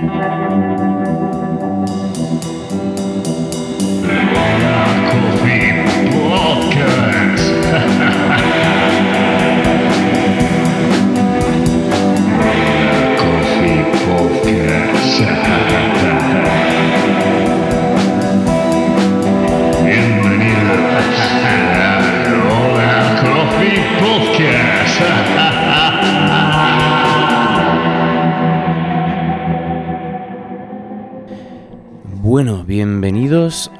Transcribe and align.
Bienvenidos 0.00 0.97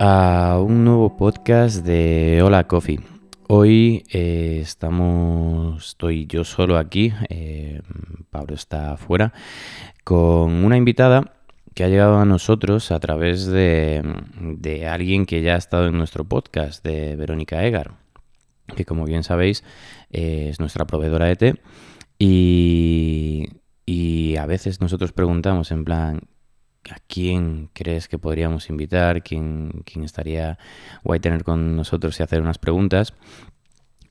a 0.00 0.60
un 0.60 0.84
nuevo 0.84 1.16
podcast 1.16 1.84
de 1.84 2.40
Hola 2.44 2.68
Coffee. 2.68 3.00
Hoy 3.48 4.04
eh, 4.12 4.60
estamos, 4.62 5.88
estoy 5.88 6.26
yo 6.26 6.44
solo 6.44 6.78
aquí, 6.78 7.12
eh, 7.28 7.82
Pablo 8.30 8.54
está 8.54 8.92
afuera, 8.92 9.32
con 10.04 10.64
una 10.64 10.76
invitada 10.76 11.34
que 11.74 11.82
ha 11.82 11.88
llegado 11.88 12.18
a 12.18 12.24
nosotros 12.24 12.92
a 12.92 13.00
través 13.00 13.46
de, 13.46 14.02
alguien 14.88 15.26
que 15.26 15.42
ya 15.42 15.54
ha 15.54 15.58
estado 15.58 15.88
en 15.88 15.98
nuestro 15.98 16.24
podcast, 16.24 16.84
de 16.84 17.16
Verónica 17.16 17.64
Egar, 17.64 17.94
que 18.76 18.84
como 18.84 19.04
bien 19.04 19.24
sabéis 19.24 19.64
eh, 20.10 20.48
es 20.50 20.60
nuestra 20.60 20.86
proveedora 20.86 21.26
de 21.26 21.36
té. 21.36 21.60
Y, 22.20 23.46
y 23.84 24.36
a 24.36 24.46
veces 24.46 24.80
nosotros 24.80 25.12
preguntamos 25.12 25.72
en 25.72 25.84
plan, 25.84 26.20
¿a 26.90 26.96
quién 27.06 27.70
crees 27.72 28.08
que 28.08 28.18
podríamos 28.18 28.70
invitar? 28.70 29.22
¿Quién, 29.22 29.82
quién 29.84 30.04
estaría 30.04 30.58
guay 31.04 31.20
tener 31.20 31.44
con 31.44 31.76
nosotros 31.76 32.18
y 32.18 32.22
hacer 32.22 32.40
unas 32.40 32.58
preguntas? 32.58 33.14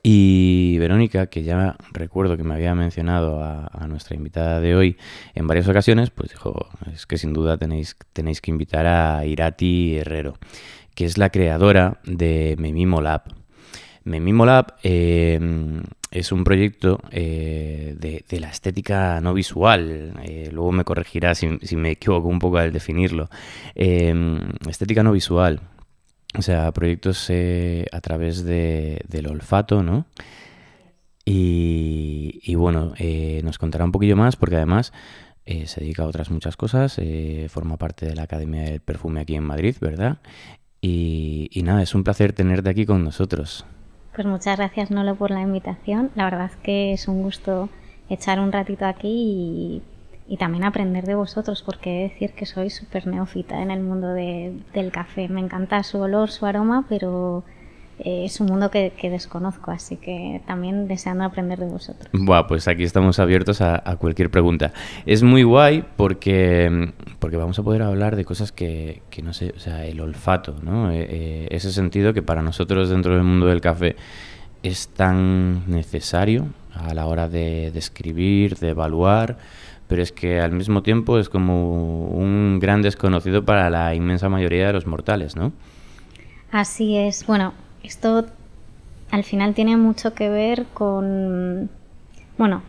Y 0.09 0.77
Verónica, 0.77 1.27
que 1.27 1.43
ya 1.43 1.75
recuerdo 1.91 2.37
que 2.37 2.43
me 2.43 2.53
había 2.53 2.73
mencionado 2.75 3.43
a, 3.43 3.87
nuestra 3.87 4.15
invitada 4.15 4.61
de 4.61 4.73
hoy 4.73 4.97
en 5.33 5.47
varias 5.47 5.67
ocasiones, 5.67 6.11
pues 6.11 6.29
dijo, 6.29 6.69
es 6.93 7.05
que 7.05 7.17
sin 7.17 7.33
duda 7.33 7.57
tenéis, 7.57 7.97
tenéis 8.13 8.39
que 8.39 8.51
invitar 8.51 8.85
a 8.85 9.25
Irati 9.25 9.97
Herrero, 9.97 10.37
que 10.95 11.03
es 11.03 11.17
la 11.17 11.29
creadora 11.29 11.99
de 12.05 12.55
Memimo 12.57 13.01
Lab. 13.01 13.23
Memimo 14.05 14.45
Lab 14.45 14.75
eh, 14.81 15.39
es 16.17 16.31
un 16.31 16.43
proyecto 16.43 16.99
eh, 17.11 17.95
de, 17.97 18.39
la 18.39 18.49
estética 18.49 19.21
no 19.21 19.33
visual. 19.33 20.13
Eh, 20.23 20.49
luego 20.51 20.71
me 20.71 20.83
corregirá 20.83 21.35
si, 21.35 21.47
me 21.75 21.91
equivoco 21.91 22.27
un 22.27 22.39
poco 22.39 22.57
al 22.57 22.71
definirlo. 22.71 23.29
estética 23.75 25.03
no 25.03 25.11
visual. 25.11 25.61
O 26.37 26.41
sea, 26.41 26.71
proyectos 26.71 27.29
a 27.91 28.01
través 28.01 28.43
del 28.43 29.27
olfato, 29.27 29.83
¿no? 29.83 30.05
Y, 31.25 32.55
bueno, 32.55 32.93
nos 33.43 33.57
contará 33.57 33.85
un 33.85 33.91
poquillo 33.91 34.15
más 34.15 34.35
porque 34.35 34.57
además 34.57 34.93
se 35.45 35.81
dedica 35.81 36.03
a 36.03 36.07
otras 36.07 36.29
muchas 36.29 36.57
cosas. 36.57 36.99
forma 37.49 37.77
parte 37.77 38.05
de 38.05 38.15
la 38.15 38.23
Academia 38.23 38.63
del 38.63 38.81
Perfume 38.81 39.21
aquí 39.21 39.35
en 39.35 39.43
Madrid, 39.43 39.75
¿verdad? 39.79 40.19
Y 40.81 41.61
nada, 41.63 41.81
es 41.81 41.95
un 41.95 42.03
placer 42.03 42.33
tenerte 42.33 42.69
aquí 42.69 42.85
con 42.85 43.03
nosotros. 43.03 43.65
Pues 44.17 44.25
muchas 44.25 44.57
gracias 44.57 44.89
Nolo 44.89 45.13
por 45.13 45.29
la 45.29 45.41
invitación. 45.41 46.09
La 46.15 46.23
verdad 46.23 46.47
es 46.47 46.55
que 46.55 46.91
es 46.91 47.07
un 47.07 47.21
gusto 47.21 47.69
echar 48.09 48.39
un 48.39 48.51
ratito 48.51 48.87
aquí 48.87 49.83
y, 50.27 50.37
también 50.37 50.63
aprender 50.63 51.05
de 51.05 51.13
vosotros, 51.13 51.61
porque 51.61 51.91
he 51.91 52.01
de 52.01 52.09
decir 52.09 52.31
que 52.33 52.47
soy 52.47 52.71
súper 52.71 53.05
neófita 53.05 53.61
en 53.61 53.69
el 53.69 53.81
mundo 53.81 54.07
del 54.13 54.91
café. 54.91 55.29
Me 55.29 55.39
encanta 55.39 55.83
su 55.83 55.99
olor, 55.99 56.31
su 56.31 56.47
aroma, 56.47 56.87
pero 56.89 57.43
eh, 57.99 58.25
es 58.25 58.39
un 58.39 58.47
mundo 58.47 58.69
que, 58.69 58.91
desconozco, 59.01 59.71
así 59.71 59.95
que 59.95 60.41
también 60.45 60.87
deseando 60.87 61.23
aprender 61.23 61.57
de 61.59 61.65
vosotros. 61.65 62.07
Buah, 62.13 62.45
pues 62.47 62.67
aquí 62.67 62.83
estamos 62.83 63.19
abiertos 63.19 63.61
a, 63.61 63.81
cualquier 63.97 64.29
pregunta. 64.29 64.71
Es 65.05 65.23
muy 65.23 65.43
guay 65.43 65.83
porque, 65.95 66.91
porque 67.19 67.37
vamos 67.37 67.57
a 67.57 67.63
poder 67.63 67.81
hablar 67.81 68.15
de 68.15 68.23
cosas 68.23 68.51
que, 68.51 69.01
no 69.23 69.33
sé, 69.33 69.53
o 69.55 69.59
sea, 69.59 69.85
el 69.85 69.99
olfato, 69.99 70.55
¿no? 70.61 70.91
Eh, 70.91 71.07
eh, 71.09 71.47
ese 71.49 71.71
sentido 71.71 72.13
que 72.13 72.21
para 72.21 72.43
nosotros 72.43 72.89
dentro 72.89 73.15
del 73.15 73.23
mundo 73.23 73.47
del 73.47 73.61
café 73.61 73.95
es 74.61 74.89
tan 74.89 75.69
necesario 75.69 76.47
a 76.73 76.93
la 76.93 77.07
hora 77.07 77.27
de 77.27 77.71
describir, 77.71 78.57
de 78.57 78.69
evaluar, 78.69 79.37
pero 79.87 80.03
es 80.03 80.11
que 80.11 80.39
al 80.39 80.51
mismo 80.51 80.83
tiempo 80.83 81.17
es 81.17 81.29
como 81.29 82.07
un 82.09 82.59
gran 82.59 82.83
desconocido 82.83 83.43
para 83.43 83.69
la 83.71 83.95
inmensa 83.95 84.29
mayoría 84.29 84.67
de 84.67 84.73
los 84.73 84.85
mortales, 84.85 85.35
¿no? 85.35 85.53
Así 86.51 86.95
es. 86.97 87.25
Bueno, 87.25 87.53
esto 87.87 88.25
al 89.11 89.23
final 89.23 89.53
tiene 89.53 89.77
mucho 89.77 90.13
que 90.13 90.29
ver 90.29 90.65
con, 90.73 91.69
bueno, 92.37 92.61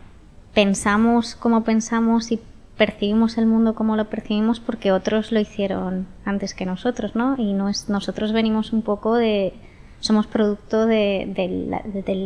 pensamos 0.53 1.35
como 1.35 1.63
pensamos 1.63 2.31
y 2.31 2.39
percibimos 2.77 3.37
el 3.37 3.45
mundo 3.45 3.75
como 3.75 3.97
lo 3.97 4.05
percibimos 4.09 4.59
porque 4.61 4.91
otros 4.91 5.31
lo 5.31 5.39
hicieron 5.39 6.07
antes 6.23 6.53
que 6.53 6.65
nosotros, 6.65 7.15
¿no? 7.15 7.35
Y 7.37 7.53
no 7.53 7.67
es, 7.67 7.89
nosotros 7.89 8.31
venimos 8.31 8.71
un 8.71 8.81
poco 8.81 9.15
de, 9.15 9.53
somos 9.99 10.27
producto 10.27 10.85
de, 10.85 11.33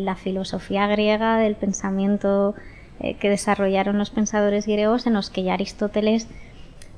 la, 0.05 0.15
filosofía 0.15 0.85
griega, 0.87 1.37
del 1.37 1.55
pensamiento 1.55 2.53
eh, 2.99 3.15
que 3.15 3.29
desarrollaron 3.29 3.97
los 3.97 4.11
pensadores 4.11 4.67
griegos 4.67 5.07
en 5.07 5.13
los 5.13 5.31
que 5.31 5.43
ya 5.43 5.55
Aristóteles 5.55 6.27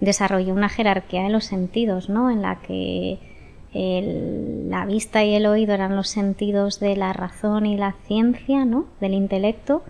desarrolló 0.01 0.53
una 0.53 0.67
jerarquía 0.67 1.23
de 1.23 1.29
los 1.29 1.45
sentidos, 1.45 2.09
¿no? 2.09 2.29
En 2.29 2.41
la 2.41 2.57
que 2.57 3.19
la 3.75 4.85
vista 4.85 5.23
y 5.25 5.35
el 5.35 5.45
oído 5.45 5.73
eran 5.73 5.97
los 5.97 6.07
sentidos 6.07 6.79
de 6.79 6.95
la 6.95 7.11
razón 7.11 7.65
y 7.65 7.75
la 7.75 7.95
ciencia, 8.07 8.63
¿no? 8.63 8.85
del 9.01 9.13
intelecto, 9.13 9.83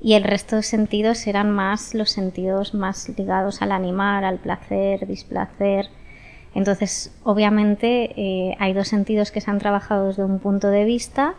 y 0.00 0.12
el 0.12 0.22
resto 0.22 0.56
de 0.56 0.62
sentidos 0.62 1.26
eran 1.26 1.50
más 1.50 1.92
los 1.94 2.10
sentidos 2.10 2.74
más 2.74 3.08
ligados 3.18 3.62
al 3.62 3.72
animal, 3.72 4.24
al 4.24 4.38
placer, 4.38 5.08
displacer. 5.08 5.88
Entonces, 6.54 7.18
obviamente, 7.24 8.12
eh, 8.16 8.56
hay 8.60 8.72
dos 8.72 8.88
sentidos 8.88 9.32
que 9.32 9.40
se 9.40 9.50
han 9.50 9.58
trabajado 9.58 10.06
desde 10.06 10.24
un 10.24 10.38
punto 10.38 10.68
de 10.68 10.84
vista 10.84 11.34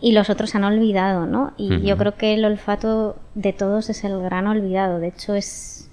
y 0.00 0.12
los 0.12 0.30
otros 0.30 0.50
se 0.50 0.58
han 0.58 0.64
olvidado, 0.64 1.26
¿no? 1.26 1.52
Y 1.56 1.82
yo 1.82 1.96
creo 1.96 2.16
que 2.16 2.34
el 2.34 2.44
olfato 2.44 3.16
de 3.34 3.52
todos 3.52 3.90
es 3.90 4.02
el 4.02 4.20
gran 4.20 4.46
olvidado. 4.46 4.98
De 4.98 5.08
hecho, 5.08 5.34
es 5.34 5.90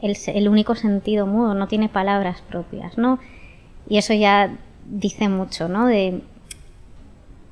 el, 0.00 0.16
el 0.28 0.48
único 0.48 0.76
sentido 0.76 1.26
mudo, 1.26 1.54
no 1.54 1.68
tiene 1.68 1.88
palabras 1.88 2.42
propias, 2.48 2.96
¿no? 2.96 3.18
Y 3.88 3.98
eso 3.98 4.14
ya 4.14 4.56
dice 4.90 5.28
mucho, 5.28 5.68
¿no? 5.68 5.86
De, 5.86 6.22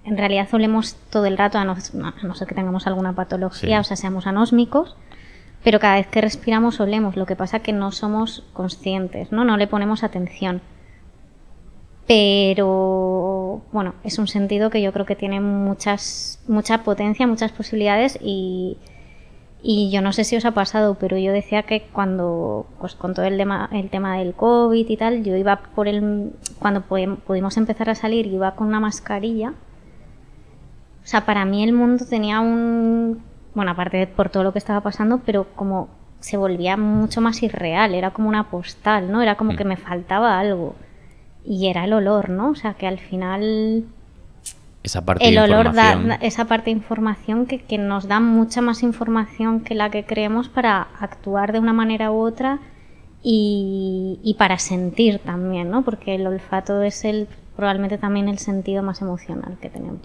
en 0.04 0.16
realidad 0.16 0.48
olemos 0.52 0.96
todo 1.10 1.26
el 1.26 1.38
rato, 1.38 1.58
a 1.58 1.64
no, 1.64 1.76
ser 1.76 2.48
que 2.48 2.54
tengamos 2.54 2.86
alguna 2.86 3.14
patología, 3.14 3.80
o 3.80 3.84
sea, 3.84 3.96
seamos 3.96 4.26
anósmicos, 4.26 4.96
pero 5.62 5.80
cada 5.80 5.96
vez 5.96 6.06
que 6.06 6.20
respiramos 6.20 6.80
olemos, 6.80 7.16
lo 7.16 7.26
que 7.26 7.36
pasa 7.36 7.60
que 7.60 7.72
no 7.72 7.92
somos 7.92 8.44
conscientes, 8.52 9.32
¿no? 9.32 9.44
No 9.44 9.56
le 9.56 9.66
ponemos 9.66 10.02
atención. 10.02 10.60
Pero 12.06 13.60
bueno, 13.70 13.94
es 14.02 14.18
un 14.18 14.28
sentido 14.28 14.70
que 14.70 14.80
yo 14.80 14.92
creo 14.92 15.04
que 15.04 15.14
tiene 15.14 15.40
muchas, 15.40 16.40
mucha 16.48 16.82
potencia, 16.82 17.26
muchas 17.26 17.52
posibilidades 17.52 18.18
y, 18.22 18.78
y 19.62 19.90
yo 19.90 20.02
no 20.02 20.12
sé 20.12 20.24
si 20.24 20.36
os 20.36 20.44
ha 20.44 20.52
pasado, 20.52 20.94
pero 20.94 21.18
yo 21.18 21.32
decía 21.32 21.64
que 21.64 21.82
cuando, 21.92 22.66
pues 22.78 22.94
con 22.94 23.14
todo 23.14 23.26
el 23.26 23.36
tema, 23.36 23.68
el 23.72 23.90
tema 23.90 24.18
del 24.18 24.34
COVID 24.34 24.88
y 24.88 24.96
tal, 24.96 25.24
yo 25.24 25.34
iba 25.36 25.56
por 25.74 25.88
el, 25.88 26.32
cuando 26.58 26.82
pudimos 26.82 27.56
empezar 27.56 27.90
a 27.90 27.94
salir, 27.94 28.26
iba 28.26 28.54
con 28.54 28.68
una 28.68 28.80
mascarilla. 28.80 29.50
O 31.02 31.06
sea, 31.06 31.24
para 31.26 31.44
mí 31.44 31.64
el 31.64 31.72
mundo 31.72 32.04
tenía 32.08 32.40
un, 32.40 33.22
bueno, 33.54 33.72
aparte 33.72 34.06
por 34.06 34.28
todo 34.28 34.44
lo 34.44 34.52
que 34.52 34.58
estaba 34.58 34.80
pasando, 34.80 35.22
pero 35.24 35.46
como 35.56 35.88
se 36.20 36.36
volvía 36.36 36.76
mucho 36.76 37.20
más 37.20 37.42
irreal, 37.42 37.94
era 37.94 38.12
como 38.12 38.28
una 38.28 38.50
postal, 38.50 39.10
¿no? 39.10 39.22
Era 39.22 39.36
como 39.36 39.52
mm. 39.52 39.56
que 39.56 39.64
me 39.64 39.76
faltaba 39.76 40.38
algo. 40.38 40.76
Y 41.44 41.68
era 41.68 41.84
el 41.84 41.92
olor, 41.92 42.28
¿no? 42.30 42.50
O 42.50 42.54
sea, 42.54 42.74
que 42.74 42.86
al 42.86 42.98
final 42.98 43.84
esa 44.82 45.04
parte 45.04 45.28
el 45.28 45.38
olor 45.38 45.72
da 45.74 46.18
esa 46.22 46.46
parte 46.46 46.66
de 46.66 46.70
información 46.72 47.46
que, 47.46 47.78
nos 47.78 48.06
da 48.06 48.20
mucha 48.20 48.60
más 48.60 48.82
información 48.82 49.60
que 49.60 49.74
la 49.74 49.90
que 49.90 50.04
creemos 50.04 50.48
para 50.48 50.88
actuar 51.00 51.52
de 51.52 51.58
una 51.58 51.72
manera 51.72 52.10
u 52.10 52.18
otra 52.18 52.60
y, 53.22 54.34
para 54.38 54.58
sentir 54.58 55.18
también, 55.18 55.70
¿no? 55.70 55.82
Porque 55.84 56.14
el 56.14 56.26
olfato 56.26 56.82
es 56.82 57.04
el 57.04 57.26
probablemente 57.56 57.98
también 57.98 58.28
el 58.28 58.38
sentido 58.38 58.82
más 58.82 59.02
emocional 59.02 59.58
que 59.60 59.68
tenemos. 59.68 60.00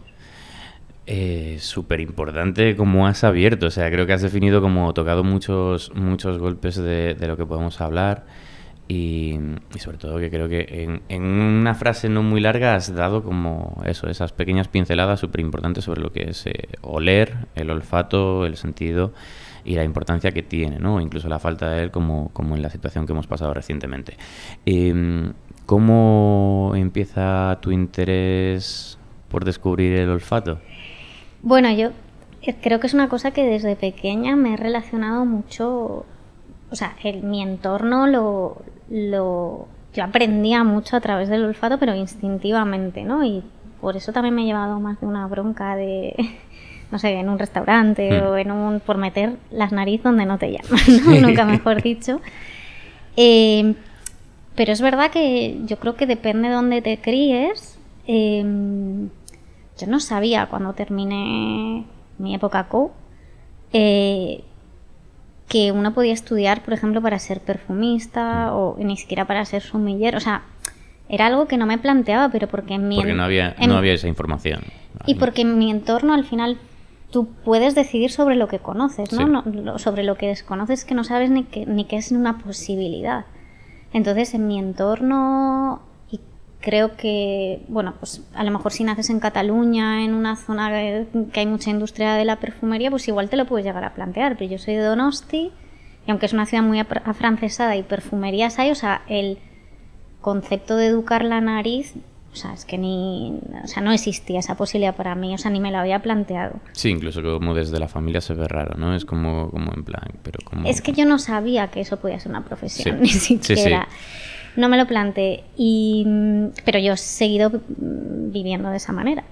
Eh, 1.05 1.57
Súper 1.59 1.99
importante 1.99 2.75
como 2.75 3.05
has 3.05 3.23
abierto, 3.23 3.67
o 3.67 3.71
sea, 3.71 3.91
creo 3.91 4.07
que 4.07 4.13
has 4.13 4.21
definido 4.21 4.61
como 4.61 4.91
tocado 4.93 5.23
muchos, 5.23 5.93
muchos 5.93 6.39
golpes 6.39 6.77
de, 6.77 7.13
de 7.13 7.27
lo 7.27 7.37
que 7.37 7.45
podemos 7.45 7.79
hablar. 7.79 8.25
Y, 8.87 9.39
sobre 9.79 9.97
todo 9.97 10.19
que 10.19 10.29
creo 10.29 10.49
que 10.49 10.99
en, 11.07 11.23
una 11.23 11.73
frase 11.73 12.09
no 12.09 12.21
muy 12.21 12.41
larga 12.41 12.75
has 12.75 12.93
dado 12.93 13.23
como 13.23 13.81
eso, 13.85 14.07
esas 14.07 14.33
pequeñas 14.33 14.67
pinceladas 14.67 15.19
súper 15.19 15.41
importantes 15.41 15.85
sobre 15.85 16.01
lo 16.01 16.11
que 16.11 16.29
es 16.29 16.45
eh, 16.45 16.67
oler, 16.81 17.47
el 17.55 17.69
olfato, 17.69 18.45
el 18.45 18.57
sentido 18.57 19.13
y 19.65 19.75
la 19.75 19.83
importancia 19.83 20.31
que 20.31 20.43
tiene, 20.43 20.79
¿no? 20.79 20.99
Incluso 20.99 21.29
la 21.29 21.39
falta 21.39 21.69
de 21.69 21.83
él 21.83 21.91
como, 21.91 22.29
como 22.33 22.55
en 22.55 22.61
la 22.61 22.69
situación 22.69 23.05
que 23.05 23.13
hemos 23.13 23.27
pasado 23.27 23.53
recientemente. 23.53 24.17
Em, 24.65 25.33
¿Cómo 25.65 26.73
empieza 26.75 27.57
tu 27.61 27.71
interés 27.71 28.97
por 29.29 29.45
descubrir 29.45 29.93
el 29.93 30.09
olfato? 30.09 30.59
Bueno, 31.41 31.71
yo 31.71 31.91
creo 32.61 32.81
que 32.81 32.87
es 32.87 32.93
una 32.93 33.07
cosa 33.07 33.31
que 33.31 33.45
desde 33.45 33.77
pequeña 33.77 34.35
me 34.35 34.53
he 34.53 34.57
relacionado 34.57 35.25
mucho, 35.25 36.05
o 36.73 36.75
sea, 36.75 36.95
el, 37.03 37.21
mi 37.21 37.43
entorno 37.43 38.07
lo, 38.07 38.57
lo, 38.89 39.67
yo 39.93 40.03
aprendía 40.03 40.63
mucho 40.63 40.97
a 40.97 41.01
través 41.01 41.29
del 41.29 41.45
olfato, 41.45 41.77
pero 41.77 41.93
instintivamente, 41.93 43.03
¿no? 43.03 43.23
Y 43.23 43.43
por 43.79 43.95
eso 43.95 44.11
también 44.11 44.33
me 44.33 44.41
he 44.41 44.45
llevado 44.45 44.79
más 44.79 44.99
de 44.99 45.05
una 45.05 45.27
bronca 45.27 45.75
de, 45.75 46.15
no 46.91 46.97
sé, 46.97 47.11
en 47.11 47.29
un 47.29 47.37
restaurante 47.37 48.19
hmm. 48.19 48.25
o 48.25 48.37
en 48.37 48.51
un, 48.51 48.79
por 48.79 48.97
meter 48.97 49.35
las 49.51 49.71
narices 49.71 50.03
donde 50.03 50.25
no 50.25 50.39
te 50.39 50.51
llaman, 50.51 51.21
nunca 51.21 51.45
mejor 51.45 51.81
dicho. 51.83 52.21
Eh, 53.17 53.75
pero 54.55 54.73
es 54.73 54.81
verdad 54.81 55.11
que 55.11 55.59
yo 55.65 55.77
creo 55.77 55.95
que 55.95 56.07
depende 56.07 56.47
de 56.47 56.55
dónde 56.55 56.81
te 56.81 56.99
críes. 56.99 57.77
Em, 58.07 59.09
yo 59.77 59.87
no 59.87 59.99
sabía 59.99 60.47
cuando 60.47 60.73
terminé 60.73 61.85
mi 62.17 62.33
época 62.33 62.67
co 62.67 62.91
eh, 63.73 64.43
que 65.47 65.71
uno 65.71 65.93
podía 65.93 66.13
estudiar, 66.13 66.63
por 66.63 66.73
ejemplo, 66.73 67.01
para 67.01 67.19
ser 67.19 67.41
perfumista 67.41 68.53
o 68.53 68.75
ni 68.79 68.97
siquiera 68.97 69.25
para 69.25 69.45
ser 69.45 69.61
sumiller. 69.61 70.15
O 70.15 70.19
sea, 70.19 70.43
era 71.09 71.27
algo 71.27 71.47
que 71.47 71.57
no 71.57 71.65
me 71.65 71.77
planteaba, 71.77 72.29
pero 72.29 72.47
porque 72.47 72.75
en 72.75 72.87
mi... 72.87 72.95
Porque 72.95 73.13
no 73.13 73.23
había, 73.23 73.55
no 73.67 73.77
había 73.77 73.93
esa 73.93 74.07
información. 74.07 74.61
Y 75.05 75.15
porque 75.15 75.41
en 75.41 75.57
mi 75.57 75.69
entorno 75.69 76.13
al 76.13 76.25
final 76.25 76.57
tú 77.11 77.27
puedes 77.45 77.75
decidir 77.75 78.09
sobre 78.09 78.35
lo 78.35 78.47
que 78.47 78.59
conoces, 78.59 79.13
¿no? 79.13 79.43
sobre 79.77 80.03
lo 80.03 80.15
que 80.15 80.27
desconoces 80.27 80.85
que 80.85 80.95
no 80.95 81.03
sabes 81.03 81.29
ni 81.29 81.43
que, 81.43 81.65
ni 81.65 81.85
que 81.85 81.97
es 81.97 82.11
una 82.11 82.39
posibilidad. 82.39 83.25
Entonces, 83.93 84.33
en 84.33 84.47
mi 84.47 84.57
entorno, 84.57 85.83
creo 86.63 86.95
que, 86.95 87.61
bueno, 87.67 87.93
pues 87.99 88.21
a 88.33 88.43
lo 88.43 88.51
mejor 88.51 88.71
si 88.71 88.85
naces 88.85 89.09
en 89.09 89.19
Cataluña, 89.19 90.05
en 90.05 90.13
una 90.13 90.37
zona 90.37 90.69
que 91.33 91.39
hay 91.39 91.45
mucha 91.45 91.69
industria 91.69 92.13
de 92.13 92.23
la 92.23 92.37
perfumería, 92.37 92.89
pues 92.89 93.07
igual 93.07 93.29
te 93.29 93.35
lo 93.35 93.45
puedes 93.45 93.65
llegar 93.65 93.83
a 93.83 93.93
plantear. 93.93 94.37
Pero 94.37 94.51
yo 94.51 94.57
soy 94.57 94.75
de 94.75 94.83
Donosti, 94.83 95.51
y 96.07 96.11
aunque 96.11 96.25
es 96.25 96.33
una 96.33 96.45
ciudad 96.45 96.63
muy 96.63 96.79
afrancesada 96.79 97.75
y 97.75 97.83
perfumerías 97.83 98.59
hay, 98.59 98.71
o 98.71 98.75
sea, 98.75 99.03
el 99.09 99.39
concepto 100.21 100.77
de 100.77 100.87
educar 100.87 101.25
la 101.25 101.41
nariz 101.41 101.93
o 102.33 102.35
sea, 102.35 102.53
es 102.53 102.65
que 102.65 102.79
ni. 102.79 103.39
O 103.63 103.67
sea, 103.67 103.83
no 103.83 103.91
existía 103.91 104.39
esa 104.39 104.57
posibilidad 104.57 104.95
para 104.95 105.13
mí, 105.13 105.35
o 105.35 105.37
sea, 105.37 105.51
ni 105.51 105.59
me 105.59 105.69
la 105.71 105.81
había 105.81 106.01
planteado. 106.01 106.59
Sí, 106.71 106.89
incluso 106.89 107.21
como 107.21 107.53
desde 107.53 107.79
la 107.79 107.87
familia 107.87 108.21
se 108.21 108.33
ve 108.33 108.47
raro, 108.47 108.75
¿no? 108.75 108.95
Es 108.95 109.05
como, 109.05 109.51
como 109.51 109.71
en 109.71 109.83
plan. 109.83 110.11
Pero 110.23 110.39
como... 110.43 110.67
Es 110.67 110.81
que 110.81 110.93
yo 110.93 111.05
no 111.05 111.19
sabía 111.19 111.67
que 111.67 111.81
eso 111.81 111.97
podía 111.97 112.19
ser 112.19 112.31
una 112.31 112.43
profesión, 112.43 112.99
ni 113.01 113.09
siquiera. 113.09 113.87
No 114.55 114.69
me 114.69 114.77
lo 114.77 114.87
planteé. 114.87 115.43
Y, 115.57 116.05
pero 116.65 116.79
yo 116.79 116.93
he 116.93 116.97
seguido 116.97 117.51
viviendo 117.67 118.69
de 118.69 118.77
esa 118.77 118.93
manera. 118.93 119.23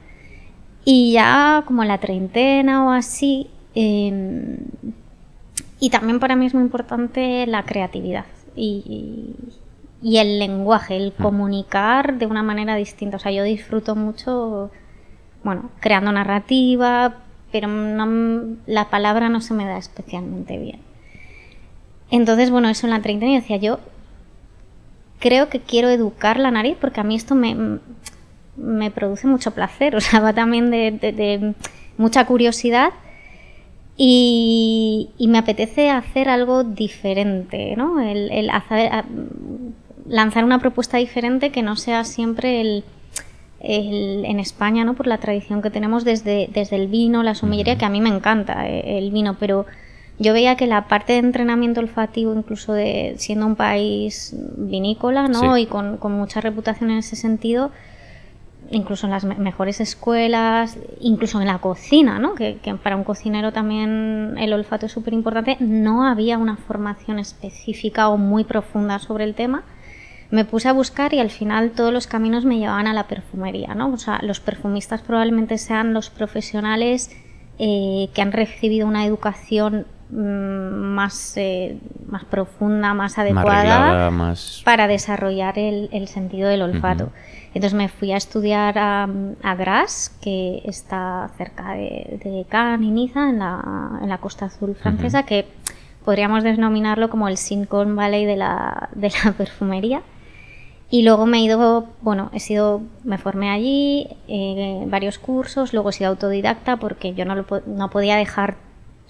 Y 0.84 1.14
ya 1.14 1.64
como 1.66 1.84
la 1.84 2.00
treintena 2.00 2.86
o 2.86 2.92
así. 2.92 3.50
Em, 3.76 4.58
y 5.80 5.90
también 5.90 6.20
para 6.20 6.36
mí 6.36 6.46
es 6.46 6.54
muy 6.54 6.64
importante 6.64 7.46
la 7.48 7.64
creatividad. 7.64 8.26
y, 8.56 9.36
y 10.02 10.18
el 10.18 10.40
lenguaje, 10.40 10.98
el 10.98 11.14
mm. 11.18 11.22
comunicar 11.22 12.18
de 12.18 12.26
una 12.26 12.44
manera 12.44 12.76
distinta. 12.76 13.18
O 13.18 13.20
sea, 13.20 13.32
yo 13.32 13.44
disfruto 13.44 13.96
mucho, 13.96 14.72
bueno, 15.44 15.70
creando 15.80 16.12
narrativa, 16.12 17.18
pero 17.52 17.68
la 18.66 18.90
palabra 18.90 19.30
no 19.30 19.42
se 19.42 19.54
me 19.54 19.66
da 19.66 19.78
especialmente 19.78 20.58
bien. 20.58 20.80
Entonces, 22.10 22.50
bueno, 22.50 22.70
eso 22.70 22.88
en 22.88 22.92
la 22.92 23.02
treintena 23.02 23.36
decía 23.36 23.58
yo, 23.58 23.80
creo 25.22 25.48
que 25.48 25.62
quiero 25.62 25.88
educar 25.90 26.38
la 26.38 26.52
nariz 26.52 26.76
porque 26.82 27.00
a 27.00 27.04
mí 27.04 27.16
esto 27.16 27.36
me, 27.36 27.80
me 28.58 28.92
produce 28.92 29.28
mucho 29.28 29.52
placer, 29.52 29.96
o 29.96 30.02
sea, 30.02 30.20
va 30.20 30.34
también 30.34 30.70
de, 30.72 31.54
mucha 31.98 32.26
curiosidad. 32.26 32.92
Y, 33.96 35.10
me 35.20 35.38
apetece 35.38 35.92
hacer 35.92 36.28
algo 36.28 36.64
diferente, 36.64 37.76
¿no? 37.78 38.02
El, 38.02 38.32
el 38.32 38.50
hacer, 38.50 39.06
lanzar 40.08 40.44
una 40.44 40.60
propuesta 40.60 40.98
diferente 40.98 41.52
que 41.52 41.62
no 41.62 41.76
sea 41.76 42.04
siempre 42.04 42.62
el, 42.62 42.84
en 43.62 44.40
España, 44.40 44.84
¿no? 44.84 44.96
Por 44.96 45.08
la 45.08 45.20
tradición 45.20 45.62
que 45.62 45.70
tenemos 45.70 46.04
desde, 46.04 46.50
desde 46.52 46.78
el 46.78 46.88
vino, 46.88 47.22
la 47.22 47.36
sumillería, 47.36 47.78
que 47.78 47.86
a 47.86 47.90
mí 47.90 48.02
me 48.02 48.10
encanta 48.10 48.68
eh, 48.68 48.98
el 48.98 49.12
vino, 49.12 49.38
pero 49.40 49.68
yo 50.22 50.34
veía 50.34 50.56
que 50.56 50.68
la 50.68 50.88
parte 50.88 51.14
de 51.14 51.20
entrenamiento 51.20 51.80
olfativo, 51.80 52.34
incluso 52.36 52.74
de 52.74 53.16
siendo 53.18 53.48
un 53.48 53.56
país 53.56 54.36
vinícola, 54.56 55.28
¿no? 55.28 55.58
Y 55.58 55.66
con, 55.66 55.98
mucha 56.12 56.42
reputación 56.42 56.92
en 56.92 57.00
ese 57.00 57.16
sentido, 57.16 57.72
incluso 58.70 59.08
en 59.08 59.12
las 59.12 59.24
mejores 59.24 59.80
escuelas, 59.80 60.78
incluso 61.00 61.42
en 61.42 61.48
la 61.48 61.58
cocina, 61.58 62.20
¿no? 62.20 62.36
Que, 62.36 62.58
que 62.58 62.76
para 62.76 62.96
un 62.96 63.04
cocinero 63.04 63.52
también 63.52 64.36
el 64.38 64.54
olfato 64.54 64.86
es 64.86 64.92
súper 64.92 65.14
importante, 65.16 65.58
no 65.60 66.06
había 66.06 66.38
una 66.38 66.56
formación 66.56 67.18
específica 67.18 68.08
o 68.10 68.18
muy 68.18 68.44
profunda 68.44 69.00
sobre 69.00 69.24
el 69.24 69.34
tema 69.34 69.64
me 70.30 70.46
puse 70.46 70.70
a 70.70 70.72
buscar 70.72 71.14
y 71.14 71.20
al 71.20 71.30
final 71.30 71.72
todos 71.72 71.92
los 71.92 72.08
caminos 72.08 72.46
me 72.46 72.58
llevaban 72.58 72.88
a 72.88 72.94
la 72.94 73.08
perfumería, 73.08 73.76
¿no? 73.76 73.92
O 73.92 73.98
sea, 73.98 74.20
los 74.24 74.40
perfumistas 74.40 75.02
probablemente 75.02 75.58
sean 75.58 75.94
los 75.94 76.10
profesionales 76.10 77.12
eh, 77.60 78.10
que 78.14 78.22
han 78.22 78.32
recibido 78.32 78.88
una 78.88 79.06
educación 79.06 79.86
más, 80.12 81.34
eh, 81.38 81.78
más 82.08 82.26
profunda, 82.26 82.94
más 82.94 83.18
adecuada 83.18 84.12
para 84.66 84.88
desarrollar 84.88 85.58
el, 85.58 86.08
sentido 86.08 86.50
del 86.50 86.62
olfato. 86.62 87.12
Entonces 87.54 87.74
me 87.74 87.90
fui 87.90 88.12
a 88.12 88.18
estudiar 88.18 88.78
a, 88.78 89.10
a 89.44 89.56
Gras, 89.56 90.16
que 90.22 90.62
está 90.66 91.30
cerca 91.38 91.74
de, 91.74 92.20
de 92.24 92.46
Cannes 92.48 92.88
y 92.88 92.92
Niza, 92.92 93.30
en 93.30 93.40
la, 93.40 94.00
en 94.02 94.10
la 94.10 94.18
costa 94.20 94.46
azul 94.46 94.76
francesa, 94.76 95.24
que 95.24 95.46
podríamos 96.06 96.44
denominarlo 96.44 97.10
como 97.10 97.28
el 97.28 97.38
Silicon 97.38 97.96
Valley 97.96 98.26
de 98.26 98.38
la, 98.38 98.90
de 98.94 99.12
la 99.24 99.32
perfumería. 99.38 100.02
Y 100.90 101.04
luego 101.04 101.26
me 101.26 101.38
he 101.38 101.42
ido, 101.42 101.88
bueno, 102.02 102.30
he 102.34 102.42
sido, 102.42 102.82
me 103.06 103.18
formé 103.18 103.50
allí, 103.50 104.10
eh, 104.28 104.84
varios 104.88 105.20
cursos, 105.20 105.72
luego 105.72 105.90
he 105.90 105.94
sido 105.94 106.10
autodidacta 106.10 106.76
porque 106.78 107.14
yo 107.14 107.24
no, 107.24 107.36
lo, 107.36 107.46
no 107.66 107.90
podía 107.90 108.18
dejar 108.18 108.58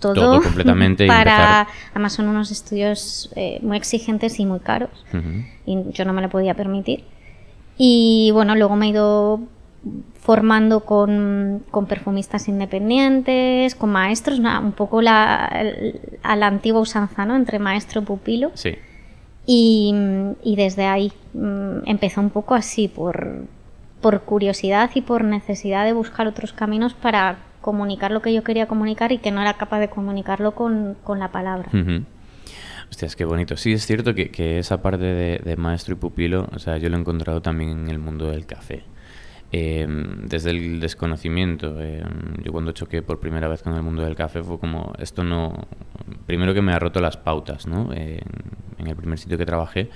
todo, 0.01 0.41
completamente 0.41 1.07
para, 1.07 1.67
además 1.91 2.13
son 2.13 2.27
unos 2.27 2.51
estudios 2.51 3.31
eh, 3.37 3.59
muy 3.61 3.77
exigentes 3.77 4.39
y 4.39 4.45
muy 4.45 4.59
caros 4.59 5.05
y 5.65 5.77
yo 5.93 6.03
no 6.03 6.11
me 6.11 6.21
lo 6.21 6.29
podía 6.29 6.53
permitir. 6.53 7.05
Y 7.77 8.31
bueno, 8.33 8.55
luego 8.55 8.75
me 8.75 8.87
he 8.87 8.89
ido 8.89 9.39
formando 10.19 10.81
con, 10.81 11.63
con 11.71 11.87
perfumistas 11.87 12.47
independientes, 12.47 13.73
con 13.73 13.91
maestros, 13.91 14.39
un 14.39 14.73
poco 14.73 15.01
la, 15.01 15.45
a 16.21 16.35
la 16.35 16.47
antigua 16.47 16.81
usanza, 16.81 17.25
¿no? 17.25 17.35
Entre 17.35 17.57
maestro 17.57 18.01
y 18.01 18.05
pupilo. 18.05 18.51
Sí. 18.53 18.75
Y, 19.47 19.93
desde 20.55 20.85
ahí 20.85 21.11
mm, 21.33 21.87
empezó 21.87 22.21
un 22.21 22.29
poco 22.29 22.53
así, 22.53 22.87
por, 22.87 23.45
por 23.99 24.21
curiosidad 24.21 24.91
y 24.93 25.01
por 25.01 25.23
necesidad 25.23 25.85
de 25.85 25.93
buscar 25.93 26.27
otros 26.27 26.53
caminos 26.53 26.93
para 26.93 27.37
comunicar 27.61 28.11
lo 28.11 28.21
que 28.21 28.33
yo 28.33 28.43
quería 28.43 28.67
comunicar 28.67 29.11
y 29.11 29.19
que 29.19 29.31
no 29.31 29.41
era 29.41 29.53
capaz 29.53 29.79
de 29.79 29.89
comunicarlo 29.89 30.53
con, 30.53 30.97
la 31.17 31.31
palabra. 31.31 31.69
Hostias, 32.89 33.15
qué 33.15 33.25
bonito. 33.25 33.55
Sí, 33.55 33.73
es 33.73 33.85
cierto 33.85 34.13
que, 34.13 34.59
esa 34.59 34.81
parte 34.81 35.05
de, 35.05 35.37
de, 35.39 35.55
maestro 35.55 35.93
y 35.93 35.97
pupilo, 35.97 36.49
o 36.51 36.59
sea, 36.59 36.77
yo 36.77 36.89
lo 36.89 36.97
he 36.97 36.99
encontrado 36.99 37.41
también 37.41 37.69
en 37.69 37.89
el 37.89 37.99
mundo 37.99 38.29
del 38.29 38.45
café. 38.45 38.83
Em, 39.53 40.27
desde 40.27 40.51
el 40.51 40.79
desconocimiento. 40.79 41.81
Em, 41.81 42.41
yo 42.41 42.53
cuando 42.53 42.71
choqué 42.71 43.01
por 43.01 43.19
primera 43.19 43.49
vez 43.49 43.61
con 43.61 43.73
el 43.73 43.83
mundo 43.83 44.01
del 44.01 44.15
café 44.15 44.41
fue 44.43 44.57
como, 44.59 44.93
esto 44.97 45.23
no... 45.25 45.67
Primero 46.25 46.53
que 46.53 46.61
me 46.61 46.71
ha 46.71 46.79
roto 46.79 47.01
las 47.01 47.17
pautas, 47.17 47.67
¿no? 47.67 47.91
en 47.93 48.87
el 48.87 48.95
primer 48.95 49.19
sitio 49.19 49.37
que 49.37 49.45
trabajé, 49.45 49.89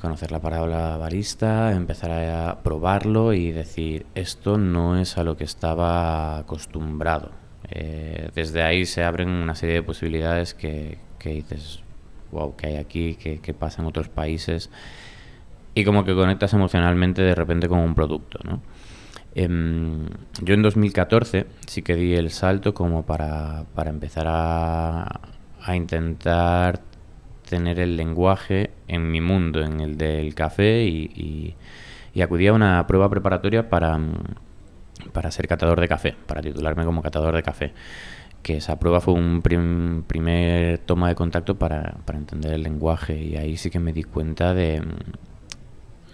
conocer 0.00 0.32
la 0.32 0.40
palabra 0.40 0.96
barista, 0.96 1.72
empezar 1.72 2.10
a 2.10 2.62
probarlo 2.62 3.32
y 3.32 3.52
decir, 3.52 4.06
esto 4.14 4.58
no 4.58 4.98
es 4.98 5.18
a 5.18 5.24
lo 5.24 5.36
que 5.36 5.44
estaba 5.44 6.38
acostumbrado. 6.38 7.30
Eh, 7.70 8.30
desde 8.34 8.62
ahí 8.62 8.86
se 8.86 9.04
abren 9.04 9.28
una 9.28 9.54
serie 9.54 9.76
de 9.76 9.82
posibilidades 9.82 10.54
que, 10.54 10.98
que 11.18 11.30
dices, 11.30 11.80
wow, 12.32 12.56
que 12.56 12.68
hay 12.68 12.76
aquí, 12.76 13.16
que, 13.16 13.40
que 13.40 13.54
pasa 13.54 13.82
en 13.82 13.88
otros 13.88 14.08
países 14.08 14.70
y 15.74 15.84
como 15.84 16.04
que 16.04 16.14
conectas 16.14 16.52
emocionalmente 16.54 17.22
de 17.22 17.34
repente 17.34 17.68
con 17.68 17.80
un 17.80 17.94
producto, 17.94 18.38
¿no? 18.44 18.62
Em, 19.34 20.06
yo 20.42 20.54
en 20.54 20.62
2014 20.62 21.46
sí 21.66 21.82
que 21.82 21.94
di 21.94 22.14
el 22.14 22.30
salto 22.30 22.74
como 22.74 23.04
para, 23.04 23.66
para 23.74 23.90
empezar 23.90 24.26
a, 24.26 25.20
a 25.62 25.76
intentar 25.76 26.80
tener 27.48 27.80
el 27.80 27.96
lenguaje 27.96 28.70
en 28.86 29.10
mi 29.10 29.20
mundo, 29.20 29.62
en 29.62 29.80
el 29.80 29.96
del 29.96 30.34
café, 30.34 30.84
y, 30.84 31.54
y, 32.14 32.22
acudí 32.22 32.48
a 32.48 32.52
una 32.52 32.84
prueba 32.88 33.08
preparatoria 33.08 33.68
para, 33.68 33.96
para 35.12 35.30
ser 35.30 35.46
catador 35.46 35.80
de 35.80 35.86
café, 35.86 36.16
para 36.26 36.42
titularme 36.42 36.84
como 36.84 37.00
catador 37.00 37.34
de 37.36 37.42
café. 37.44 37.72
Que 38.42 38.56
esa 38.56 38.78
prueba 38.78 39.00
fue 39.00 39.14
un 39.14 39.42
primer 39.42 40.78
toma 40.78 41.08
de 41.08 41.14
contacto 41.14 41.56
para, 41.58 41.96
para 42.04 42.18
entender 42.18 42.52
el 42.54 42.62
lenguaje, 42.64 43.22
y 43.22 43.36
ahí 43.36 43.56
sí 43.56 43.70
que 43.70 43.78
me 43.78 43.92
di 43.92 44.02
cuenta 44.02 44.52
de, 44.52 44.82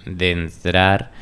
de 0.04 0.30
entrar 0.30 1.12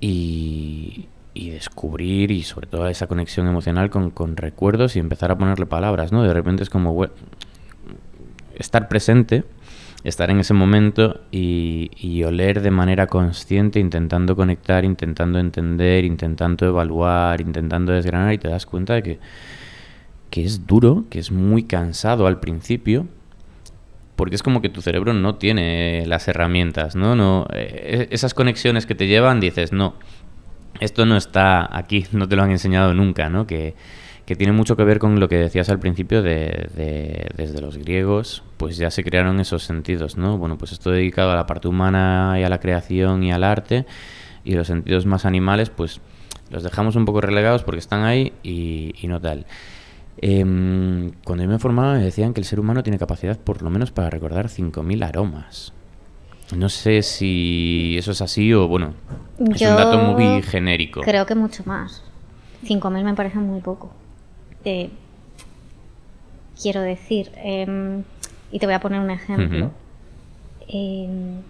y, 0.00 1.08
y 1.34 1.50
descubrir 1.50 2.30
y 2.30 2.42
sobre 2.42 2.68
todo 2.68 2.88
esa 2.88 3.08
conexión 3.08 3.48
emocional 3.48 3.90
con, 3.90 4.10
con, 4.10 4.36
recuerdos 4.36 4.96
y 4.96 5.00
empezar 5.00 5.32
a 5.32 5.38
ponerle 5.38 5.66
palabras, 5.66 6.12
¿no? 6.12 6.22
De 6.22 6.32
repente 6.32 6.62
es 6.62 6.70
como 6.70 7.08
estar 8.58 8.88
presente, 8.88 9.44
estar 10.04 10.30
en 10.30 10.40
ese 10.40 10.54
momento 10.54 11.20
y, 11.30 12.22
oler 12.24 12.60
de 12.60 12.70
manera 12.70 13.06
consciente, 13.06 13.80
intentando 13.80 14.36
conectar, 14.36 14.84
intentando 14.84 15.38
entender, 15.38 16.04
intentando 16.04 16.66
evaluar, 16.66 17.40
intentando 17.40 17.92
desgranar 17.92 18.32
y 18.34 18.38
te 18.38 18.48
das 18.48 18.66
cuenta 18.66 18.94
de 18.94 19.02
que, 19.02 19.18
que 20.30 20.44
es 20.44 20.66
duro, 20.66 21.04
que 21.10 21.18
es 21.18 21.30
muy 21.30 21.64
cansado 21.64 22.26
al 22.26 22.40
principio, 22.40 23.06
porque 24.16 24.36
es 24.36 24.42
como 24.42 24.60
que 24.60 24.68
tu 24.68 24.80
cerebro 24.80 25.12
no 25.12 25.36
tiene 25.36 26.04
las 26.06 26.28
herramientas, 26.28 26.94
¿no? 26.96 27.16
no 27.16 27.46
eh, 27.52 28.08
esas 28.10 28.34
conexiones 28.34 28.86
que 28.86 28.94
te 28.94 29.06
llevan, 29.06 29.40
dices, 29.40 29.72
no, 29.72 29.94
esto 30.80 31.06
no 31.06 31.16
está 31.16 31.76
aquí, 31.76 32.06
no 32.12 32.28
te 32.28 32.36
lo 32.36 32.42
han 32.42 32.50
enseñado 32.50 32.94
nunca, 32.94 33.28
¿no? 33.28 33.46
Que, 33.46 33.74
tiene 34.26 34.52
mucho 34.52 34.76
que 34.76 34.84
ver 34.84 34.98
con 34.98 35.20
lo 35.20 35.28
que 35.28 35.36
decías 35.36 35.68
al 35.68 35.78
principio 35.78 36.22
de, 36.22 37.30
desde 37.36 37.60
los 37.60 37.76
griegos, 37.76 38.42
pues 38.56 38.78
ya 38.78 38.90
se 38.90 39.04
crearon 39.04 39.38
esos 39.38 39.64
sentidos, 39.64 40.16
¿no? 40.16 40.38
Bueno, 40.38 40.56
pues 40.56 40.72
esto 40.72 40.90
dedicado 40.90 41.30
a 41.30 41.36
la 41.36 41.46
parte 41.46 41.68
humana 41.68 42.36
y 42.38 42.42
a 42.42 42.48
la 42.48 42.58
creación 42.58 43.22
y 43.22 43.32
al 43.32 43.44
arte, 43.44 43.84
y 44.42 44.54
los 44.54 44.66
sentidos 44.66 45.04
más 45.04 45.26
animales, 45.26 45.68
pues 45.68 46.00
los 46.50 46.62
dejamos 46.62 46.96
un 46.96 47.04
poco 47.04 47.20
relegados 47.20 47.64
porque 47.64 47.80
están 47.80 48.04
ahí 48.04 48.32
y, 48.42 48.94
no 49.06 49.20
tal. 49.20 49.44
Em, 50.18 51.10
cuando 51.24 51.44
yo 51.44 51.50
me 51.50 51.58
formaba 51.58 51.94
me 51.94 52.04
decían 52.04 52.32
que 52.32 52.40
el 52.40 52.46
ser 52.46 52.60
humano 52.60 52.82
tiene 52.82 52.98
capacidad 52.98 53.36
por 53.38 53.62
lo 53.62 53.68
menos 53.68 53.90
para 53.90 54.08
recordar 54.08 54.48
5.000 54.48 55.04
aromas. 55.04 55.74
No 56.56 56.68
sé 56.68 57.02
si 57.02 57.96
eso 57.98 58.12
es 58.12 58.22
así 58.22 58.54
o 58.54 58.68
bueno, 58.68 58.94
es 59.38 59.60
un 59.60 59.76
dato 59.76 59.98
muy 59.98 60.40
genérico. 60.42 61.00
Creo 61.00 61.26
que 61.26 61.34
mucho 61.34 61.62
más. 61.66 62.02
5.000 62.64 63.02
me 63.02 63.14
parece 63.14 63.38
muy 63.38 63.60
poco. 63.60 63.90
Eh, 64.64 64.90
quiero 66.60 66.80
decir, 66.80 67.30
em, 67.36 68.02
y 68.50 68.58
te 68.58 68.66
voy 68.66 68.74
a 68.74 68.80
poner 68.80 69.00
un 69.00 69.10
ejemplo. 69.10 69.70
Em, 70.68 71.40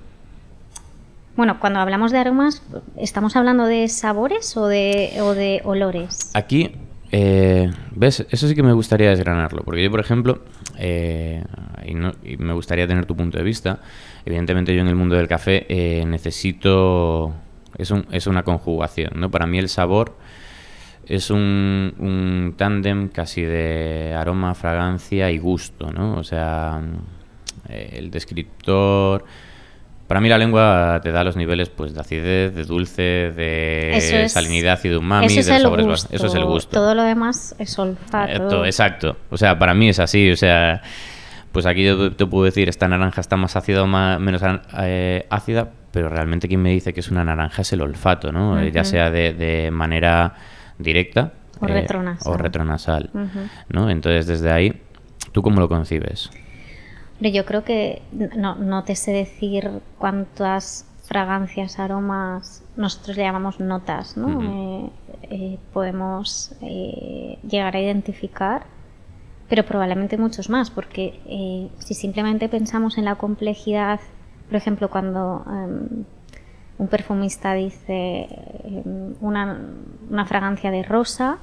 bueno, 1.37 1.59
cuando 1.61 1.81
hablamos 1.81 2.13
de 2.13 2.19
aromas, 2.19 2.63
¿estamos 2.97 3.37
hablando 3.37 3.67
de 3.67 3.89
sabores 3.89 4.57
o 4.57 4.67
de, 4.67 5.13
o 5.21 5.35
de 5.35 5.61
olores? 5.65 6.31
Aquí 6.35 6.73
eh, 7.17 7.71
¿Ves? 7.93 8.27
Eso 8.29 8.49
sí 8.49 8.57
que 8.57 8.65
me 8.65 8.73
gustaría 8.73 9.11
desgranarlo, 9.11 9.63
porque 9.63 9.85
yo, 9.85 9.89
por 9.89 10.01
ejemplo, 10.01 10.41
eh, 10.77 11.45
y, 11.87 11.95
me 11.95 12.53
gustaría 12.55 12.89
tener 12.89 13.07
tu 13.07 13.15
punto 13.15 13.39
de 13.39 13.45
vista, 13.45 13.79
evidentemente 14.27 14.75
yo 14.75 14.81
en 14.81 14.89
el 14.89 14.97
mundo 14.97 15.15
del 15.15 15.29
café 15.29 15.65
eh, 15.69 16.05
necesito... 16.07 17.33
Es, 17.79 17.93
un, 17.93 18.07
es 18.11 18.27
una 18.27 18.43
conjugación, 18.43 19.13
¿no? 19.15 19.31
Para 19.31 19.47
mí 19.47 19.59
el 19.59 19.69
sabor 19.69 20.17
es 21.09 21.31
un, 21.31 21.95
un 21.99 22.55
tándem 22.57 23.09
casi 23.09 23.43
de 23.43 24.15
aroma, 24.17 24.55
fragancia 24.55 25.31
y 25.31 25.39
gusto, 25.39 25.91
¿no? 25.93 26.17
O 26.17 26.25
sea, 26.25 26.81
el 27.69 28.11
descriptor 28.11 29.25
para 30.07 30.21
mí 30.21 30.29
la 30.29 30.37
lengua 30.37 31.01
te 31.03 31.13
da 31.13 31.25
los 31.25 31.35
niveles 31.35 31.71
pues 31.71 31.95
de 31.95 32.01
acidez, 32.01 32.55
de 32.55 32.65
dulce, 32.65 33.03
de 33.03 34.27
salinidad 34.29 34.79
y 34.85 34.89
de 34.91 34.97
umami, 34.99 35.27
eso 35.27 35.41
es 35.41 35.49
el 35.49 35.67
gusto. 35.67 36.09
Eso 36.15 36.27
es 36.27 36.35
el 36.35 36.45
gusto. 36.45 36.71
Todo 36.71 36.95
lo 36.95 37.03
demás 37.03 37.55
es 37.59 37.79
olfato. 37.79 38.65
Exacto. 38.67 39.17
O 39.31 39.39
sea, 39.39 39.59
para 39.59 39.73
mí 39.73 39.89
es 39.89 39.99
así. 39.99 40.31
O 40.31 40.37
sea, 40.37 40.83
pues 41.53 41.65
aquí 41.65 41.85
yo 41.85 42.13
te 42.13 42.27
puedo 42.27 42.45
decir, 42.45 42.69
esta 42.69 42.87
naranja 42.87 43.23
está 43.23 43.37
más 43.37 43.57
ácida 43.57 43.83
o 43.83 43.87
más, 43.87 44.21
menos 44.21 44.43
eh, 44.79 45.27
ácida, 45.31 45.71
pero 45.91 46.11
realmente 46.11 46.49
quien 46.49 46.61
me 46.61 46.71
dice 46.71 46.93
que 46.93 47.01
es 47.01 47.11
una 47.11 47.25
naranja 47.25 47.63
es 47.63 47.73
el 47.73 47.81
olfato, 47.81 48.31
¿no? 48.31 48.63
Ya 48.63 48.85
sea 48.85 49.11
de, 49.11 49.71
manera 49.73 50.35
directa 50.79 51.33
o 51.61 51.67
eh, 51.67 51.73
retronasal. 51.73 52.33
O 52.33 52.37
retronasal 52.37 53.11
¿no? 53.69 53.91
Entonces, 53.91 54.27
desde 54.27 54.51
ahí, 54.51 54.81
¿tú 55.33 55.43
cómo 55.43 55.61
lo 55.61 55.69
concibes? 55.69 56.31
yo 57.21 57.47
creo 57.47 57.65
que 57.65 58.03
no, 58.37 58.57
no 58.57 58.85
te 58.85 58.97
sé 58.97 59.13
decir 59.13 59.71
cuántas 59.99 60.87
fragancias, 61.05 61.79
aromas, 61.79 62.63
nosotros 62.77 63.17
le 63.17 63.25
llamamos 63.25 63.61
notas, 63.61 64.17
¿no? 64.17 64.43
Eh, 64.43 64.91
eh, 65.23 65.59
podemos 65.73 66.55
eh, 66.63 67.39
llegar 67.47 67.77
a 67.77 67.81
identificar, 67.81 68.65
pero 69.49 69.65
probablemente 69.65 70.17
muchos 70.17 70.49
más, 70.49 70.71
porque 70.71 71.71
si 71.79 71.95
simplemente 71.95 72.49
pensamos 72.49 72.97
en 72.97 73.05
la 73.05 73.17
complejidad, 73.17 74.01
por 74.49 74.57
ejemplo, 74.57 74.89
cuando 74.89 75.45
em, 75.47 76.05
un 76.79 76.89
perfumista 76.89 77.55
dice 77.55 78.29
em, 78.65 79.15
una, 79.21 79.59
una 80.11 80.27
fragancia 80.27 80.71
de 80.71 80.83
rosa, 80.83 81.39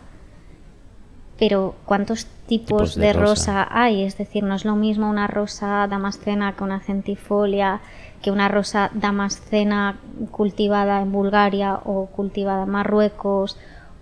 pero 1.39 1.73
¿cuántos 1.85 2.27
tipos, 2.45 2.95
de, 2.95 3.13
rosa. 3.13 3.67
hay? 3.71 4.03
Es 4.03 4.17
decir, 4.17 4.43
no 4.43 4.53
es 4.53 4.63
lo 4.63 4.75
mismo 4.75 5.09
una 5.09 5.25
rosa 5.25 5.87
damascena 5.87 6.55
que 6.55 6.63
una 6.63 6.81
centifolia, 6.81 7.81
que 8.21 8.29
una 8.29 8.47
rosa 8.47 8.91
damascena 8.93 9.97
cultivada 10.29 11.01
en 11.01 11.11
Bulgaria 11.11 11.79
o 11.83 12.05
cultivada 12.05 12.63
en 12.63 12.69
Marruecos, 12.69 13.57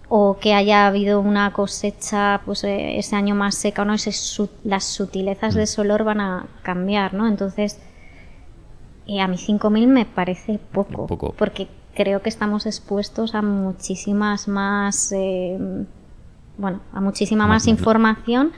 o 0.09 0.37
que 0.37 0.53
haya 0.53 0.87
habido 0.87 1.21
una 1.21 1.53
cosecha 1.53 2.41
pues 2.43 2.63
eh, 2.63 2.97
ese 2.97 3.15
año 3.15 3.35
más 3.35 3.55
seca, 3.55 3.85
¿no? 3.85 3.93
las 4.63 4.83
sutilezas 4.83 5.53
de 5.53 5.61
mm. 5.61 5.63
ese 5.63 5.81
olor 5.81 6.03
van 6.03 6.19
a 6.19 6.47
cambiar, 6.63 7.13
¿no? 7.13 7.27
Entonces, 7.27 7.79
eh, 9.09 9.21
a 9.21 9.27
mí 9.27 9.37
5.000 9.37 9.87
me 9.87 10.05
parece 10.05 10.59
poco, 10.71 11.07
poco, 11.07 11.33
porque 11.37 11.67
creo 11.95 12.21
que 12.21 12.29
estamos 12.29 12.65
expuestos 12.65 13.35
a 13.35 13.41
muchísimas 13.41 14.47
más... 14.47 15.11
Eh, 15.11 15.57
bueno, 16.57 16.81
a 16.93 17.01
muchísima 17.01 17.47
más 17.47 17.67
información. 17.67 18.51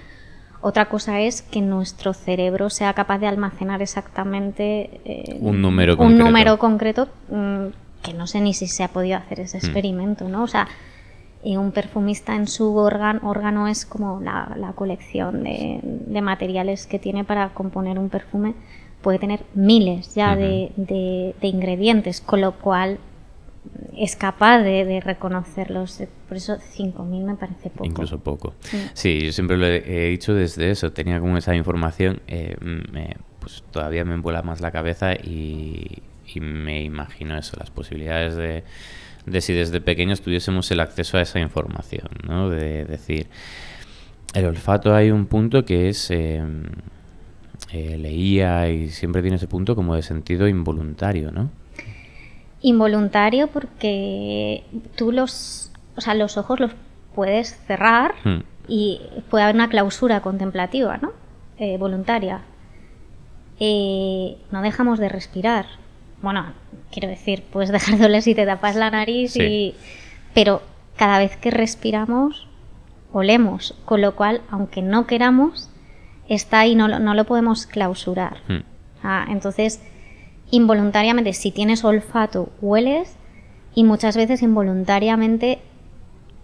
Otra 0.60 0.90
cosa 0.90 1.22
es 1.22 1.42
que 1.42 1.62
nuestro 1.62 2.14
cerebro 2.14 2.70
sea 2.70 2.94
capaz 2.94 3.20
de 3.20 3.28
almacenar 3.28 3.82
exactamente 3.82 5.02
eh, 5.06 5.38
un 5.40 5.62
número 5.62 5.98
concreto, 5.98 6.22
un 6.22 6.28
número 6.28 6.60
concreto 6.60 7.08
mm, 7.30 7.68
que 8.04 8.14
no 8.14 8.28
sé 8.28 8.42
ni 8.42 8.54
si 8.54 8.68
se 8.68 8.84
ha 8.84 8.88
podido 8.88 9.18
hacer 9.18 9.40
ese 9.40 9.58
hmm. 9.58 9.62
experimento, 9.62 10.28
¿no? 10.28 10.44
O 10.44 10.48
sea, 10.48 10.68
y 11.44 11.58
un 11.58 11.72
perfumista 11.72 12.36
en 12.36 12.48
su 12.48 12.76
órgano 12.76 13.68
es 13.68 13.86
como 13.86 14.20
la, 14.20 14.74
colección 14.76 15.44
de, 15.44 16.22
materiales 16.22 16.86
que 16.86 17.00
tiene 17.00 17.24
para 17.24 17.50
componer 17.50 17.98
un 17.98 18.10
perfume. 18.10 18.54
Puede 19.02 19.20
tener 19.20 19.42
miles 19.54 20.14
ya 20.14 20.36
de, 20.36 20.72
de, 20.78 21.48
ingredientes, 21.48 22.22
con 22.22 22.42
lo 22.42 22.54
cual 22.54 23.00
es 23.98 24.16
capaz 24.16 24.60
de, 24.60 25.02
reconocerlos. 25.04 26.04
Por 26.28 26.38
eso 26.38 26.58
5.000 26.58 27.24
me 27.24 27.36
parece 27.36 27.70
poco. 27.70 27.86
Incluso 27.86 28.20
poco. 28.20 28.54
Sí. 28.94 29.26
yo 29.26 29.32
siempre 29.32 29.58
lo 29.58 29.66
he, 29.66 30.10
dicho 30.10 30.34
desde 30.34 30.72
eso. 30.72 30.92
Tenía 30.92 31.20
como 31.20 31.38
esa 31.38 31.56
información, 31.56 32.22
eh, 32.28 32.56
pues 33.40 33.64
todavía 33.72 34.06
me 34.06 34.14
envuela 34.14 34.44
más 34.44 34.62
la 34.62 34.72
cabeza 34.72 35.14
y, 35.14 36.04
me 36.40 36.84
imagino 36.84 37.38
eso, 37.38 37.58
las 37.60 37.72
posibilidades 37.72 38.36
de, 38.36 38.64
de, 39.26 39.42
si 39.42 39.54
desde 39.54 39.82
pequeños 39.82 40.22
tuviésemos 40.22 40.72
el 40.72 40.80
acceso 40.80 41.18
a 41.18 41.22
esa 41.22 41.40
información, 41.40 42.08
¿no? 42.26 42.50
De 42.50 42.86
decir, 42.86 43.28
el 44.34 44.46
olfato 44.46 44.94
hay 44.94 45.12
un 45.12 45.26
punto 45.26 45.66
que 45.66 45.90
es... 45.90 46.10
Eh, 46.12 46.44
eh, 47.74 47.98
leía 47.98 48.70
y 48.70 48.90
siempre 48.90 49.22
tiene 49.22 49.38
ese 49.38 49.48
punto 49.48 49.76
como 49.76 49.96
de 49.96 50.02
sentido 50.02 50.48
involuntario, 50.48 51.32
¿no? 51.32 51.50
Involuntario 52.62 53.48
porque 53.48 54.64
tú 54.96 55.12
los, 55.12 55.72
o 55.96 56.02
sea, 56.02 56.14
los 56.14 56.38
ojos 56.38 56.60
los 56.60 56.72
puedes 57.16 57.58
cerrar 57.68 58.14
hmm. 58.24 58.40
y 58.68 59.02
puede 59.30 59.46
haber 59.46 59.56
una 59.56 59.70
clausura 59.70 60.22
contemplativa, 60.22 60.98
¿no? 60.98 61.14
Eh, 61.58 61.78
voluntaria. 61.78 62.42
Eh, 63.60 64.38
no 64.52 64.62
dejamos 64.62 65.00
de 65.00 65.10
respirar. 65.10 65.66
Bueno, 66.22 66.54
quiero 66.92 67.08
decir, 67.08 67.44
puedes 67.52 67.72
dejar 67.72 67.98
de 67.98 68.06
oler 68.06 68.22
si 68.22 68.36
te 68.36 68.46
tapas 68.46 68.76
la 68.76 68.92
nariz 68.92 69.36
y... 69.38 69.76
Pero 70.34 70.62
cada 70.96 71.20
vez 71.20 71.36
que 71.38 71.52
respiramos, 71.52 72.48
olemos. 73.12 73.76
Con 73.86 74.02
lo 74.02 74.16
cual, 74.16 74.42
aunque 74.50 74.82
no 74.82 75.08
queramos, 75.08 75.71
está 76.36 76.62
ahí, 76.62 76.76
no, 76.76 76.88
no 76.88 77.14
lo 77.14 77.26
podemos 77.26 77.66
clausurar. 77.66 78.38
Hmm. 78.48 78.64
Ah, 79.04 79.26
entonces, 79.30 79.82
involuntariamente, 80.50 81.34
si 81.34 81.52
tienes 81.52 81.84
olfato, 81.84 82.50
hueles 82.62 83.16
y 83.76 83.84
muchas 83.84 84.16
veces 84.16 84.42
involuntariamente 84.42 85.60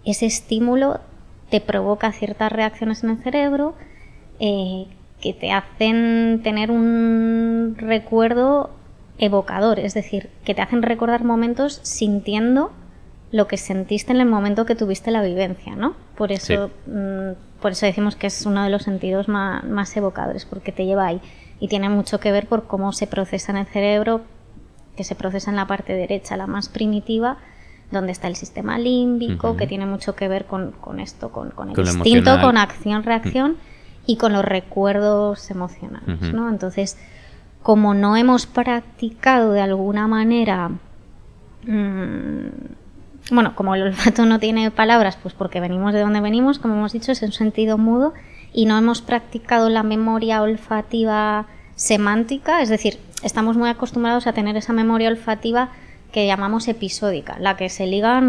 ese 0.04 0.26
estímulo 0.26 1.00
te 1.50 1.60
provoca 1.60 2.12
ciertas 2.12 2.52
reacciones 2.52 3.02
en 3.04 3.10
el 3.10 3.22
cerebro, 3.22 3.74
eh, 4.40 4.86
que 5.20 5.32
te 5.32 5.52
hacen 5.52 6.40
tener 6.44 6.70
un 6.70 7.74
recuerdo 7.78 8.70
evocador, 9.18 9.80
es 9.80 9.94
decir, 9.94 10.30
que 10.44 10.54
te 10.54 10.62
hacen 10.62 10.82
recordar 10.82 11.24
momentos 11.24 11.80
sintiendo 11.82 12.72
lo 13.30 13.46
que 13.46 13.56
sentiste 13.56 14.12
en 14.12 14.20
el 14.20 14.26
momento 14.26 14.64
que 14.64 14.74
tuviste 14.74 15.10
la 15.10 15.22
vivencia, 15.22 15.76
¿no? 15.76 15.94
Por 16.16 16.32
eso, 16.32 16.70
mm, 16.86 17.60
por 17.60 17.72
eso 17.72 17.84
decimos 17.86 18.16
que 18.16 18.28
es 18.28 18.46
uno 18.46 18.62
de 18.62 18.70
los 18.70 18.82
sentidos 18.82 19.28
más, 19.28 19.96
evocadores, 19.96 20.46
porque 20.46 20.72
te 20.72 20.86
lleva 20.86 21.06
ahí. 21.06 21.20
Y 21.60 21.68
tiene 21.68 21.88
mucho 21.88 22.20
que 22.20 22.32
ver 22.32 22.46
por 22.46 22.66
cómo 22.66 22.92
se 22.92 23.06
procesa 23.06 23.52
en 23.52 23.58
el 23.58 23.66
cerebro, 23.66 24.22
que 24.96 25.04
se 25.04 25.14
procesa 25.14 25.50
en 25.50 25.56
la 25.56 25.66
parte 25.66 25.92
derecha, 25.92 26.36
la 26.36 26.46
más 26.46 26.68
primitiva, 26.68 27.36
donde 27.90 28.12
está 28.12 28.28
el 28.28 28.36
sistema 28.36 28.78
límbico, 28.78 29.56
que 29.56 29.66
tiene 29.66 29.86
mucho 29.86 30.14
que 30.14 30.28
ver 30.28 30.46
con, 30.46 30.72
esto, 31.00 31.30
con, 31.30 31.52
el 31.70 31.78
instinto, 31.78 32.40
con 32.40 32.56
acción-reacción 32.56 33.56
y 34.06 34.16
con 34.16 34.32
los 34.32 34.44
recuerdos 34.44 35.50
emocionales, 35.50 36.20
¿no? 36.32 36.48
Entonces, 36.48 36.96
como 37.62 37.92
no 37.94 38.16
hemos 38.16 38.46
practicado 38.46 39.52
de 39.52 39.60
alguna 39.60 40.06
manera... 40.06 40.70
Mm, 41.66 42.48
bueno, 43.30 43.54
como 43.54 43.74
el 43.74 43.82
olfato 43.82 44.24
no 44.26 44.38
tiene 44.38 44.70
palabras, 44.70 45.18
pues 45.20 45.34
porque 45.34 45.60
venimos 45.60 45.92
de 45.92 46.00
donde 46.00 46.20
venimos, 46.20 46.58
como 46.58 46.74
hemos 46.74 46.92
dicho, 46.92 47.12
es 47.12 47.22
en 47.22 47.32
sentido 47.32 47.78
mudo 47.78 48.14
y 48.52 48.66
no 48.66 48.78
hemos 48.78 49.02
practicado 49.02 49.68
la 49.68 49.82
memoria 49.82 50.42
olfativa 50.42 51.46
semántica, 51.74 52.62
es 52.62 52.68
decir, 52.68 52.98
estamos 53.22 53.56
muy 53.56 53.68
acostumbrados 53.68 54.26
a 54.26 54.32
tener 54.32 54.56
esa 54.56 54.72
memoria 54.72 55.08
olfativa 55.08 55.70
que 56.12 56.26
llamamos 56.26 56.68
episódica, 56.68 57.38
la 57.38 57.56
que 57.56 57.68
se 57.68 57.86
liga 57.86 58.22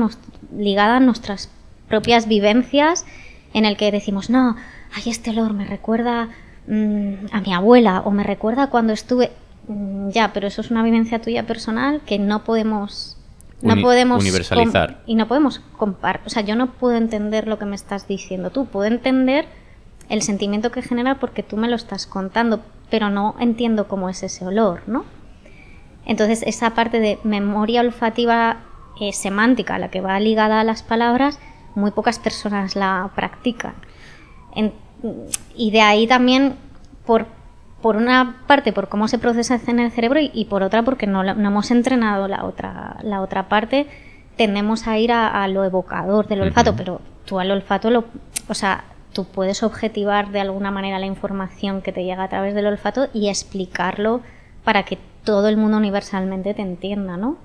ligada 0.56 0.98
a 0.98 1.00
nuestras 1.00 1.50
propias 1.88 2.28
vivencias, 2.28 3.06
en 3.54 3.66
el 3.66 3.78
que 3.78 3.92
decimos, 3.92 4.30
no, 4.30 4.56
ay, 4.94 5.04
este 5.10 5.32
olor 5.32 5.54
me 5.54 5.66
recuerda 5.66 6.30
mm, 6.68 7.14
a 7.32 7.42
mi 7.42 7.54
abuela 7.54 8.02
o 8.02 8.12
me 8.12 8.24
recuerda 8.24 8.68
cuando 8.68 8.94
estuve... 8.94 9.32
Mm, 9.68 10.10
ya, 10.10 10.34
pero 10.34 10.48
eso 10.48 10.62
es 10.62 10.72
una 10.72 10.84
vivencia 10.84 11.22
tuya 11.22 11.48
personal 11.48 12.02
que 12.06 12.20
no 12.20 12.44
podemos 12.44 13.19
no 13.62 13.82
podemos 13.82 14.22
universalizar. 14.22 15.02
Y 15.06 15.16
no 15.16 15.28
podemos 15.28 15.60
comparar. 15.78 16.22
O 16.26 16.30
sea, 16.30 16.44
yo 16.44 16.56
no 16.56 16.72
puedo 16.72 16.98
entender 16.98 17.48
lo 17.48 17.60
que 17.60 17.66
me 17.66 17.76
estás 17.76 18.08
diciendo 18.08 18.50
tú. 18.52 18.66
Puedo 18.66 18.86
entender 18.88 19.46
el 20.10 20.22
sentimiento 20.22 20.72
que 20.72 20.82
genera 20.82 21.16
porque 21.16 21.44
tú 21.44 21.58
me 21.58 21.68
lo 21.68 21.76
estás 21.76 22.08
contando, 22.08 22.62
pero 22.90 23.10
no 23.10 23.36
entiendo 23.40 23.88
cómo 23.88 24.10
es 24.10 24.24
ese 24.24 24.46
olor, 24.46 24.82
¿no? 24.88 25.06
Entonces, 26.06 26.42
esa 26.44 26.72
parte 26.72 27.00
de 27.00 27.20
memoria 27.24 27.82
olfativa 27.82 28.62
eh, 29.00 29.14
semántica, 29.14 29.78
la 29.78 29.90
que 29.90 30.02
va 30.02 30.20
ligada 30.20 30.60
a 30.60 30.64
las 30.64 30.82
palabras, 30.82 31.40
muy 31.76 31.92
pocas 31.92 32.18
personas 32.20 32.76
la 32.76 33.12
practican. 33.16 33.76
y 35.56 35.72
de 35.72 35.82
ahí 35.82 36.08
también, 36.08 36.56
por 37.06 37.28
por 37.82 37.96
una 37.96 38.42
parte 38.48 38.74
por 38.74 38.90
cómo 38.90 39.08
se 39.08 39.20
procesa 39.20 39.60
en 39.68 39.80
el 39.80 39.92
cerebro 39.92 40.20
y, 40.22 40.46
por 40.46 40.64
otra 40.64 40.84
porque 40.84 41.08
no, 41.08 41.24
no, 41.24 41.48
hemos 41.48 41.72
entrenado 41.72 42.28
la 42.28 42.44
otra, 42.46 42.98
la 43.04 43.22
otra 43.22 43.48
parte, 43.48 43.88
tendemos 44.36 44.88
a 44.88 44.98
ir 44.98 45.12
a, 45.12 45.48
lo 45.48 45.64
evocador 45.64 46.28
del 46.28 46.42
olfato, 46.42 46.76
pero 46.76 47.02
tú 47.26 47.40
al 47.40 47.52
olfato 47.52 47.90
lo, 47.90 48.06
o 48.48 48.54
sea, 48.54 48.86
tú 49.14 49.26
puedes 49.26 49.64
objetivar 49.64 50.32
de 50.32 50.42
alguna 50.42 50.72
manera 50.72 51.00
la 51.00 51.06
información 51.06 51.82
que 51.82 51.92
te 51.92 52.04
llega 52.04 52.24
a 52.24 52.30
través 52.30 52.54
del 52.56 52.68
olfato 52.68 53.08
y 53.14 53.30
explicarlo 53.30 54.22
para 54.64 54.84
que 54.84 54.98
todo 55.24 55.48
el 55.48 55.58
mundo 55.58 55.78
universalmente 55.78 56.54
te 56.54 56.62
entienda, 56.62 57.18
¿no? 57.18 57.38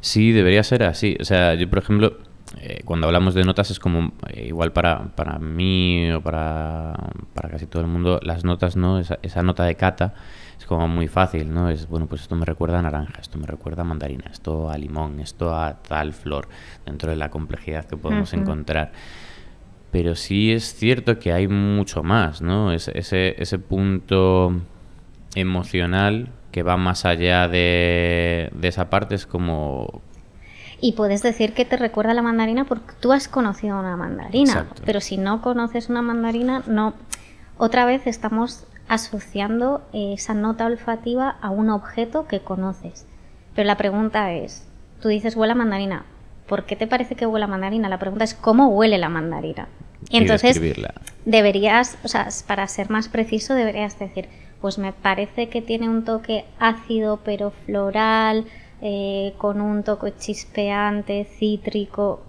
Sí, 0.00 0.32
debería 0.32 0.62
ser 0.62 0.82
así. 0.82 1.16
O 1.20 1.24
sea, 1.24 1.54
yo 1.54 1.68
por 1.68 1.78
ejemplo, 1.78 2.18
eh, 2.58 2.82
cuando 2.84 3.06
hablamos 3.06 3.34
de 3.34 3.44
notas 3.44 3.70
es 3.70 3.78
como 3.78 4.12
eh, 4.28 4.46
igual 4.46 4.72
para, 4.72 5.14
para 5.14 5.38
mí 5.38 6.10
o 6.10 6.20
para, 6.20 6.94
para, 7.32 7.48
casi 7.48 7.66
todo 7.66 7.82
el 7.82 7.88
mundo, 7.88 8.18
las 8.22 8.44
notas, 8.44 8.76
¿no? 8.76 8.98
Esa, 8.98 9.18
esa, 9.22 9.42
nota 9.42 9.64
de 9.64 9.76
cata 9.76 10.14
es 10.58 10.66
como 10.66 10.88
muy 10.88 11.06
fácil, 11.06 11.54
¿no? 11.54 11.70
Es, 11.70 11.88
bueno, 11.88 12.06
pues 12.06 12.22
esto 12.22 12.34
me 12.34 12.44
recuerda 12.44 12.80
a 12.80 12.82
naranja, 12.82 13.20
esto 13.20 13.38
me 13.38 13.46
recuerda 13.46 13.82
a 13.82 13.84
mandarina, 13.84 14.24
esto 14.32 14.68
a 14.68 14.76
limón, 14.76 15.20
esto 15.20 15.54
a 15.54 15.74
tal 15.74 16.12
flor, 16.12 16.48
dentro 16.84 17.10
de 17.10 17.16
la 17.16 17.30
complejidad 17.30 17.84
que 17.84 17.96
podemos 17.96 18.32
encontrar. 18.32 18.92
Pero 19.92 20.16
sí 20.16 20.52
es 20.52 20.74
cierto 20.74 21.18
que 21.18 21.32
hay 21.32 21.46
mucho 21.46 22.02
más, 22.02 22.42
¿no? 22.42 22.72
ese, 22.72 22.92
ese 23.40 23.58
punto 23.58 24.52
emocional 25.34 26.30
que 26.50 26.62
va 26.62 26.76
más 26.76 27.04
allá 27.04 27.48
de, 27.48 28.50
de 28.52 28.68
esa 28.68 28.90
parte 28.90 29.14
es 29.14 29.26
como 29.26 30.02
y 30.80 30.92
puedes 30.92 31.22
decir 31.22 31.52
que 31.52 31.64
te 31.64 31.76
recuerda 31.76 32.12
a 32.12 32.14
la 32.14 32.22
mandarina 32.22 32.64
porque 32.64 32.94
tú 33.00 33.12
has 33.12 33.28
conocido 33.28 33.78
una 33.78 33.96
mandarina. 33.96 34.66
Pero 34.84 35.00
si 35.00 35.16
no 35.16 35.42
conoces 35.42 35.88
una 35.88 36.02
mandarina, 36.02 36.62
no. 36.66 36.94
Otra 37.58 37.84
vez 37.84 38.06
estamos 38.06 38.64
asociando 38.88 39.82
esa 39.92 40.34
nota 40.34 40.66
olfativa 40.66 41.36
a 41.40 41.50
un 41.50 41.70
objeto 41.70 42.26
que 42.26 42.40
conoces. 42.40 43.06
Pero 43.54 43.66
la 43.66 43.76
pregunta 43.76 44.32
es, 44.32 44.66
tú 45.00 45.08
dices 45.08 45.36
huele 45.36 45.52
a 45.52 45.56
mandarina. 45.56 46.04
¿Por 46.46 46.64
qué 46.64 46.76
te 46.76 46.86
parece 46.86 47.14
que 47.14 47.26
huele 47.26 47.44
a 47.44 47.48
mandarina? 47.48 47.88
La 47.88 47.98
pregunta 47.98 48.24
es 48.24 48.34
cómo 48.34 48.68
huele 48.68 48.98
la 48.98 49.08
mandarina. 49.08 49.68
Y 50.08 50.16
entonces 50.16 50.60
deberías, 51.24 51.98
o 52.02 52.08
sea, 52.08 52.28
para 52.46 52.66
ser 52.66 52.90
más 52.90 53.08
preciso, 53.08 53.54
deberías 53.54 53.98
decir, 53.98 54.28
pues 54.60 54.78
me 54.78 54.92
parece 54.92 55.48
que 55.48 55.62
tiene 55.62 55.88
un 55.88 56.04
toque 56.04 56.44
ácido 56.58 57.20
pero 57.24 57.50
floral, 57.50 58.46
eh, 58.82 59.34
con 59.38 59.60
un 59.60 59.82
toque 59.82 60.14
chispeante, 60.18 61.24
cítrico. 61.24 62.22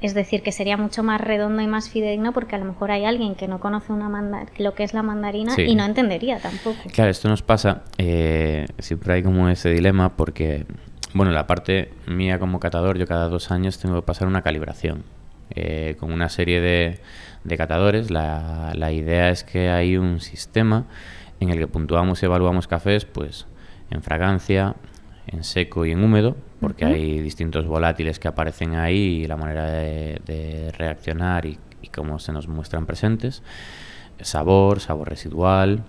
Es 0.00 0.14
decir, 0.14 0.42
que 0.42 0.52
sería 0.52 0.76
mucho 0.76 1.02
más 1.02 1.20
redondo 1.20 1.62
y 1.62 1.66
más 1.66 1.88
fidedigno 1.88 2.32
porque 2.32 2.54
a 2.54 2.58
lo 2.58 2.66
mejor 2.66 2.90
hay 2.90 3.04
alguien 3.04 3.34
que 3.34 3.48
no 3.48 3.60
conoce 3.60 3.92
una 3.92 4.46
lo 4.58 4.74
que 4.74 4.84
es 4.84 4.92
la 4.92 5.02
mandarina 5.02 5.54
y 5.58 5.74
no 5.74 5.84
entendería 5.84 6.38
tampoco. 6.38 6.76
Claro, 6.92 7.10
esto 7.10 7.28
nos 7.28 7.42
pasa, 7.42 7.82
eh, 7.96 8.66
siempre 8.78 9.14
hay 9.14 9.22
como 9.22 9.48
ese 9.48 9.70
dilema 9.70 10.14
porque, 10.14 10.66
bueno, 11.14 11.32
la 11.32 11.46
parte 11.46 11.92
mía 12.06 12.38
como 12.38 12.60
catador, 12.60 12.98
yo 12.98 13.06
cada 13.06 13.28
dos 13.28 13.50
años 13.50 13.78
tengo 13.78 13.96
que 13.96 14.02
pasar 14.02 14.28
una 14.28 14.42
calibración. 14.42 15.02
Eh, 15.50 15.96
con 15.98 16.12
una 16.12 16.28
serie 16.28 16.60
de, 16.60 16.98
de 17.44 17.56
catadores, 17.56 18.10
la, 18.10 18.72
la 18.74 18.92
idea 18.92 19.30
es 19.30 19.44
que 19.44 19.70
hay 19.70 19.96
un 19.96 20.20
sistema 20.20 20.84
en 21.40 21.50
el 21.50 21.58
que 21.58 21.68
puntuamos 21.68 22.22
y 22.22 22.26
evaluamos 22.26 22.66
cafés, 22.66 23.04
pues 23.04 23.46
en 23.90 24.02
fragancia, 24.02 24.74
en 25.26 25.44
seco 25.44 25.84
y 25.86 25.92
en 25.92 26.02
húmedo, 26.02 26.36
porque 26.60 26.84
hay 26.84 27.20
distintos 27.20 27.66
volátiles 27.66 28.18
que 28.18 28.28
aparecen 28.28 28.74
ahí 28.74 29.22
y 29.22 29.26
la 29.26 29.36
manera 29.36 29.66
de, 29.66 30.72
reaccionar 30.76 31.46
y, 31.46 31.58
cómo 31.94 32.18
se 32.18 32.32
nos 32.32 32.48
muestran 32.48 32.84
presentes. 32.84 33.42
Sabor, 34.20 34.80
sabor 34.80 35.08
residual, 35.08 35.84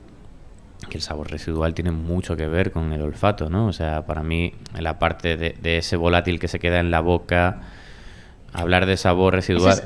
que 0.89 0.97
el 0.97 1.01
sabor 1.01 1.31
residual 1.31 1.73
tiene 1.73 1.91
mucho 1.91 2.37
que 2.37 2.47
ver 2.47 2.71
con 2.71 2.93
el 2.93 3.01
olfato, 3.01 3.49
¿no? 3.49 3.65
O 3.67 3.73
sea, 3.73 4.05
para 4.05 4.21
mí 4.21 4.53
la 4.79 4.99
parte 4.99 5.35
de 5.37 5.77
ese 5.77 5.97
volátil 5.97 6.39
que 6.39 6.47
se 6.47 6.59
queda 6.59 6.79
en 6.79 6.91
la 6.91 7.01
boca 7.01 7.61
hablar 8.53 8.85
de 8.85 8.97
sabor 8.97 9.33
residual. 9.33 9.81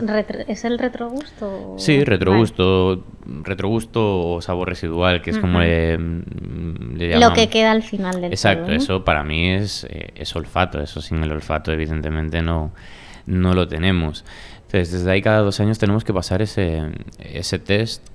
¿Es, 0.48 0.66
el 0.66 0.80
retrogusto? 0.80 1.76
Sí, 1.78 2.04
retrogusto, 2.04 3.04
retrogusto 3.44 4.30
o 4.30 4.42
sabor 4.42 4.70
residual, 4.70 5.22
que 5.22 5.32
es 5.32 5.40
como 5.40 5.60
le, 5.60 5.98
mm, 5.98 7.20
Lo 7.20 7.34
que 7.34 7.50
queda 7.50 7.72
al 7.72 7.84
final 7.84 8.22
del 8.22 8.32
Exacto, 8.32 8.72
eso 8.72 9.04
para 9.04 9.24
mí 9.24 9.52
es, 9.52 9.86
eh, 9.90 10.12
es 10.16 10.36
olfato, 10.36 10.80
eso 10.82 11.02
sin 11.02 11.24
el 11.24 11.32
olfato 11.32 11.72
evidentemente 11.72 12.42
no, 12.42 12.72
no 13.26 13.54
lo 13.54 13.68
tenemos. 13.68 14.24
Entonces, 14.58 14.92
desde 14.92 15.12
ahí 15.12 15.22
cada 15.22 15.40
dos 15.40 15.60
años 15.60 15.80
tenemos 15.80 16.04
que 16.04 16.14
pasar 16.14 16.42
ese, 16.42 16.82
ese 17.20 17.60
test 17.60 18.08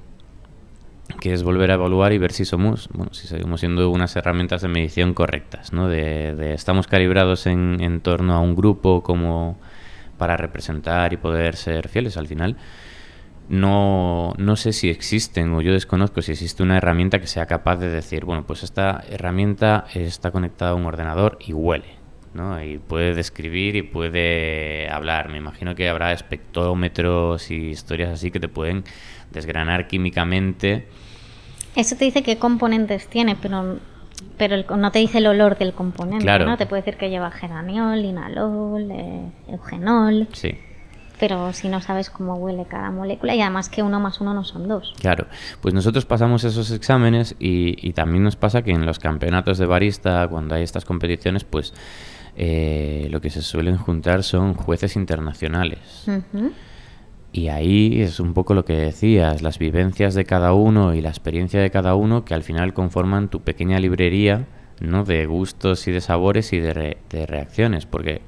que 1.21 1.33
es 1.33 1.43
volver 1.43 1.71
a 1.71 1.75
evaluar 1.75 2.13
y 2.13 2.19
ver 2.19 2.33
si 2.33 2.45
somos, 2.45 2.89
bueno, 2.93 3.13
si 3.15 3.29
seguimos 3.29 3.61
siendo 3.61 3.89
unas 3.91 4.17
herramientas 4.17 4.63
de 4.63 4.69
medición 4.69 5.15
correctas, 5.15 5.73
¿no? 5.73 5.89
De, 5.89 6.35
de 6.35 6.55
estamos 6.55 6.87
calibrados 6.87 7.47
en, 7.47 7.79
en 7.81 8.01
torno 8.01 8.35
a 8.35 8.41
un 8.41 8.57
grupo 8.57 9.03
como 9.03 9.57
para 10.17 10.37
representar 10.37 11.13
y 11.13 11.17
poder 11.17 11.57
ser 11.57 11.89
fieles 11.89 12.17
al 12.17 12.27
final. 12.27 12.57
No, 13.49 14.35
no 14.39 14.57
sé 14.57 14.73
si 14.73 14.91
existen 14.91 15.55
o 15.55 15.61
yo 15.61 15.73
desconozco 15.73 16.21
si 16.21 16.33
existe 16.33 16.63
una 16.65 16.79
herramienta 16.79 17.21
que 17.21 17.29
sea 17.29 17.47
capaz 17.47 17.77
de 17.77 17.89
decir, 17.89 18.25
bueno, 18.25 18.45
pues 18.45 18.65
esta 18.65 19.05
herramienta 19.09 19.85
está 19.95 20.33
conectada 20.33 20.73
a 20.73 20.75
un 20.75 20.85
ordenador 20.85 21.39
y 21.47 21.53
huele, 21.53 21.95
¿no? 22.35 22.61
Y 22.61 22.79
puede 22.79 23.15
describir 23.15 23.77
y 23.77 23.83
puede 23.83 24.89
hablar. 24.91 25.29
Me 25.29 25.39
imagino 25.39 25.77
que 25.77 25.89
habrá 25.89 26.13
espectrómetros 26.13 27.53
y 27.53 27.69
historias 27.69 28.11
así 28.11 28.33
que 28.33 28.41
te 28.41 28.49
pueden 28.49 28.83
desgranar 29.31 29.87
químicamente. 29.87 30.89
Eso 31.77 31.95
te 31.95 32.07
dice 32.07 32.25
qué 32.25 32.39
componentes 32.39 33.07
tiene, 33.07 33.37
pero 33.37 33.79
pero 34.37 34.77
no 34.77 34.91
te 34.91 34.99
dice 34.99 35.19
el 35.19 35.27
olor 35.27 35.57
del 35.59 35.73
componente, 35.73 36.39
¿no? 36.41 36.57
Te 36.57 36.67
puede 36.67 36.83
decir 36.83 36.99
que 36.99 37.11
lleva 37.11 37.31
geraniol, 37.31 38.01
linalol, 38.03 38.91
eh, 38.91 39.31
eugenol. 39.49 40.29
Sí. 40.33 40.55
Pero 41.19 41.55
si 41.55 41.69
no 41.69 41.81
sabes 41.81 42.11
cómo 42.11 42.35
huele 42.35 42.67
cada 42.67 42.91
molécula 42.91 43.35
y 43.35 43.41
además 43.41 43.71
que 43.71 43.83
uno 43.83 44.01
más 44.01 44.21
uno 44.21 44.35
no 44.35 44.45
son 44.45 44.69
dos. 44.69 44.95
Claro, 45.01 45.27
pues 45.63 45.73
nosotros 45.73 46.05
pasamos 46.05 46.45
esos 46.45 46.71
exámenes 46.71 47.35
y, 47.39 47.93
también 47.95 48.23
nos 48.23 48.37
pasa 48.37 48.61
que 48.61 48.73
en 48.73 48.85
los 48.85 48.99
campeonatos 48.99 49.57
de 49.57 49.65
barista, 49.65 50.29
cuando 50.29 50.55
hay 50.55 50.63
estas 50.63 50.85
competiciones, 50.85 51.45
pues 51.45 51.73
eh, 52.37 53.09
lo 53.11 53.23
que 53.23 53.31
se 53.31 53.41
suelen 53.41 53.79
juntar 53.79 54.23
son 54.23 54.53
jueces 54.53 54.97
internacionales. 54.97 56.05
Y 57.37 57.49
ahí 57.49 58.01
es 58.01 58.19
un 58.19 58.33
poco 58.33 58.55
lo 58.55 58.65
que 58.65 58.73
decías, 58.73 59.43
las 59.43 59.59
vivencias 59.59 60.15
de 60.15 60.25
cada 60.25 60.55
uno 60.55 60.95
y 60.95 61.03
la 61.03 61.11
experiencia 61.11 61.61
de 61.61 61.71
cada 61.71 61.95
uno 61.95 62.25
que 62.25 62.33
al 62.33 62.43
final 62.43 62.73
conforman 62.73 63.29
tu 63.29 63.43
pequeña 63.43 63.79
librería 63.79 64.47
¿no? 64.81 65.05
de 65.05 65.27
gustos 65.27 65.87
y 65.87 65.93
de 65.93 66.01
sabores 66.01 66.55
y 66.55 66.61
de, 66.61 66.97
de 67.11 67.27
reacciones, 67.27 67.85
porque, 67.85 68.23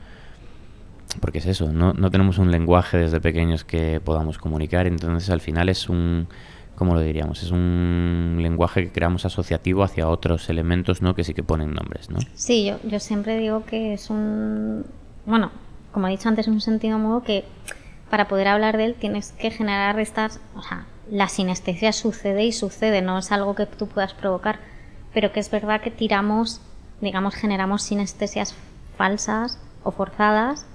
porque 1.21 1.39
es 1.39 1.47
eso, 1.47 1.73
no, 1.73 1.95
no 1.95 2.11
tenemos 2.11 2.37
un 2.37 2.51
lenguaje 2.51 2.99
desde 2.99 3.19
pequeños 3.19 3.65
que 3.65 3.99
podamos 3.99 4.37
comunicar, 4.37 4.87
entonces 4.87 5.31
al 5.31 5.41
final 5.41 5.71
es 5.71 5.89
un, 5.89 6.29
¿cómo 6.75 6.93
lo 6.93 7.01
diríamos? 7.01 7.43
Es 7.43 7.51
un 7.51 8.41
lenguaje 8.43 8.85
que 8.85 8.93
creamos 8.93 9.25
asociativo 9.25 9.85
hacia 9.85 10.07
otros 10.07 10.51
elementos, 10.51 11.01
¿no? 11.01 11.15
Que 11.15 11.25
sí 11.25 11.33
que 11.33 11.43
ponen 11.43 11.73
nombres, 11.73 12.11
¿no? 12.11 12.19
Sí, 12.35 12.67
yo, 12.67 12.77
yo 12.87 13.01
siempre 13.01 13.39
digo 13.39 13.65
que 13.65 13.95
es 13.95 14.11
un, 14.11 14.85
bueno, 15.25 15.51
como 15.93 16.09
he 16.09 16.11
dicho 16.11 16.29
antes, 16.29 16.47
es 16.47 16.53
un 16.53 16.61
sentido 16.61 16.99
modo 16.99 17.23
que 17.23 17.45
para 18.11 18.29
poder 18.29 18.49
hablar 18.49 18.77
de 18.77 18.87
él 18.87 18.95
tienes 18.95 19.33
que 19.33 19.51
generar 19.51 19.99
estas, 20.01 20.41
o 20.57 20.63
sea, 20.63 20.87
la 21.11 21.29
sinestesia 21.29 21.93
sucede 21.93 22.45
y 22.45 22.53
sucede, 22.53 23.03
no 23.03 23.19
es 23.19 23.33
algo 23.33 23.55
que 23.55 23.67
tú 23.67 23.87
puedas 23.87 24.15
provocar, 24.15 24.59
pero 25.13 25.33
que 25.33 25.41
es 25.41 25.51
verdad 25.51 25.81
que 25.81 25.91
tiramos, 25.91 26.61
digamos, 27.01 27.35
generamos 27.35 27.83
sinestesias 27.83 28.55
falsas 28.97 29.59
o 29.85 29.91
forzadas 29.91 30.67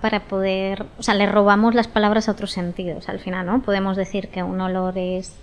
para 0.00 0.20
poder, 0.20 0.86
o 0.98 1.02
sea, 1.02 1.14
le 1.14 1.26
robamos 1.26 1.74
las 1.74 1.88
palabras 1.88 2.28
a 2.28 2.32
otros 2.32 2.52
sentidos 2.52 3.08
al 3.08 3.20
final, 3.20 3.46
¿no? 3.46 3.62
Podemos 3.62 3.96
decir 3.96 4.28
que 4.28 4.42
un 4.42 4.60
olor 4.60 4.98
es 4.98 5.36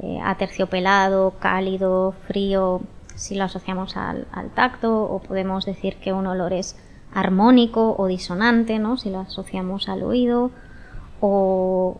eh, 0.00 0.18
aterciopelado, 0.22 1.34
cálido, 1.38 2.14
frío, 2.26 2.82
si 3.14 3.34
lo 3.34 3.44
asociamos 3.44 3.96
al, 3.96 4.26
al, 4.32 4.50
tacto, 4.50 5.02
o 5.04 5.20
podemos 5.20 5.64
decir 5.64 5.96
que 5.96 6.12
un 6.12 6.26
olor 6.26 6.52
es 6.52 6.76
armónico 7.14 7.94
o 7.96 8.06
disonante, 8.06 8.78
¿no? 8.78 8.96
Si 8.96 9.10
lo 9.10 9.20
asociamos 9.20 9.88
al 9.88 10.02
oído, 10.02 10.50
o 11.20 11.98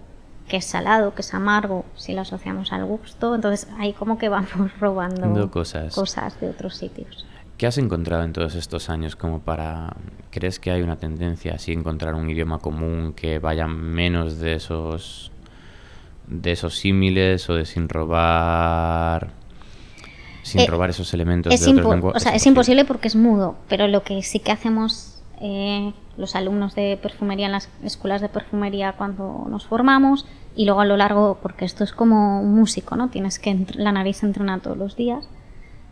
que 0.49 0.59
es 0.59 0.65
salado, 0.65 1.15
que 1.15 1.23
es 1.23 1.35
amargo, 1.35 1.85
si 1.97 2.15
lo 2.15 2.21
asociamos 2.21 2.73
al 2.73 2.85
gusto. 2.85 3.35
Entonces 3.35 3.69
ahí 3.79 3.93
como 3.93 4.19
que 4.19 4.29
vamos 4.29 4.51
robando 4.81 5.51
cosas. 5.51 5.95
cosas 5.95 6.41
de 6.41 6.51
otros 6.51 6.77
sitios. 6.77 7.27
¿Qué 7.59 7.67
has 7.67 7.79
encontrado 7.79 8.23
en 8.23 8.33
todos 8.35 8.55
estos 8.55 8.91
años 8.91 9.17
como 9.17 9.41
para... 9.41 9.97
¿Crees 10.31 10.61
que 10.61 10.71
hay 10.71 10.83
una 10.83 10.97
tendencia 10.97 11.55
así 11.55 11.73
encontrar 11.73 12.15
un 12.15 12.29
idioma 12.29 12.59
común 12.59 13.15
que 13.15 13.39
vaya 13.39 13.67
menos 13.67 14.39
de 14.39 14.55
esos 14.55 15.33
de 16.27 16.53
esos 16.53 16.77
símiles 16.77 17.49
o 17.49 17.55
de 17.55 17.65
sin 17.65 17.89
robar 17.89 19.31
sin 20.43 20.61
Eh, 20.61 20.67
robar 20.67 20.91
esos 20.91 21.15
elementos 21.15 21.55
Es, 21.55 21.65
de 21.65 21.71
otros 21.71 21.89
lenguajes? 21.93 22.21
o 22.21 22.25
sea, 22.25 22.35
es 22.35 22.45
imposible 22.47 22.85
porque 22.85 23.09
es 23.09 23.15
mudo, 23.17 23.57
pero 23.69 23.87
lo 23.89 24.03
que 24.03 24.23
sí 24.23 24.41
que 24.41 24.51
hacemos 24.53 25.23
eh, 25.41 25.93
los 26.17 26.35
alumnos 26.35 26.75
de 26.75 26.99
perfumería 27.01 27.47
en 27.47 27.53
las 27.53 27.69
escuelas 27.83 28.21
de 28.21 28.29
perfumería 28.29 28.93
cuando 28.93 29.47
nos 29.49 29.67
formamos 29.67 30.27
y 30.55 30.65
luego 30.65 30.81
a 30.81 30.87
lo 30.87 30.97
largo, 30.97 31.39
porque 31.43 31.65
esto 31.65 31.85
es 31.85 31.93
como 31.93 32.41
un 32.41 32.55
músico, 32.55 32.97
¿no? 32.97 33.09
Tienes 33.09 33.39
que 33.39 33.67
la 33.75 33.93
nariz 33.93 34.23
entrena 34.23 34.59
todos 34.59 34.79
los 34.79 34.97
días 34.97 35.29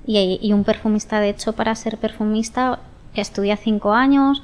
y, 0.06 0.38
y 0.40 0.52
un 0.52 0.64
perfumista, 0.64 1.20
de 1.20 1.30
hecho, 1.30 1.52
para 1.52 1.74
ser 1.74 1.98
perfumista 1.98 2.80
estudia 3.14 3.56
cinco 3.56 3.92
años, 3.92 4.42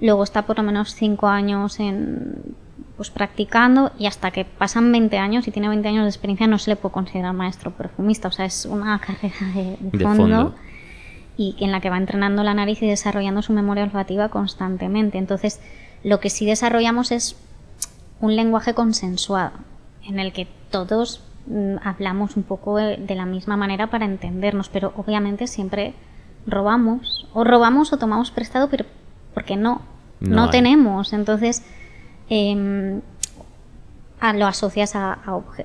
luego 0.00 0.24
está 0.24 0.42
por 0.42 0.56
lo 0.56 0.62
menos 0.62 0.94
cinco 0.94 1.28
años 1.28 1.78
en 1.80 2.56
pues 3.00 3.08
practicando 3.08 3.92
y 3.98 4.04
hasta 4.04 4.30
que 4.30 4.44
pasan 4.44 4.92
20 4.92 5.16
años 5.16 5.48
y 5.48 5.50
tiene 5.50 5.70
20 5.70 5.88
años 5.88 6.02
de 6.02 6.10
experiencia 6.10 6.46
no 6.46 6.58
se 6.58 6.70
le 6.70 6.76
puede 6.76 6.92
considerar 6.92 7.32
maestro 7.32 7.70
perfumista, 7.70 8.28
o 8.28 8.30
sea, 8.30 8.44
es 8.44 8.66
una 8.66 8.98
carrera 9.06 9.34
de, 9.54 9.78
de 9.80 9.98
De 9.98 10.04
fondo, 10.04 10.22
fondo. 10.22 10.54
Y 11.36 11.56
en 11.60 11.72
la 11.72 11.80
que 11.80 11.90
va 11.90 11.96
entrenando 11.96 12.42
la 12.42 12.54
nariz 12.54 12.82
y 12.82 12.86
desarrollando 12.86 13.42
su 13.42 13.52
memoria 13.52 13.84
olfativa 13.84 14.28
constantemente. 14.28 15.18
Entonces, 15.18 15.60
lo 16.04 16.20
que 16.20 16.30
sí 16.30 16.46
desarrollamos 16.46 17.12
es 17.12 17.36
un 18.20 18.36
lenguaje 18.36 18.74
consensuado, 18.74 19.52
en 20.06 20.18
el 20.18 20.32
que 20.32 20.46
todos 20.70 21.22
mm, 21.46 21.76
hablamos 21.82 22.36
un 22.36 22.42
poco 22.42 22.76
de, 22.76 22.96
de 22.96 23.14
la 23.14 23.26
misma 23.26 23.56
manera 23.56 23.88
para 23.88 24.04
entendernos, 24.04 24.68
pero 24.68 24.92
obviamente 24.96 25.46
siempre 25.46 25.94
robamos, 26.46 27.28
o 27.32 27.44
robamos 27.44 27.92
o 27.92 27.98
tomamos 27.98 28.30
prestado, 28.30 28.68
pero 28.68 28.84
porque 29.34 29.56
no, 29.56 29.82
No 30.20 30.50
tenemos. 30.50 31.12
Entonces, 31.12 31.64
em, 32.28 33.00
a- 34.20 34.32
lo 34.34 34.46
asocias 34.46 34.94
a, 34.96 35.18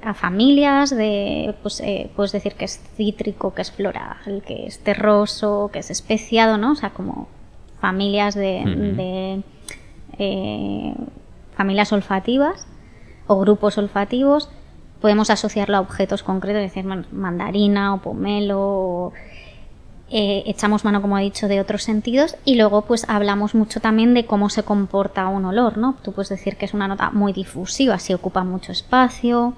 a 0.03 0.13
familias 0.13 0.89
de 0.89 1.53
pues 1.61 1.79
eh, 1.81 2.09
puedes 2.15 2.31
decir 2.31 2.53
que 2.55 2.65
es 2.65 2.79
cítrico 2.95 3.53
que 3.53 3.61
es 3.61 3.71
floral 3.71 4.43
que 4.47 4.65
es 4.67 4.79
terroso 4.79 5.69
que 5.73 5.79
es 5.79 5.91
especiado 5.91 6.57
no 6.57 6.71
o 6.71 6.75
sea 6.75 6.91
como 6.91 7.27
familias 7.81 8.33
de, 8.35 8.63
de, 8.95 9.43
eh, 10.17 10.95
familias 11.55 11.91
olfativas 11.91 12.65
o 13.27 13.39
grupos 13.39 13.77
olfativos 13.77 14.49
podemos 15.01 15.29
asociarlo 15.29 15.77
a 15.77 15.81
objetos 15.81 16.23
concretos 16.23 16.61
es 16.63 16.71
decir 16.71 16.85
man- 16.85 17.05
mandarina 17.11 17.93
o 17.93 18.01
pomelo 18.01 18.59
o, 18.61 19.13
eh, 20.09 20.43
echamos 20.45 20.85
mano, 20.85 21.01
como 21.01 21.17
he 21.17 21.23
dicho, 21.23 21.47
de 21.47 21.59
otros 21.59 21.83
sentidos 21.83 22.37
y 22.45 22.55
luego 22.55 22.83
pues 22.83 23.05
hablamos 23.09 23.55
mucho 23.55 23.79
también 23.79 24.13
de 24.13 24.25
cómo 24.25 24.49
se 24.49 24.63
comporta 24.63 25.27
un 25.27 25.45
olor, 25.45 25.77
¿no? 25.77 25.95
Tú 26.03 26.11
puedes 26.11 26.29
decir 26.29 26.57
que 26.57 26.65
es 26.65 26.73
una 26.73 26.87
nota 26.87 27.09
muy 27.09 27.33
difusiva, 27.33 27.97
si 27.97 28.13
ocupa 28.13 28.43
mucho 28.43 28.71
espacio 28.71 29.53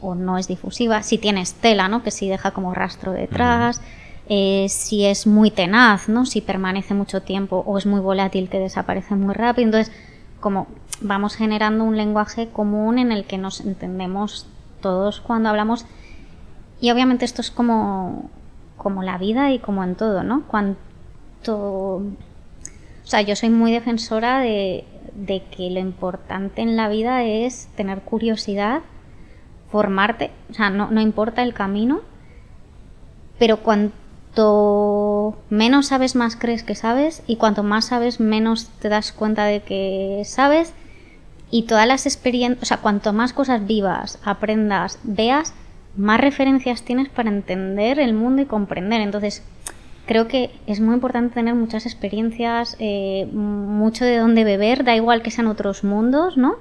o 0.00 0.14
no 0.14 0.36
es 0.36 0.48
difusiva, 0.48 1.02
si 1.02 1.16
tiene 1.16 1.40
estela, 1.40 1.88
¿no? 1.88 2.02
Que 2.02 2.10
si 2.10 2.28
deja 2.28 2.50
como 2.50 2.74
rastro 2.74 3.12
detrás, 3.12 3.80
eh, 4.28 4.66
si 4.68 5.06
es 5.06 5.26
muy 5.26 5.50
tenaz, 5.50 6.08
¿no? 6.08 6.26
Si 6.26 6.40
permanece 6.40 6.92
mucho 6.92 7.22
tiempo 7.22 7.64
o 7.66 7.78
es 7.78 7.86
muy 7.86 8.00
volátil 8.00 8.50
que 8.50 8.58
desaparece 8.58 9.14
muy 9.14 9.34
rápido. 9.34 9.66
Entonces, 9.66 9.94
como 10.40 10.66
vamos 11.00 11.34
generando 11.34 11.84
un 11.84 11.96
lenguaje 11.96 12.48
común 12.48 12.98
en 12.98 13.10
el 13.10 13.24
que 13.24 13.38
nos 13.38 13.60
entendemos 13.60 14.46
todos 14.80 15.20
cuando 15.20 15.48
hablamos 15.48 15.86
y 16.80 16.90
obviamente 16.90 17.24
esto 17.24 17.40
es 17.40 17.50
como, 17.52 18.28
como 18.82 19.02
la 19.02 19.18
vida 19.18 19.52
y 19.52 19.58
como 19.58 19.84
en 19.84 19.94
todo, 19.94 20.22
¿no? 20.22 20.42
Cuanto... 20.46 22.02
O 23.04 23.06
sea, 23.06 23.20
yo 23.22 23.36
soy 23.36 23.50
muy 23.50 23.72
defensora 23.72 24.40
de, 24.40 24.84
que 25.26 25.70
lo 25.70 25.80
importante 25.80 26.62
en 26.62 26.76
la 26.76 26.88
vida 26.88 27.24
es 27.24 27.68
tener 27.76 28.00
curiosidad, 28.02 28.80
formarte, 29.70 30.30
o 30.50 30.54
sea, 30.54 30.70
no, 30.70 30.90
no 30.90 31.00
importa 31.00 31.42
el 31.42 31.52
camino, 31.52 32.00
pero 33.38 33.58
cuanto 33.58 35.36
menos 35.50 35.88
sabes, 35.88 36.14
más 36.14 36.36
crees 36.36 36.62
que 36.62 36.74
sabes, 36.74 37.22
y 37.26 37.36
cuanto 37.36 37.62
más 37.64 37.86
sabes, 37.86 38.20
menos 38.20 38.68
te 38.80 38.88
das 38.88 39.12
cuenta 39.12 39.44
de 39.44 39.62
que 39.62 40.22
sabes, 40.24 40.72
y 41.50 41.64
todas 41.64 41.86
las 41.86 42.06
experiencias, 42.06 42.62
o 42.62 42.66
sea, 42.66 42.78
cuanto 42.78 43.12
más 43.12 43.32
cosas 43.32 43.66
vivas, 43.66 44.18
aprendas, 44.24 44.98
veas, 45.02 45.52
más 45.96 46.20
referencias 46.20 46.82
tienes 46.82 47.08
para 47.08 47.30
entender 47.30 47.98
el 47.98 48.14
mundo 48.14 48.42
y 48.42 48.46
comprender. 48.46 49.00
Entonces, 49.00 49.42
creo 50.06 50.28
que 50.28 50.50
es 50.66 50.80
muy 50.80 50.94
importante 50.94 51.34
tener 51.34 51.54
muchas 51.54 51.86
experiencias, 51.86 52.76
eh, 52.78 53.28
mucho 53.32 54.04
de 54.04 54.18
dónde 54.18 54.44
beber, 54.44 54.84
da 54.84 54.96
igual 54.96 55.22
que 55.22 55.30
sean 55.30 55.46
otros 55.46 55.84
mundos, 55.84 56.36
¿no? 56.36 56.56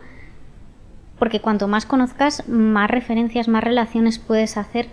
Porque 1.18 1.40
cuanto 1.40 1.68
más 1.68 1.86
conozcas, 1.86 2.48
más 2.48 2.90
referencias, 2.90 3.48
más 3.48 3.64
relaciones 3.64 4.20
puedes 4.20 4.58
hacer, 4.58 4.88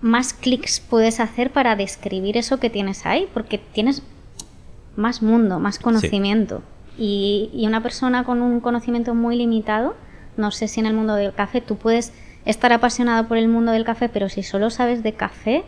más 0.00 0.32
clics 0.32 0.80
puedes 0.80 1.20
hacer 1.20 1.50
para 1.52 1.76
describir 1.76 2.36
eso 2.36 2.58
que 2.58 2.70
tienes 2.70 3.06
ahí, 3.06 3.28
porque 3.32 3.58
tienes 3.58 4.02
más 4.96 5.22
mundo, 5.22 5.60
más 5.60 5.78
conocimiento. 5.78 6.62
Y, 6.98 7.50
y 7.52 7.66
una 7.66 7.82
persona 7.82 8.24
con 8.24 8.40
un 8.40 8.60
conocimiento 8.60 9.14
muy 9.14 9.36
limitado, 9.36 9.94
no 10.38 10.50
sé 10.50 10.68
si 10.68 10.80
en 10.80 10.86
el 10.86 10.94
mundo 10.94 11.14
del 11.14 11.34
café 11.34 11.60
tú 11.60 11.76
puedes 11.76 12.12
estar 12.46 12.72
apasionado 12.72 13.28
por 13.28 13.36
el 13.36 13.48
mundo 13.48 13.72
del 13.72 13.84
café, 13.84 14.08
pero 14.08 14.28
si 14.28 14.42
solo 14.42 14.70
sabes 14.70 15.02
de 15.02 15.12
café, 15.12 15.64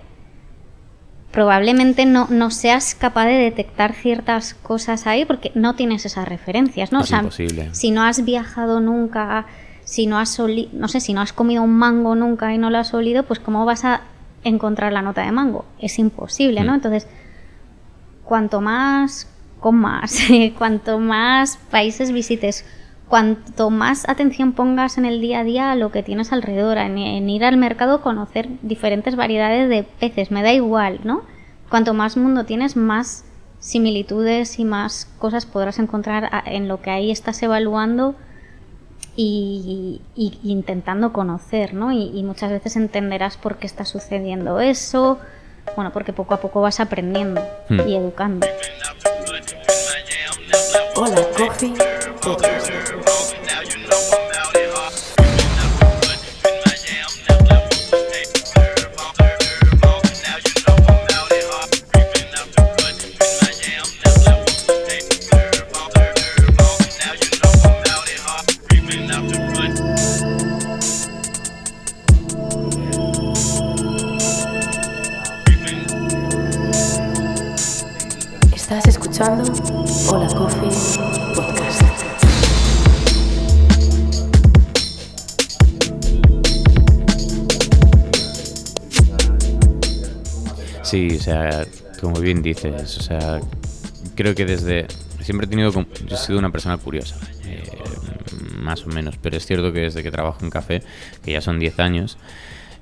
probablemente 1.33 2.07
no, 2.07 2.27
no 2.31 2.51
seas 2.51 2.95
capaz 2.95 3.27
de 3.27 3.35
detectar 3.35 3.93
ciertas 3.93 4.55
cosas 4.55 5.07
ahí 5.07 5.25
porque 5.25 5.53
no 5.55 5.75
tienes 5.75 6.07
esas 6.07 6.27
referencias, 6.27 6.91
¿no? 6.91 7.01
Es 7.01 7.11
imposible. 7.11 7.69
si 7.73 7.91
no 7.91 8.03
has 8.03 8.25
viajado 8.25 8.81
nunca, 8.81 9.47
si 9.85 10.07
no 10.07 10.19
has 10.19 10.39
oli- 10.41 10.71
no 10.73 10.89
sé, 10.89 11.01
si 11.01 11.13
no 11.13 11.21
has 11.21 11.33
comido 11.33 11.63
un 11.63 11.75
mango 11.75 12.15
nunca 12.15 12.55
y 12.55 12.59
no 12.59 12.71
lo 12.71 12.79
has 12.79 12.95
olido, 12.95 13.25
pues 13.25 13.41
cómo 13.41 13.65
vas 13.67 13.85
a 13.85 14.01
encontrar 14.45 14.93
la 14.93 15.03
nota 15.03 15.23
de 15.23 15.33
mango? 15.33 15.65
Es 15.81 15.99
imposible, 15.99 16.63
¿no? 16.65 16.73
Mm. 16.73 16.77
Entonces, 16.77 17.07
cuanto 18.25 18.61
más 18.61 19.29
comas, 19.61 20.19
cuanto 20.59 20.99
más 20.99 21.59
países 21.71 22.11
visites, 22.13 22.65
cuanto 23.09 23.71
más 23.71 24.09
atención 24.09 24.53
pongas 24.53 24.99
en 24.99 25.05
el 25.07 25.21
día 25.21 25.41
a 25.41 25.45
día 25.45 25.71
a 25.73 25.77
lo 25.77 25.91
que 25.91 26.03
tienes 26.03 26.33
alrededor, 26.33 26.77
en, 26.79 26.99
en 26.99 27.29
ir 27.31 27.45
al 27.45 27.57
mercado, 27.57 28.03
conocer 28.03 28.49
diferentes 28.63 29.17
variedades 29.17 29.69
de 29.69 29.83
peces, 29.83 30.31
me 30.31 30.43
da 30.43 30.53
igual, 30.53 31.01
¿no? 31.05 31.23
Cuanto 31.71 31.95
más 31.95 32.17
mundo 32.17 32.45
tienes, 32.45 32.77
más 32.77 33.25
similitudes 33.61 34.59
y 34.59 34.65
más 34.65 35.07
cosas 35.19 35.47
podrás 35.47 35.79
encontrar 35.79 36.31
en 36.47 36.69
lo 36.69 36.81
que 36.83 36.91
ahí 36.91 37.11
estás 37.11 37.43
evaluando 37.43 38.15
y, 39.17 40.01
y- 40.15 40.39
y 40.45 40.51
intentando 40.53 41.13
conocer, 41.13 41.75
¿no? 41.75 41.91
Y, 41.93 42.11
y 42.17 42.23
muchas 42.23 42.51
veces 42.53 42.77
entenderás 42.77 43.37
por 43.37 43.57
qué 43.57 43.67
está 43.67 43.85
sucediendo 43.85 44.61
eso, 44.61 45.19
bueno, 45.77 45.93
porque 45.93 46.13
poco 46.13 46.35
a 46.35 46.41
poco 46.41 46.61
vas 46.61 46.79
aprendiendo 46.81 47.41
Hmm. 47.69 47.81
y 47.89 47.97
educando. 47.97 48.47
Hola, 50.97 51.21
Coffee 51.37 51.75
Podcast. 52.21 53.08
Sí, 90.99 91.15
o 91.17 91.21
sea, 91.21 91.65
como 92.01 92.19
bien 92.19 92.43
dices, 92.43 92.99
o 92.99 93.03
sea, 93.03 93.39
creo 94.17 94.35
que 94.35 94.45
desde 94.45 94.89
siempre 95.21 95.47
he 95.47 95.49
tenido, 95.49 95.71
yo 95.71 95.87
he 96.11 96.17
sido 96.17 96.41
una 96.41 96.51
persona 96.51 96.77
curiosa, 96.77 97.15
eh, 97.47 97.63
más 98.59 98.85
o 98.85 98.89
menos, 98.89 99.17
pero 99.23 99.37
es 99.37 99.47
cierto 99.47 99.73
que 99.73 99.79
desde 99.83 100.03
que 100.03 100.11
trabajo 100.11 100.39
en 100.45 100.51
café, 100.51 100.83
que 101.25 101.31
ya 101.31 101.41
son 101.41 101.61
10 101.61 101.79
años, 101.79 102.19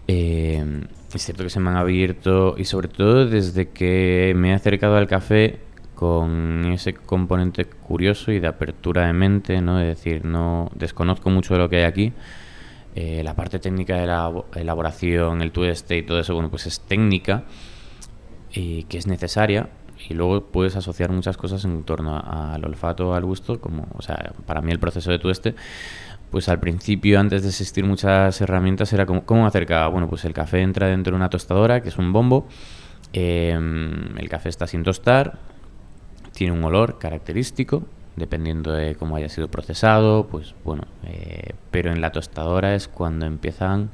eh, 0.08 0.64
es 1.12 1.22
cierto 1.26 1.44
que 1.44 1.50
se 1.50 1.60
me 1.60 1.68
han 1.68 1.76
abierto 1.76 2.54
y 2.56 2.64
sobre 2.64 2.88
todo 2.88 3.26
desde 3.26 3.68
que 3.68 4.32
me 4.34 4.52
he 4.52 4.54
acercado 4.54 4.96
al 4.96 5.08
café 5.08 5.58
con 5.94 6.72
ese 6.72 6.94
componente 6.94 7.66
curioso 7.66 8.32
y 8.32 8.40
de 8.40 8.46
apertura 8.46 9.06
de 9.08 9.12
mente, 9.12 9.60
¿no? 9.60 9.78
Es 9.78 9.88
decir, 9.88 10.24
no 10.24 10.70
desconozco 10.74 11.28
mucho 11.28 11.52
de 11.52 11.60
lo 11.60 11.68
que 11.68 11.76
hay 11.76 11.82
aquí. 11.84 12.12
Eh, 12.94 13.20
la 13.22 13.34
parte 13.34 13.58
técnica 13.58 13.96
de 13.96 14.06
la 14.06 14.24
abo- 14.26 14.46
elaboración, 14.54 15.42
el 15.42 15.52
tueste 15.52 15.98
y 15.98 16.02
todo 16.02 16.18
eso, 16.18 16.32
bueno, 16.32 16.48
pues 16.48 16.66
es 16.66 16.80
técnica 16.80 17.44
que 18.88 18.98
es 18.98 19.06
necesaria 19.06 19.68
y 20.08 20.14
luego 20.14 20.46
puedes 20.46 20.76
asociar 20.76 21.10
muchas 21.10 21.36
cosas 21.36 21.64
en 21.64 21.82
torno 21.84 22.18
al 22.18 22.64
olfato, 22.64 23.14
al 23.14 23.24
gusto, 23.24 23.60
como, 23.60 23.86
o 23.96 24.02
sea, 24.02 24.32
para 24.46 24.60
mí 24.60 24.72
el 24.72 24.78
proceso 24.78 25.10
de 25.10 25.18
tueste, 25.18 25.54
pues 26.30 26.48
al 26.48 26.60
principio, 26.60 27.20
antes 27.20 27.42
de 27.42 27.48
existir 27.48 27.84
muchas 27.84 28.40
herramientas, 28.40 28.92
era 28.92 29.06
como, 29.06 29.24
¿cómo 29.24 29.42
me 29.42 29.48
acercaba? 29.48 29.88
Bueno, 29.88 30.08
pues 30.08 30.24
el 30.24 30.32
café 30.32 30.60
entra 30.60 30.88
dentro 30.88 31.12
de 31.12 31.16
una 31.16 31.30
tostadora, 31.30 31.82
que 31.82 31.88
es 31.88 31.98
un 31.98 32.12
bombo, 32.12 32.46
em, 33.12 34.16
el 34.18 34.28
café 34.28 34.48
está 34.48 34.66
sin 34.66 34.82
tostar, 34.82 35.38
tiene 36.32 36.52
un 36.52 36.64
olor 36.64 36.98
característico, 36.98 37.84
dependiendo 38.16 38.72
de 38.72 38.94
cómo 38.96 39.16
haya 39.16 39.28
sido 39.28 39.48
procesado, 39.48 40.26
pues 40.26 40.54
bueno, 40.64 40.84
eh, 41.04 41.52
pero 41.70 41.92
en 41.92 42.00
la 42.00 42.12
tostadora 42.12 42.74
es 42.74 42.88
cuando 42.88 43.26
empiezan 43.26 43.90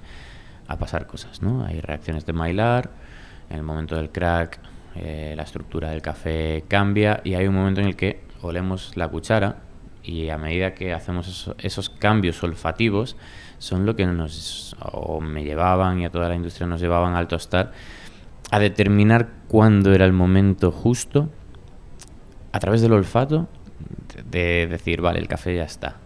a 0.69 0.79
pasar 0.79 1.07
cosas, 1.07 1.43
¿no? 1.43 1.65
Hay 1.65 1.81
reacciones 1.81 2.25
de 2.25 2.33
Maillard, 2.33 2.91
en 3.53 3.59
el 3.59 3.63
momento 3.63 3.95
del 3.97 4.11
crack 4.11 4.59
eh, 4.97 5.35
la 5.37 5.45
estructura 5.45 5.91
del 5.91 6.03
café 6.03 6.65
cambia 6.69 7.21
y 7.25 7.35
hay 7.35 7.47
un 7.47 7.55
momento 7.55 7.81
en 7.81 7.87
el 7.87 7.97
que 7.97 8.23
olemos 8.43 8.97
la 8.97 9.09
cuchara 9.09 9.57
y 10.03 10.29
a 10.31 10.37
medida 10.39 10.75
que 10.75 10.93
hacemos 10.93 11.29
eso- 11.29 11.55
esos 11.59 11.89
cambios 11.89 12.43
olfativos 12.43 13.17
son 13.59 13.87
lo 13.87 13.95
que 13.95 14.05
nos 14.07 14.75
o 14.81 15.21
me 15.21 15.45
llevaban 15.45 16.01
y 16.01 16.05
a 16.05 16.11
toda 16.11 16.29
la 16.29 16.35
industria 16.35 16.67
nos 16.67 16.81
llevaban 16.81 17.15
al 17.15 17.29
tostar 17.29 17.73
a 18.51 18.59
determinar 18.59 19.29
cuándo 19.49 19.93
era 19.95 20.05
el 20.05 20.13
momento 20.13 20.73
justo 20.73 21.29
a 22.53 22.59
través 22.59 22.83
del 22.83 22.93
olfato 22.93 23.49
de 24.31 24.67
decir, 24.67 25.01
vale, 25.01 25.21
el 25.21 25.29
café 25.29 25.55
ya 25.57 25.65
está. 25.65 25.97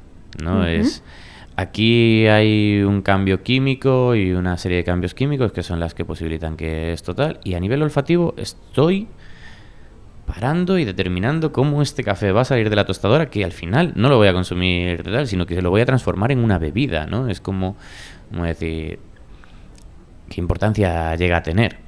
¿no? 0.43 0.65
Es 0.67 1.03
aquí 1.57 2.27
hay 2.27 2.83
un 2.83 3.03
cambio 3.03 3.43
químico 3.43 4.15
y 4.15 4.33
una 4.33 4.57
serie 4.59 4.79
de 4.79 4.85
cambios 4.85 5.15
químicos 5.15 5.53
que 5.53 5.63
son 5.63 5.81
las 5.81 5.95
que 5.95 6.05
posibilitan 6.05 6.57
que 6.57 6.93
es 6.93 7.03
total. 7.03 7.41
Y 7.45 7.55
a 7.55 7.61
nivel 7.61 7.83
olfativo 7.83 8.35
estoy 8.37 9.09
parando 10.27 10.79
y 10.79 10.85
determinando 10.85 11.53
cómo 11.53 11.83
este 11.83 12.05
café 12.05 12.33
va 12.33 12.43
a 12.43 12.45
salir 12.45 12.69
de 12.69 12.77
la 12.77 12.85
tostadora, 12.85 13.31
que 13.31 13.45
al 13.45 13.53
final 13.53 13.93
no 13.97 14.09
lo 14.09 14.17
voy 14.19 14.29
a 14.29 14.33
consumir 14.33 15.03
de 15.03 15.13
tal, 15.13 15.27
sino 15.27 15.47
que 15.47 15.63
lo 15.63 15.71
voy 15.71 15.81
a 15.81 15.87
transformar 15.87 16.33
en 16.33 16.41
una 16.41 16.59
bebida, 16.59 17.07
¿no? 17.07 17.29
Es 17.29 17.41
como, 17.41 17.77
como 18.31 18.45
decir, 18.45 18.99
qué 20.29 20.41
importancia 20.41 21.15
llega 21.15 21.39
a 21.39 21.43
tener. 21.43 21.79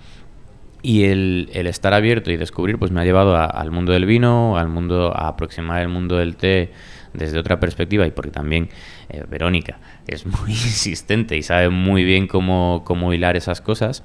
Y 0.81 1.05
el, 1.05 1.51
el 1.53 1.67
estar 1.67 1.93
abierto 1.93 2.31
y 2.31 2.37
descubrir, 2.37 2.79
pues 2.79 2.93
me 2.93 3.01
ha 3.01 3.05
llevado 3.05 3.37
al 3.37 3.71
mundo 3.73 3.93
del 3.93 4.07
vino, 4.07 4.57
al 4.57 4.69
mundo, 4.69 5.13
a 5.15 5.27
aproximar 5.27 5.83
el 5.83 5.89
mundo 5.89 6.17
del 6.17 6.37
té 6.37 6.71
desde 7.13 7.39
otra 7.39 7.61
perspectiva 7.61 8.07
y 8.07 8.11
porque 8.11 8.31
también 8.31 8.69
eh, 9.09 9.25
Verónica 9.29 9.79
es 10.07 10.27
muy 10.27 10.51
insistente 10.51 11.37
y 11.37 11.43
sabe 11.43 11.69
muy 11.69 12.05
bien 12.05 12.27
cómo, 12.27 12.83
cómo 12.85 13.13
hilar 13.13 13.37
esas 13.37 13.61
cosas, 13.61 14.03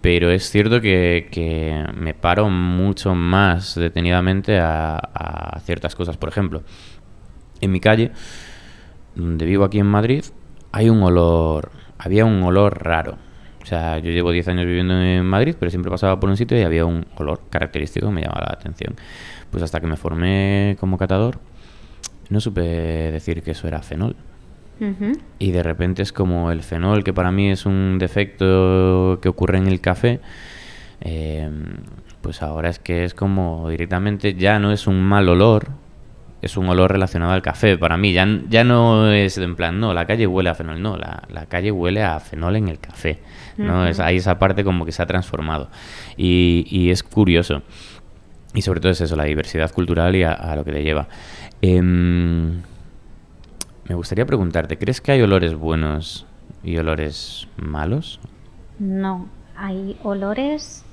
pero 0.00 0.30
es 0.30 0.50
cierto 0.50 0.80
que, 0.80 1.28
que 1.30 1.84
me 1.94 2.14
paro 2.14 2.48
mucho 2.50 3.14
más 3.14 3.74
detenidamente 3.74 4.58
a, 4.58 4.96
a 4.96 5.60
ciertas 5.60 5.94
cosas. 5.94 6.16
Por 6.16 6.28
ejemplo, 6.28 6.62
en 7.60 7.70
mi 7.70 7.80
calle, 7.80 8.10
donde 9.14 9.46
vivo 9.46 9.64
aquí 9.64 9.78
en 9.78 9.86
Madrid, 9.86 10.24
hay 10.72 10.90
un 10.90 11.02
olor, 11.02 11.70
había 11.98 12.24
un 12.24 12.42
olor 12.42 12.82
raro. 12.82 13.18
O 13.62 13.66
sea, 13.66 13.98
yo 13.98 14.10
llevo 14.10 14.32
10 14.32 14.48
años 14.48 14.66
viviendo 14.66 15.00
en 15.00 15.24
Madrid, 15.24 15.54
pero 15.58 15.70
siempre 15.70 15.90
pasaba 15.90 16.18
por 16.18 16.28
un 16.28 16.36
sitio 16.36 16.58
y 16.58 16.62
había 16.62 16.84
un 16.84 17.06
olor 17.16 17.42
característico 17.48 18.06
que 18.08 18.12
me 18.12 18.22
llamaba 18.22 18.46
la 18.48 18.54
atención. 18.54 18.96
Pues 19.50 19.62
hasta 19.62 19.80
que 19.80 19.86
me 19.86 19.96
formé 19.96 20.76
como 20.80 20.98
catador, 20.98 21.38
no 22.32 22.40
supe 22.40 22.60
decir 22.60 23.42
que 23.42 23.52
eso 23.52 23.68
era 23.68 23.82
fenol. 23.82 24.16
Y 25.38 25.52
de 25.52 25.62
repente 25.62 26.02
es 26.02 26.12
como 26.12 26.50
el 26.50 26.62
fenol, 26.62 27.04
que 27.04 27.12
para 27.12 27.30
mí 27.30 27.52
es 27.52 27.66
un 27.66 27.98
defecto 28.00 29.20
que 29.22 29.28
ocurre 29.28 29.58
en 29.58 29.68
el 29.68 29.80
café, 29.80 30.18
eh, 31.00 31.48
pues 32.20 32.42
ahora 32.42 32.68
es 32.68 32.80
que 32.80 33.04
es 33.04 33.14
como 33.14 33.68
directamente 33.68 34.34
ya 34.34 34.58
no 34.58 34.72
es 34.72 34.88
un 34.88 35.00
mal 35.00 35.28
olor, 35.28 35.68
es 36.40 36.56
un 36.56 36.68
olor 36.68 36.90
relacionado 36.90 37.32
al 37.32 37.42
café. 37.42 37.78
Para 37.78 37.96
mí 37.96 38.12
ya, 38.12 38.26
ya 38.48 38.64
no 38.64 39.12
es 39.12 39.38
en 39.38 39.54
plan, 39.54 39.78
no, 39.78 39.94
la 39.94 40.04
calle 40.06 40.26
huele 40.26 40.50
a 40.50 40.54
fenol, 40.56 40.82
no, 40.82 40.96
la, 40.96 41.22
la 41.28 41.46
calle 41.46 41.70
huele 41.70 42.02
a 42.02 42.18
fenol 42.18 42.56
en 42.56 42.66
el 42.66 42.80
café. 42.80 43.20
¿no? 43.56 43.86
es, 43.86 44.00
hay 44.00 44.16
esa 44.16 44.38
parte 44.38 44.64
como 44.64 44.84
que 44.84 44.90
se 44.90 45.02
ha 45.02 45.06
transformado. 45.06 45.68
Y, 46.16 46.66
y 46.68 46.90
es 46.90 47.04
curioso. 47.04 47.62
Y 48.54 48.62
sobre 48.62 48.80
todo 48.80 48.92
es 48.92 49.00
eso, 49.00 49.16
la 49.16 49.24
diversidad 49.24 49.70
cultural 49.72 50.14
y 50.16 50.22
a, 50.24 50.32
a 50.32 50.56
lo 50.56 50.64
que 50.64 50.72
te 50.72 50.82
lleva. 50.82 51.08
Em, 51.62 52.60
me 53.88 53.94
gustaría 53.94 54.26
preguntarte, 54.26 54.76
¿crees 54.78 55.00
que 55.00 55.12
hay 55.12 55.22
olores 55.22 55.54
buenos 55.54 56.26
y 56.62 56.76
olores 56.76 57.48
malos? 57.56 58.20
No, 58.78 59.28
hay 59.56 59.96
olores 60.02 60.84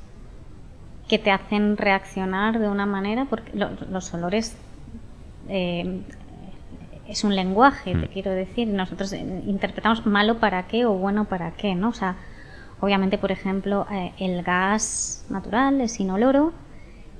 que 1.07 1.17
te 1.19 1.31
hacen 1.31 1.75
reaccionar 1.77 2.59
de 2.59 2.69
una 2.69 2.85
manera, 2.85 3.25
porque 3.29 3.51
lo- 3.57 3.71
los 3.91 4.13
olores 4.13 4.55
eh, 5.49 6.01
es 7.07 7.23
un 7.23 7.35
lenguaje, 7.35 7.95
te 7.95 8.05
Mm. 8.07 8.11
quiero 8.11 8.31
decir. 8.31 8.67
Nosotros 8.67 9.11
eh, 9.13 9.43
interpretamos 9.47 10.05
malo 10.05 10.37
para 10.39 10.67
qué 10.67 10.85
o 10.85 10.93
bueno 10.93 11.25
para 11.25 11.51
qué, 11.51 11.73
¿no? 11.73 11.89
O 11.89 11.93
sea, 11.93 12.15
obviamente, 12.79 13.17
por 13.17 13.31
ejemplo, 13.31 13.87
eh, 13.91 14.13
el 14.19 14.43
gas 14.43 15.25
natural 15.29 15.81
es 15.81 15.99
inoloro 15.99 16.53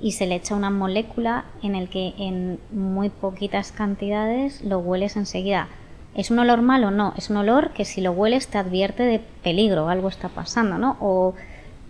y 0.00 0.12
se 0.12 0.26
le 0.26 0.36
echa 0.36 0.54
una 0.54 0.70
molécula 0.70 1.44
en 1.62 1.74
el 1.74 1.88
que 1.88 2.14
en 2.18 2.58
muy 2.72 3.10
poquitas 3.10 3.72
cantidades 3.72 4.62
lo 4.62 4.78
hueles 4.78 5.16
enseguida. 5.16 5.68
¿Es 6.14 6.30
un 6.30 6.38
olor 6.38 6.62
malo? 6.62 6.90
No, 6.90 7.14
es 7.16 7.30
un 7.30 7.36
olor 7.36 7.70
que 7.70 7.84
si 7.84 8.00
lo 8.00 8.12
hueles 8.12 8.48
te 8.48 8.58
advierte 8.58 9.02
de 9.04 9.20
peligro, 9.42 9.88
algo 9.88 10.08
está 10.08 10.28
pasando, 10.28 10.78
¿no? 10.78 10.96
O 11.00 11.34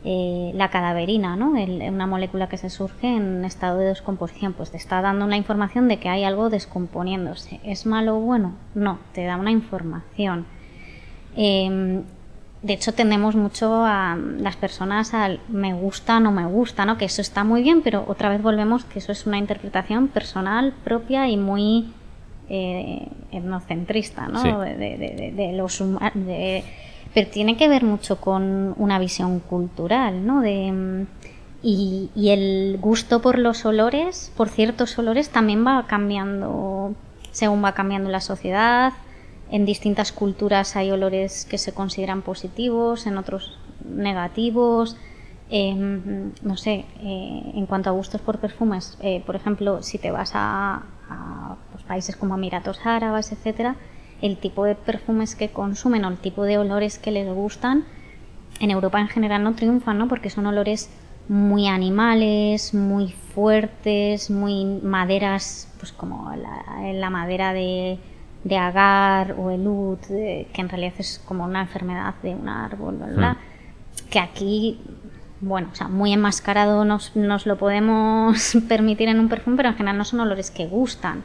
eh, 0.05 0.53
la 0.55 0.71
cadaverina, 0.71 1.37
¿no? 1.37 1.53
Una 1.53 2.07
molécula 2.07 2.49
que 2.49 2.57
se 2.57 2.69
surge 2.69 3.07
en 3.07 3.45
estado 3.45 3.79
de 3.79 3.87
descomposición, 3.87 4.53
pues 4.55 4.71
te 4.71 4.77
está 4.77 5.01
dando 5.01 5.25
una 5.25 5.37
información 5.37 5.89
de 5.89 5.99
que 5.99 6.09
hay 6.09 6.25
algo 6.25 6.51
descomponiéndose. 6.51 7.61
¿Es 7.65 7.87
malo 7.87 8.17
o 8.17 8.21
bueno? 8.21 8.55
No, 8.75 8.99
te 9.15 9.25
da 9.25 9.37
una 9.37 9.51
información. 9.51 10.47
Em, 11.37 12.03
de 12.63 12.75
hecho, 12.75 12.93
tendemos 12.93 13.37
mucho 13.37 13.85
a 13.85 14.17
las 14.17 14.57
personas 14.57 15.15
al 15.15 15.41
me 15.49 15.73
gusta, 15.73 16.21
no 16.21 16.31
me 16.31 16.45
gusta, 16.47 16.85
¿no? 16.85 16.99
Que 16.99 17.07
eso 17.07 17.23
está 17.23 17.43
muy 17.45 17.63
bien, 17.63 17.81
pero 17.83 18.05
otra 18.07 18.29
vez 18.29 18.43
volvemos 18.43 18.85
que 18.85 18.99
eso 18.99 19.13
es 19.13 19.27
una 19.27 19.39
interpretación 19.39 20.09
personal, 20.09 20.75
propia 20.85 21.29
y 21.29 21.37
muy 21.39 21.93
eh, 22.51 23.09
etnocentrista, 23.33 24.29
¿no? 24.29 24.43
Sí. 24.43 24.51
De, 24.51 24.77
de- 24.77 24.97
de- 24.99 25.33
de 25.35 25.53
los 25.53 25.83
pero 27.15 27.29
tiene 27.31 27.57
que 27.57 27.69
ver 27.69 27.83
mucho 27.85 28.21
con 28.21 28.75
una 28.77 28.99
visión 28.99 29.41
cultural, 29.41 30.27
¿no? 30.27 30.41
De, 30.43 31.07
y, 31.63 32.09
y 32.15 32.31
el 32.31 32.79
gusto 32.81 33.21
por 33.21 33.39
los 33.39 33.65
olores, 33.65 34.33
por 34.37 34.49
ciertos 34.49 34.99
olores, 34.99 35.31
también 35.31 35.67
va 35.67 35.87
cambiando 35.87 36.95
según 37.33 37.65
va 37.65 37.73
cambiando 37.73 38.11
la 38.11 38.21
sociedad. 38.21 38.93
En 39.51 39.67
distintas 39.67 40.13
culturas 40.13 40.77
hay 40.77 40.93
olores 40.93 41.45
que 41.45 41.59
se 41.59 41.73
consideran 41.73 42.23
positivos, 42.23 43.07
en 43.07 43.19
otros 43.19 43.59
negativos. 43.85 44.97
Em, 45.51 46.31
no 46.43 46.57
sé, 46.57 46.85
eh, 47.01 47.53
en 47.55 47.67
cuanto 47.67 47.91
a 47.91 47.93
gustos 47.93 48.21
por 48.21 48.39
perfumes, 48.39 48.97
eh, 49.01 49.21
por 49.27 49.35
ejemplo, 49.35 49.83
si 49.83 49.99
te 49.99 50.13
vas 50.13 50.31
a, 50.35 50.83
pues, 51.73 51.83
países 51.83 52.15
como 52.15 52.37
Emiratos 52.37 52.79
Árabes, 52.85 53.33
etcétera, 53.33 53.75
el 54.23 54.37
tipo 54.37 54.65
de 54.65 54.77
perfumes 54.77 55.35
que 55.35 55.49
consumen 55.51 56.05
o 56.05 56.09
el 56.09 56.19
tipo 56.19 56.45
de 56.45 56.59
olores 56.59 57.01
que 57.01 57.11
les 57.11 57.29
gustan, 57.29 57.85
en 58.61 58.71
Europa 58.71 59.01
en 59.01 59.09
general 59.09 59.43
no 59.43 59.55
triunfan, 59.55 59.99
¿no? 59.99 60.07
Porque 60.07 60.31
son 60.31 60.47
olores 60.47 60.89
muy 61.29 61.67
animales, 61.67 62.73
muy 62.73 63.09
fuertes, 63.35 64.31
muy 64.31 64.65
maderas, 64.65 65.73
pues 65.79 65.91
como 65.93 66.31
la 66.37 67.11
madera 67.11 67.53
de, 67.53 67.99
de 68.45 68.57
agar 68.57 69.35
o 69.39 69.51
el 69.51 69.67
oud, 69.67 69.99
eh, 70.11 70.49
que 70.53 70.61
en 70.61 70.69
realidad 70.69 70.95
es 70.99 71.21
como 71.27 71.45
una 71.45 71.63
enfermedad 71.63 72.15
de 72.23 72.35
un 72.35 72.49
árbol, 72.49 72.97
bla, 72.97 73.07
bla, 73.07 73.17
bla, 73.17 73.37
que 74.11 74.19
aquí 74.19 74.81
bueno, 75.41 75.69
o 75.73 75.75
sea, 75.75 75.89
muy 75.89 76.13
enmascarado 76.13 76.85
nos, 76.85 77.17
nos 77.17 77.47
lo 77.47 77.57
podemos 77.57 78.57
permitir 78.69 79.09
en 79.09 79.19
un 79.19 79.29
perfume, 79.29 79.57
pero 79.57 79.71
en 79.71 79.77
general 79.77 79.99
no 79.99 80.05
son 80.05 80.21
olores 80.21 80.51
que 80.51 80.67
gustan. 80.67 81.25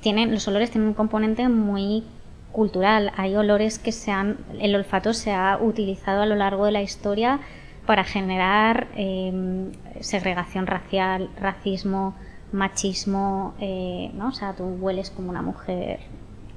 Tienen, 0.00 0.32
los 0.32 0.46
olores 0.48 0.70
tienen 0.70 0.88
un 0.88 0.94
componente 0.94 1.48
muy 1.48 2.04
cultural. 2.52 3.12
Hay 3.16 3.34
olores 3.34 3.78
que 3.78 3.92
se 3.92 4.12
han, 4.12 4.38
el 4.60 4.74
olfato 4.74 5.12
se 5.12 5.32
ha 5.32 5.58
utilizado 5.60 6.22
a 6.22 6.26
lo 6.26 6.36
largo 6.36 6.64
de 6.64 6.72
la 6.72 6.82
historia 6.82 7.40
para 7.84 8.04
generar 8.04 8.88
eh, 8.94 9.72
segregación 10.00 10.66
racial, 10.66 11.28
racismo, 11.38 12.14
machismo, 12.52 13.54
eh, 13.60 14.10
¿no? 14.14 14.28
O 14.28 14.32
sea, 14.32 14.54
tú 14.54 14.64
hueles 14.64 15.10
como 15.10 15.30
una 15.30 15.42
mujer 15.42 16.00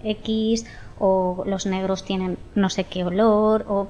X 0.04 0.66
o 1.00 1.44
los 1.46 1.66
negros 1.66 2.04
tienen 2.04 2.38
no 2.56 2.70
sé 2.70 2.84
qué 2.86 3.04
olor 3.04 3.66
o 3.68 3.88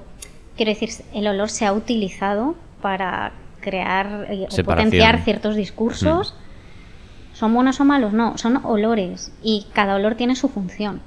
quiero 0.56 0.70
decir, 0.70 0.90
el 1.12 1.26
olor 1.26 1.50
se 1.50 1.66
ha 1.66 1.72
utilizado 1.72 2.54
para 2.80 3.32
crear 3.60 4.26
eh, 4.30 4.46
o 4.50 4.64
potenciar 4.64 5.22
ciertos 5.22 5.56
discursos. 5.56 6.34
¿Son 7.32 7.52
buenos 7.52 7.80
o 7.80 7.84
malos? 7.84 8.12
No, 8.12 8.38
son 8.38 8.64
olores 8.64 9.32
y 9.42 9.66
cada 9.72 9.96
olor 9.96 10.14
tiene 10.14 10.36
su 10.36 10.48
función 10.48 11.00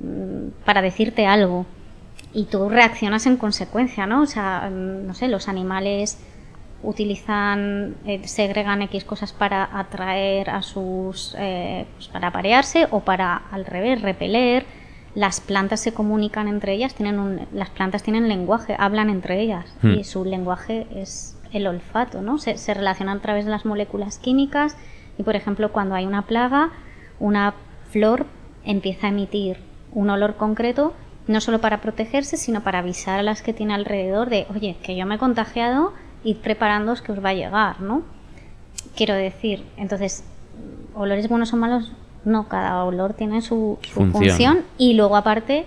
mm, 0.00 0.64
para 0.64 0.82
decirte 0.82 1.26
algo 1.26 1.66
y 2.32 2.44
tú 2.44 2.68
reaccionas 2.68 3.26
en 3.26 3.36
consecuencia, 3.36 4.06
¿no? 4.06 4.22
O 4.22 4.26
sea, 4.26 4.70
mm, 4.70 5.06
no 5.06 5.14
sé, 5.14 5.28
los 5.28 5.48
animales 5.48 6.18
utilizan, 6.84 7.96
eh, 8.06 8.26
segregan 8.26 8.82
X 8.82 9.04
cosas 9.04 9.32
para 9.32 9.78
atraer 9.78 10.50
a 10.50 10.62
sus, 10.62 11.34
eh, 11.38 11.86
pues 11.94 12.08
para 12.08 12.28
aparearse 12.28 12.86
o 12.90 13.00
para 13.00 13.36
al 13.50 13.64
revés, 13.66 14.02
repeler. 14.02 14.64
Las 15.14 15.40
plantas 15.40 15.80
se 15.80 15.94
comunican 15.94 16.48
entre 16.48 16.72
ellas, 16.72 16.94
tienen 16.94 17.18
un, 17.18 17.46
las 17.52 17.70
plantas 17.70 18.02
tienen 18.02 18.28
lenguaje, 18.28 18.74
hablan 18.78 19.10
entre 19.10 19.40
ellas 19.40 19.64
Hmm. 19.82 19.92
y 19.92 20.04
su 20.04 20.24
lenguaje 20.24 20.86
es 20.94 21.36
el 21.52 21.66
olfato, 21.68 22.20
¿no? 22.20 22.38
Se, 22.38 22.58
se 22.58 22.74
relacionan 22.74 23.18
a 23.18 23.20
través 23.20 23.44
de 23.44 23.50
las 23.52 23.64
moléculas 23.64 24.18
químicas 24.18 24.76
y, 25.16 25.22
por 25.22 25.36
ejemplo, 25.36 25.70
cuando 25.70 25.94
hay 25.94 26.04
una 26.04 26.22
plaga, 26.22 26.70
una 27.20 27.54
flor 27.90 28.26
empieza 28.64 29.06
a 29.06 29.10
emitir 29.10 29.58
un 29.92 30.10
olor 30.10 30.34
concreto, 30.34 30.94
no 31.28 31.40
solo 31.40 31.60
para 31.60 31.80
protegerse, 31.80 32.36
sino 32.36 32.62
para 32.62 32.80
avisar 32.80 33.20
a 33.20 33.22
las 33.22 33.40
que 33.40 33.52
tiene 33.52 33.72
alrededor 33.74 34.28
de, 34.28 34.46
oye, 34.52 34.76
que 34.82 34.96
yo 34.96 35.06
me 35.06 35.14
he 35.14 35.18
contagiado, 35.18 35.92
id 36.24 36.38
preparándoos 36.38 37.02
que 37.02 37.12
os 37.12 37.24
va 37.24 37.30
a 37.30 37.34
llegar, 37.34 37.80
¿no? 37.80 38.02
Quiero 38.96 39.14
decir, 39.14 39.64
entonces, 39.76 40.24
olores 40.94 41.28
buenos 41.28 41.52
o 41.52 41.56
malos, 41.56 41.92
no, 42.24 42.48
cada 42.48 42.84
olor 42.84 43.14
tiene 43.14 43.42
su, 43.42 43.78
su 43.82 43.90
Función. 43.90 44.12
función 44.12 44.58
y 44.78 44.94
luego 44.94 45.16
aparte 45.16 45.66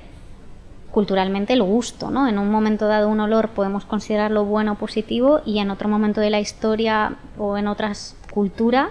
culturalmente 0.92 1.54
el 1.54 1.62
gusto, 1.62 2.10
¿no? 2.10 2.28
En 2.28 2.40
un 2.40 2.50
momento 2.50 2.88
dado 2.88 3.10
un 3.10 3.20
olor 3.20 3.50
podemos 3.50 3.86
considerarlo 3.86 4.46
bueno 4.46 4.74
o 4.74 4.76
positivo 4.76 5.42
y 5.46 5.60
en 5.60 5.70
otro 5.70 5.90
momento 5.90 6.22
de 6.22 6.30
la 6.30 6.40
historia 6.40 7.18
o 7.38 7.58
en 7.58 7.68
otras 7.68 8.16
culturas 8.34 8.90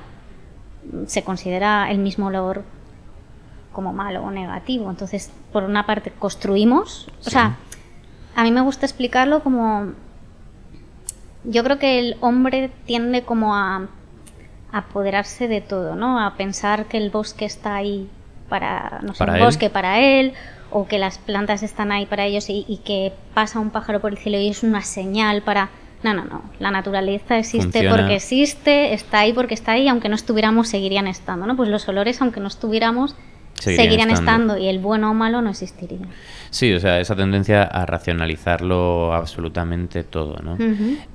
se 1.07 1.24
considera 1.24 1.90
el 1.90 1.98
mismo 1.98 2.26
olor 2.26 2.62
como 3.72 3.92
malo 3.92 4.22
o 4.22 4.31
negativo. 4.31 4.88
Entonces, 4.88 5.33
por 5.52 5.64
una 5.64 5.85
parte 5.85 6.12
construimos, 6.12 7.09
o 7.26 7.31
sea, 7.31 7.57
a 8.35 8.44
mí 8.44 8.52
me 8.52 8.61
gusta 8.61 8.87
explicarlo 8.87 9.42
como 9.42 9.92
yo 11.46 11.62
creo 11.64 11.78
que 11.78 11.98
el 11.98 12.16
hombre 12.20 12.70
tiende 12.85 13.22
como 13.22 13.54
a 13.54 13.88
apoderarse 14.72 15.48
de 15.48 15.61
todo, 15.61 15.94
¿no? 15.94 16.20
A 16.20 16.35
pensar 16.35 16.87
que 16.87 16.98
el 16.98 17.11
bosque 17.11 17.44
está 17.44 17.76
ahí 17.76 18.09
para, 18.48 19.00
no 19.02 19.14
sé, 19.14 19.18
Para 19.18 19.35
un 19.35 19.40
bosque 19.40 19.70
para 19.70 20.00
él, 20.00 20.35
o 20.70 20.87
que 20.87 20.98
las 20.98 21.18
plantas 21.18 21.62
están 21.62 21.92
ahí 21.92 22.06
para 22.06 22.24
ellos 22.24 22.50
y, 22.50 22.64
y 22.68 22.78
que 22.78 23.12
pasa 23.35 23.61
un 23.61 23.70
pájaro 23.70 24.00
por 24.00 24.12
el 24.12 24.18
cielo 24.18 24.38
y 24.38 24.48
es 24.48 24.62
una 24.62 24.82
señal 24.82 25.42
para... 25.42 25.70
No, 26.02 26.12
no, 26.12 26.24
no. 26.24 26.42
La 26.59 26.70
naturaleza 26.70 27.38
existe 27.38 27.78
Funciona. 27.78 27.96
porque 27.96 28.16
existe, 28.16 28.92
está 28.92 29.20
ahí 29.20 29.32
porque 29.32 29.54
está 29.54 29.72
ahí, 29.72 29.88
aunque 29.88 30.09
no 30.09 30.14
estuviéramos, 30.14 30.68
seguirían 30.68 31.06
estando, 31.06 31.46
¿no? 31.46 31.56
Pues 31.56 31.68
los 31.70 31.88
olores, 31.88 32.20
aunque 32.20 32.38
no 32.38 32.48
estuviéramos, 32.48 33.16
Seguirían 33.59 33.85
seguirían, 33.87 34.11
estando. 34.11 34.53
estando. 34.55 34.59
y 34.59 34.69
el 34.69 34.79
bueno 34.79 35.11
o 35.11 35.14
malo 35.14 35.40
no 35.42 35.51
existiría. 35.51 36.07
Sí, 36.51 36.73
o 36.73 36.81
sea, 36.81 37.01
esa 37.01 37.16
tendencia 37.16 37.62
a 37.64 37.87
racionalizarlo 37.87 39.12
absolutamente 39.14 40.05
todo, 40.05 40.37
¿no? 40.42 40.57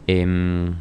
Em, 0.07 0.73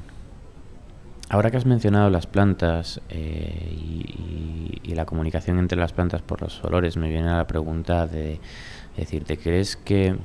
ahora 1.29 1.51
que 1.51 1.57
has 1.59 1.67
mencionado 1.67 2.11
las 2.11 2.27
plantas 2.27 3.01
eh, 3.11 3.69
y, 3.71 4.81
y- 4.85 4.91
y 4.91 4.95
la 4.95 5.05
comunicación 5.05 5.59
entre 5.59 5.79
las 5.79 5.93
plantas 5.93 6.23
por 6.23 6.41
los 6.43 6.63
olores, 6.65 6.97
me 6.97 7.09
viene 7.09 7.29
a 7.29 7.37
la 7.37 7.47
pregunta 7.47 8.07
de 8.07 8.41
decirte, 8.97 9.37
¿crees 9.37 9.77
que, 9.77 10.17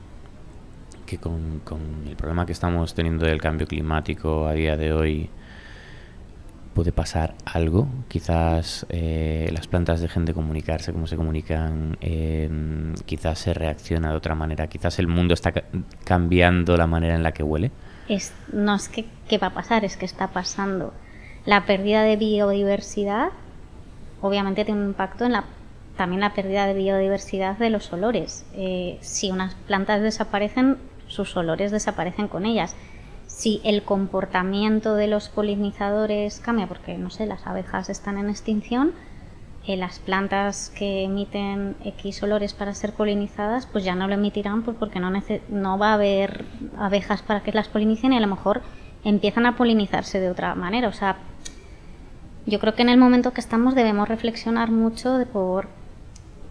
que 1.05 1.17
con, 1.19 1.59
con 1.63 1.79
el 2.07 2.15
problema 2.15 2.45
que 2.47 2.51
estamos 2.53 2.93
teniendo 2.95 3.25
del 3.25 3.39
cambio 3.39 3.67
climático 3.67 4.47
a 4.47 4.53
día 4.53 4.75
de 4.75 4.91
hoy 4.93 5.29
puede 6.75 6.91
pasar 6.91 7.33
algo? 7.45 7.87
Quizás 8.07 8.85
eh, 8.89 9.49
las 9.51 9.65
plantas 9.67 10.01
dejen 10.01 10.25
de 10.25 10.33
comunicarse 10.35 10.93
como 10.93 11.07
se 11.07 11.15
comunican, 11.15 11.97
em, 12.01 12.93
quizás 13.05 13.39
se 13.39 13.53
reacciona 13.55 14.11
de 14.11 14.15
otra 14.17 14.35
manera, 14.35 14.67
quizás 14.67 14.99
el 14.99 15.07
mundo 15.07 15.33
está 15.33 15.51
ca- 15.53 15.63
cambiando 16.03 16.77
la 16.77 16.85
manera 16.85 17.15
en 17.15 17.23
la 17.23 17.31
que 17.31 17.41
huele. 17.41 17.71
no 18.53 18.75
es 18.75 18.89
que 18.89 19.37
va 19.39 19.47
a 19.47 19.53
pasar, 19.53 19.83
es 19.85 19.97
que 19.97 20.05
está 20.05 20.27
pasando. 20.27 20.93
La 21.45 21.65
pérdida 21.65 22.03
de 22.03 22.17
biodiversidad 22.17 23.29
obviamente 24.21 24.65
tiene 24.65 24.81
un 24.81 24.87
impacto 24.89 25.25
en 25.25 25.31
la 25.31 25.45
también 25.97 26.19
la 26.19 26.33
pérdida 26.33 26.67
de 26.67 26.73
biodiversidad 26.73 27.57
de 27.57 27.69
los 27.69 27.93
olores. 27.93 28.45
Eh, 28.53 28.97
si 29.01 29.31
unas 29.31 29.55
plantas 29.55 30.01
desaparecen, 30.01 30.77
sus 31.07 31.37
olores 31.37 31.71
desaparecen 31.71 32.27
con 32.27 32.45
ellas. 32.45 32.75
Si 33.35 33.59
el 33.65 33.83
comportamiento 33.83 34.95
de 34.95 35.07
los 35.07 35.27
polinizadores 35.27 36.39
cambia, 36.39 36.67
porque 36.67 36.97
no 36.97 37.09
sé, 37.09 37.25
las 37.25 37.45
abejas 37.45 37.89
están 37.89 38.17
en 38.17 38.29
extinción, 38.29 38.93
eh, 39.67 39.75
las 39.75 39.99
plantas 39.99 40.71
que 40.73 41.03
emiten 41.03 41.75
X 41.83 42.23
olores 42.23 42.53
para 42.53 42.73
ser 42.73 42.93
polinizadas, 42.93 43.65
pues 43.65 43.83
ya 43.83 43.93
no 43.93 44.07
lo 44.07 44.13
emitirán 44.13 44.63
pues 44.63 44.77
porque 44.77 45.01
no, 45.01 45.11
no 45.49 45.77
va 45.77 45.89
a 45.89 45.93
haber 45.95 46.45
abejas 46.77 47.23
para 47.23 47.43
que 47.43 47.51
las 47.51 47.67
polinicen 47.67 48.13
y 48.13 48.17
a 48.17 48.21
lo 48.21 48.27
mejor 48.27 48.61
empiezan 49.03 49.45
a 49.45 49.57
polinizarse 49.57 50.21
de 50.21 50.29
otra 50.29 50.55
manera. 50.55 50.87
O 50.87 50.93
sea, 50.93 51.17
yo 52.45 52.61
creo 52.61 52.73
que 52.73 52.83
en 52.83 52.89
el 52.89 52.97
momento 52.97 53.33
que 53.33 53.41
estamos 53.41 53.75
debemos 53.75 54.07
reflexionar 54.07 54.71
mucho 54.71 55.17
de 55.17 55.25
por... 55.25 55.67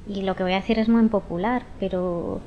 Y 0.07 0.21
lo 0.21 0.37
que 0.37 0.43
voy 0.43 0.53
a 0.53 0.57
decir 0.57 0.79
es 0.79 0.91
muy 0.91 1.01
impopular, 1.01 1.63
pero 1.81 2.43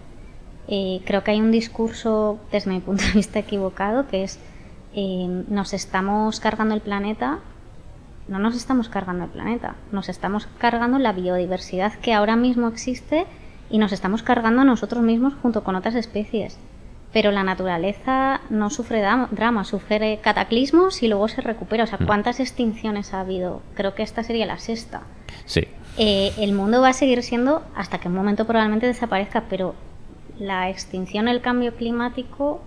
eh, 0.67 1.01
creo 1.06 1.23
que 1.23 1.32
hay 1.32 1.39
un 1.39 1.51
discurso, 1.51 2.39
desde 2.51 2.71
mi 2.71 2.80
punto 2.80 3.03
de 3.03 3.12
vista, 3.12 3.39
equivocado, 3.39 4.08
que 4.08 4.23
es 4.23 4.39
eh, 4.93 5.43
nos 5.47 5.73
estamos 5.73 6.39
cargando 6.39 6.73
el 6.73 6.82
planeta 6.82 7.39
no 8.27 8.39
nos 8.39 8.56
estamos 8.56 8.89
cargando 8.89 9.23
el 9.23 9.30
planeta, 9.30 9.75
nos 9.91 10.10
estamos 10.10 10.47
cargando 10.58 10.99
la 10.99 11.13
biodiversidad 11.13 11.93
que 11.95 12.13
ahora 12.13 12.36
mismo 12.36 12.67
existe 12.67 13.25
y 13.69 13.77
nos 13.77 13.91
estamos 13.91 14.23
cargando 14.23 14.62
a 14.62 14.65
nosotros 14.65 15.03
mismos 15.03 15.34
junto 15.41 15.63
con 15.63 15.75
otras 15.75 15.95
especies. 15.95 16.58
Pero 17.13 17.32
la 17.32 17.43
naturaleza 17.43 18.41
no 18.49 18.69
sufre 18.69 19.01
drama, 19.32 19.63
sufre 19.63 20.19
cataclismos 20.21 21.01
y 21.03 21.08
luego 21.08 21.30
se 21.30 21.41
recupera. 21.41 21.86
O 21.86 21.88
sea, 21.88 21.99
¿cuántas 22.06 22.41
extinciones 22.41 23.13
ha 23.13 23.21
habido? 23.21 23.62
Creo 23.75 23.95
que 23.95 24.03
esta 24.03 24.23
sería 24.23 24.45
la 24.45 24.60
sexta. 24.60 25.03
Sí, 25.45 25.62
Eh, 25.99 26.32
el 26.38 26.53
mundo 26.53 26.82
va 26.82 26.89
a 26.89 26.93
seguir 26.93 27.23
siendo 27.23 27.63
hasta 27.75 27.97
que 27.97 28.08
un 28.08 28.13
momento 28.13 28.45
probablemente 28.45 28.86
desaparezca, 28.86 29.45
pero 29.49 29.73
la 30.39 30.69
extinción, 30.69 31.28
el 31.28 31.41
cambio 31.41 31.73
climático 31.76 32.62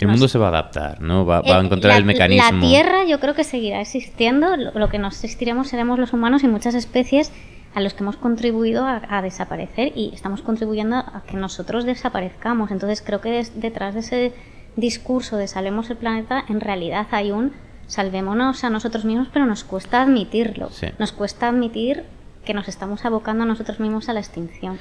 el 0.00 0.08
mundo 0.08 0.28
se 0.28 0.38
va 0.38 0.46
a 0.46 0.48
adaptar, 0.48 1.02
¿no? 1.02 1.26
Va, 1.26 1.42
va 1.42 1.56
a 1.56 1.60
eh, 1.60 1.64
encontrar 1.66 1.92
la- 1.92 1.98
el 1.98 2.04
mecanismo. 2.06 2.52
La 2.52 2.66
Tierra 2.66 3.04
yo 3.04 3.20
creo 3.20 3.34
que 3.34 3.44
seguirá 3.44 3.82
existiendo. 3.82 4.56
Lo, 4.56 4.72
lo 4.72 4.88
que 4.88 4.98
no 4.98 5.08
existiremos 5.08 5.68
seremos 5.68 5.98
los 5.98 6.14
humanos 6.14 6.42
y 6.42 6.48
muchas 6.48 6.74
especies 6.74 7.30
a 7.74 7.80
los 7.82 7.92
que 7.92 8.02
hemos 8.02 8.16
contribuido 8.16 8.86
a, 8.86 9.02
a 9.10 9.20
desaparecer 9.20 9.92
y 9.94 10.10
estamos 10.14 10.40
contribuyendo 10.40 10.96
a 10.96 11.22
que 11.26 11.36
nosotros 11.36 11.84
desaparezcamos. 11.84 12.70
Entonces 12.70 13.02
creo 13.04 13.20
que 13.20 13.30
des- 13.30 13.60
detrás 13.60 13.92
de 13.92 14.00
ese 14.00 14.32
discurso 14.76 15.36
de 15.36 15.46
salvemos 15.48 15.90
el 15.90 15.98
planeta, 15.98 16.44
en 16.48 16.60
realidad 16.60 17.06
hay 17.10 17.30
un 17.30 17.52
salvémonos 17.86 18.64
a 18.64 18.70
nosotros 18.70 19.04
mismos, 19.04 19.28
pero 19.32 19.44
nos 19.44 19.64
cuesta 19.64 20.00
admitirlo. 20.00 20.70
Sí. 20.70 20.86
Nos 20.98 21.12
cuesta 21.12 21.48
admitir 21.48 22.04
que 22.46 22.54
nos 22.54 22.68
estamos 22.68 23.04
abocando 23.04 23.42
a 23.44 23.46
nosotros 23.46 23.80
mismos 23.80 24.08
a 24.08 24.14
la 24.14 24.20
extinción. 24.20 24.78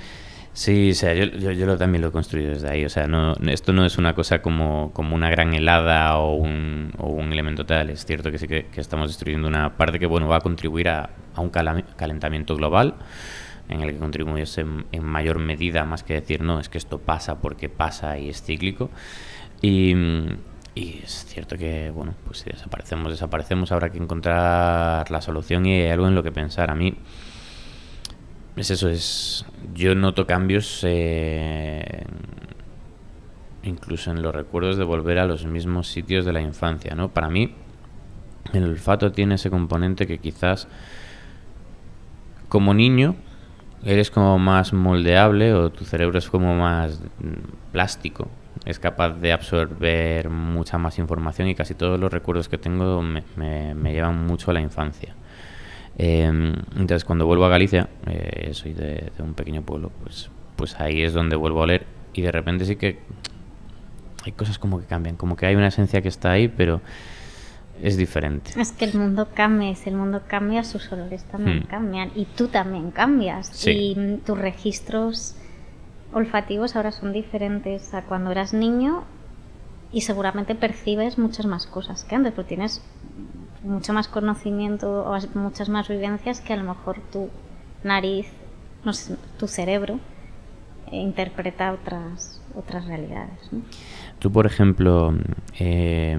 Sí, 0.54 0.92
o 0.92 0.94
sea, 0.96 1.14
yo, 1.14 1.26
yo, 1.26 1.52
yo 1.52 1.78
también 1.78 2.02
lo 2.02 2.10
he 2.10 2.12
construido 2.12 2.52
desde 2.52 2.70
ahí. 2.70 2.86
O 2.86 2.90
sea, 2.90 3.08
no, 3.08 3.34
esto 3.48 3.72
no 3.72 3.86
es 3.86 3.98
una 3.98 4.14
cosa 4.14 4.42
como, 4.42 4.92
como 4.94 5.16
una 5.16 5.30
gran 5.30 5.54
helada 5.54 6.18
o 6.18 6.36
un, 6.36 6.92
o 6.98 7.08
un 7.08 7.32
elemento 7.32 7.66
tal. 7.66 7.90
Es 7.90 8.06
cierto 8.06 8.32
que 8.32 8.38
sí 8.38 8.48
que, 8.48 8.68
estamos 8.76 9.10
destruyendo 9.10 9.48
una 9.48 9.78
parte 9.78 10.00
que 10.00 10.06
bueno 10.06 10.28
va 10.28 10.38
a 10.38 10.42
contribuir 10.42 10.90
a, 10.90 11.10
un 11.38 11.50
calentamiento 11.50 12.58
global 12.58 12.96
en 13.70 13.82
el 13.82 13.92
que 13.92 13.98
contribuimos 13.98 14.58
en, 14.58 14.86
en 14.92 15.04
mayor 15.06 15.40
medida, 15.40 15.86
más 15.86 16.04
que 16.04 16.16
decir, 16.16 16.42
no, 16.42 16.60
es 16.60 16.68
que 16.68 16.78
esto 16.78 16.98
pasa 16.98 17.40
porque 17.40 17.70
pasa 17.70 18.18
y 18.18 18.30
es 18.30 18.42
cíclico. 18.42 18.90
Y, 19.62 19.94
y 20.76 21.02
es 21.04 21.26
cierto 21.26 21.58
que, 21.58 21.92
bueno, 21.92 22.16
pues 22.26 22.40
si 22.40 22.50
desaparecemos, 22.50 23.12
desaparecemos, 23.12 23.72
habrá 23.72 23.92
que 23.92 23.98
encontrar 23.98 25.10
la 25.12 25.22
solución 25.22 25.66
y 25.66 25.82
hay 25.82 25.90
algo 25.90 26.08
en 26.08 26.16
lo 26.16 26.24
que 26.24 26.32
pensar. 26.32 26.72
A 26.72 26.76
mí, 26.76 26.96
es 28.56 28.72
eso, 28.72 28.90
es. 28.90 29.46
Yo 29.74 29.96
noto 29.96 30.26
cambios 30.26 30.82
eh, 30.84 32.04
incluso 33.64 34.12
en 34.12 34.22
los 34.22 34.34
recuerdos 34.34 34.78
de 34.78 34.84
volver 34.84 35.20
a 35.20 35.26
los 35.26 35.46
mismos 35.46 35.88
sitios 35.88 36.26
de 36.26 36.34
la 36.34 36.42
infancia, 36.42 36.96
¿no? 36.96 37.10
Para 37.10 37.30
mí, 37.30 37.54
el 38.54 38.64
olfato 38.64 39.12
tiene 39.12 39.36
ese 39.36 39.50
componente 39.50 40.08
que 40.08 40.18
quizás 40.18 40.68
como 42.48 42.74
niño 42.74 43.16
eres 43.84 44.12
como 44.12 44.38
más 44.40 44.74
moldeable 44.74 45.54
o 45.54 45.70
tu 45.72 45.86
cerebro 45.86 46.18
es 46.18 46.30
como 46.30 46.56
más 46.56 47.00
mm, 47.20 47.72
plástico. 47.72 48.28
Es 48.66 48.78
capaz 48.78 49.12
de 49.12 49.32
absorber 49.32 50.30
mucha 50.30 50.78
más 50.78 51.00
información 51.00 51.48
y 51.48 51.56
casi 51.56 51.76
todos 51.76 52.00
los 52.00 52.12
recuerdos 52.12 52.50
que 52.50 52.58
tengo 52.58 53.02
me, 53.02 53.24
me, 53.74 53.94
llevan 53.94 54.28
mucho 54.28 54.52
a 54.52 54.54
la 54.54 54.62
infancia. 54.62 55.16
Em, 56.02 56.54
entonces 56.78 57.04
cuando 57.04 57.26
vuelvo 57.26 57.44
a 57.44 57.50
Galicia, 57.50 57.90
eh, 58.08 58.52
soy 58.54 58.72
de, 58.74 59.12
de, 59.18 59.22
un 59.22 59.34
pequeño 59.34 59.64
pueblo, 59.64 59.92
pues, 60.02 60.32
pues 60.56 60.80
ahí 60.80 61.02
es 61.02 61.12
donde 61.14 61.36
vuelvo 61.36 61.60
a 61.60 61.64
oler 61.64 61.86
y 62.14 62.22
de 62.22 62.32
repente 62.32 62.64
sí 62.64 62.78
que 62.78 63.00
hay 64.24 64.32
cosas 64.32 64.58
como 64.58 64.80
que 64.80 64.86
cambian, 64.86 65.18
como 65.18 65.36
que 65.36 65.46
hay 65.46 65.56
una 65.56 65.68
esencia 65.68 66.02
que 66.02 66.08
está 66.08 66.32
ahí, 66.32 66.48
pero 66.48 66.80
es 67.82 67.98
diferente. 67.98 68.52
Es 68.56 68.72
que 68.72 68.86
el 68.86 68.94
mundo 68.94 69.28
cambia, 69.34 69.76
si 69.76 69.90
el 69.90 69.96
mundo 69.98 70.22
cambia, 70.26 70.64
sus 70.64 70.90
olores 70.90 71.26
también 71.26 71.60
hmm. 71.60 71.68
cambian 71.68 72.12
y 72.16 72.24
tú 72.24 72.48
también 72.48 72.92
cambias 72.92 73.68
y 73.68 74.22
tus 74.26 74.38
registros 74.38 75.36
olfativos 76.14 76.78
ahora 76.78 76.94
son 76.94 77.12
diferentes 77.12 77.94
a 77.94 78.04
cuando 78.04 78.32
eras 78.32 78.54
niño 78.54 79.04
y 79.92 80.02
seguramente 80.02 80.56
percibes 80.56 81.18
muchas 81.18 81.46
más 81.46 81.68
cosas 81.68 82.06
que 82.06 82.16
antes, 82.16 82.32
porque 82.32 82.50
tienes 82.50 82.82
mucho 83.64 83.94
más 83.94 84.08
conocimiento 84.08 85.04
o 85.04 85.18
muchas 85.38 85.70
más 85.70 85.88
vivencias 85.88 86.42
que 86.42 86.54
a 86.54 86.58
lo 86.58 86.64
mejor 86.64 87.00
tu 87.12 87.30
nariz, 87.84 88.28
no 88.84 88.94
sé, 88.94 89.16
tu 89.38 89.48
cerebro 89.48 90.00
eh, 90.92 90.98
interpreta 90.98 91.74
otras 91.74 92.42
otras 92.56 92.86
realidades. 92.86 93.50
Tú, 94.18 94.32
por 94.32 94.46
ejemplo, 94.46 95.14
eh, 95.60 96.18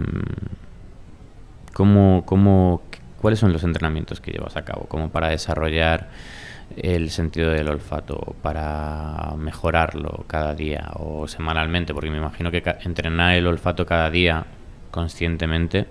¿Cómo, 1.73 2.25
cómo, 2.27 2.83
¿Cuáles 3.21 3.39
son 3.39 3.53
los 3.53 3.63
entrenamientos 3.65 4.21
que 4.21 4.33
llevas 4.33 4.57
a 4.57 4.65
cabo 4.65 4.87
como 4.87 5.11
para 5.11 5.29
desarrollar 5.29 6.09
el 6.77 7.11
sentido 7.11 7.51
del 7.51 7.69
olfato, 7.69 8.35
para 8.43 9.35
mejorarlo 9.39 10.25
cada 10.27 10.55
día 10.55 10.91
o 10.95 11.29
semanalmente? 11.29 11.95
Porque 11.95 12.11
me 12.11 12.19
imagino 12.19 12.51
que 12.51 12.63
entrenar 12.83 13.35
el 13.35 13.47
olfato 13.47 13.87
cada 13.87 14.11
día 14.11 14.45
conscientemente 14.91 15.87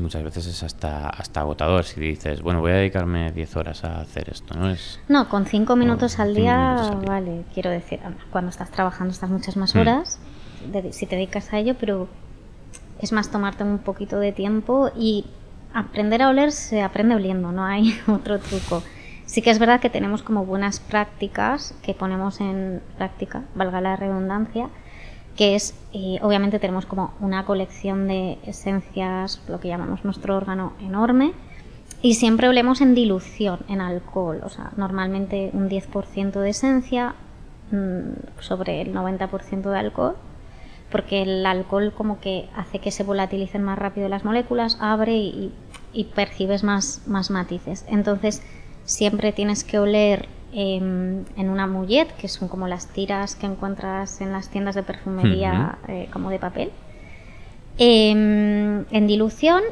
muchas 0.00 0.22
veces 0.22 0.46
es 0.46 0.62
hasta, 0.62 1.08
hasta 1.08 1.40
agotador 1.40 1.84
si 1.84 2.00
dices, 2.00 2.42
bueno, 2.42 2.60
voy 2.60 2.72
a 2.72 2.76
dedicarme 2.76 3.32
10 3.32 3.56
horas 3.56 3.84
a 3.84 4.00
hacer 4.00 4.30
esto, 4.30 4.54
¿no? 4.54 4.70
Es, 4.70 5.00
no, 5.08 5.28
con 5.28 5.46
5 5.46 5.76
minutos, 5.76 6.18
al 6.18 6.34
día, 6.34 6.76
vale, 7.06 7.44
quiero 7.54 7.70
decir, 7.70 8.00
cuando 8.30 8.50
estás 8.50 8.70
trabajando 8.70 9.12
estás 9.12 9.30
muchas 9.30 9.56
más 9.56 9.74
mm. 9.74 9.78
horas, 9.78 10.18
si 10.90 11.06
te 11.06 11.16
dedicas 11.16 11.52
a 11.52 11.58
ello, 11.58 11.74
pero 11.78 12.08
es 13.00 13.12
más 13.12 13.30
tomarte 13.30 13.64
un 13.64 13.78
poquito 13.78 14.18
de 14.18 14.32
tiempo 14.32 14.90
y 14.96 15.26
aprender 15.74 16.22
a 16.22 16.28
oler 16.28 16.52
se 16.52 16.82
aprende 16.82 17.14
oliendo, 17.14 17.52
no 17.52 17.64
hay 17.64 17.98
otro 18.06 18.38
truco. 18.38 18.82
Sí 19.26 19.40
que 19.40 19.50
es 19.50 19.58
verdad 19.58 19.80
que 19.80 19.90
tenemos 19.90 20.22
como 20.22 20.44
buenas 20.44 20.80
prácticas 20.80 21.74
que 21.82 21.94
ponemos 21.94 22.40
en 22.40 22.82
práctica, 22.96 23.44
valga 23.54 23.80
la 23.80 23.96
redundancia, 23.96 24.68
que 25.36 25.54
es, 25.54 25.74
eh, 25.92 26.18
obviamente 26.22 26.58
tenemos 26.58 26.86
como 26.86 27.14
una 27.20 27.44
colección 27.44 28.08
de 28.08 28.38
esencias, 28.44 29.40
lo 29.48 29.60
que 29.60 29.68
llamamos 29.68 30.04
nuestro 30.04 30.36
órgano 30.36 30.72
enorme, 30.80 31.32
y 32.02 32.14
siempre 32.14 32.48
olemos 32.48 32.80
en 32.80 32.94
dilución, 32.94 33.60
en 33.68 33.80
alcohol, 33.80 34.40
o 34.44 34.48
sea, 34.48 34.72
normalmente 34.76 35.50
un 35.52 35.68
10% 35.68 36.32
de 36.32 36.50
esencia 36.50 37.14
mm, 37.70 38.40
sobre 38.40 38.82
el 38.82 38.92
90% 38.92 39.70
de 39.70 39.78
alcohol 39.78 40.16
porque 40.92 41.22
el 41.22 41.44
alcohol 41.46 41.92
como 41.96 42.20
que 42.20 42.48
hace 42.54 42.78
que 42.78 42.92
se 42.92 43.02
volatilicen 43.02 43.64
más 43.64 43.78
rápido 43.78 44.08
las 44.08 44.24
moléculas, 44.24 44.76
abre 44.78 45.16
y, 45.16 45.52
percibes 46.14 46.62
más, 46.62 47.02
más 47.06 47.30
matices. 47.30 47.84
Entonces 47.88 48.42
siempre 48.84 49.32
tienes 49.32 49.64
que 49.64 49.78
oler 49.78 50.28
em, 50.52 51.24
en 51.36 51.48
una 51.48 51.66
mullet, 51.66 52.06
que 52.16 52.28
son 52.28 52.48
como 52.48 52.68
las 52.68 52.88
tiras 52.88 53.34
que 53.34 53.46
encuentras 53.46 54.20
en 54.20 54.32
las 54.32 54.48
tiendas 54.48 54.74
de 54.74 54.82
perfumería 54.82 55.78
eh, 55.88 56.08
como 56.12 56.30
de 56.30 56.38
papel, 56.38 56.70
em, 57.78 58.84
en 58.90 59.06
dilución 59.06 59.62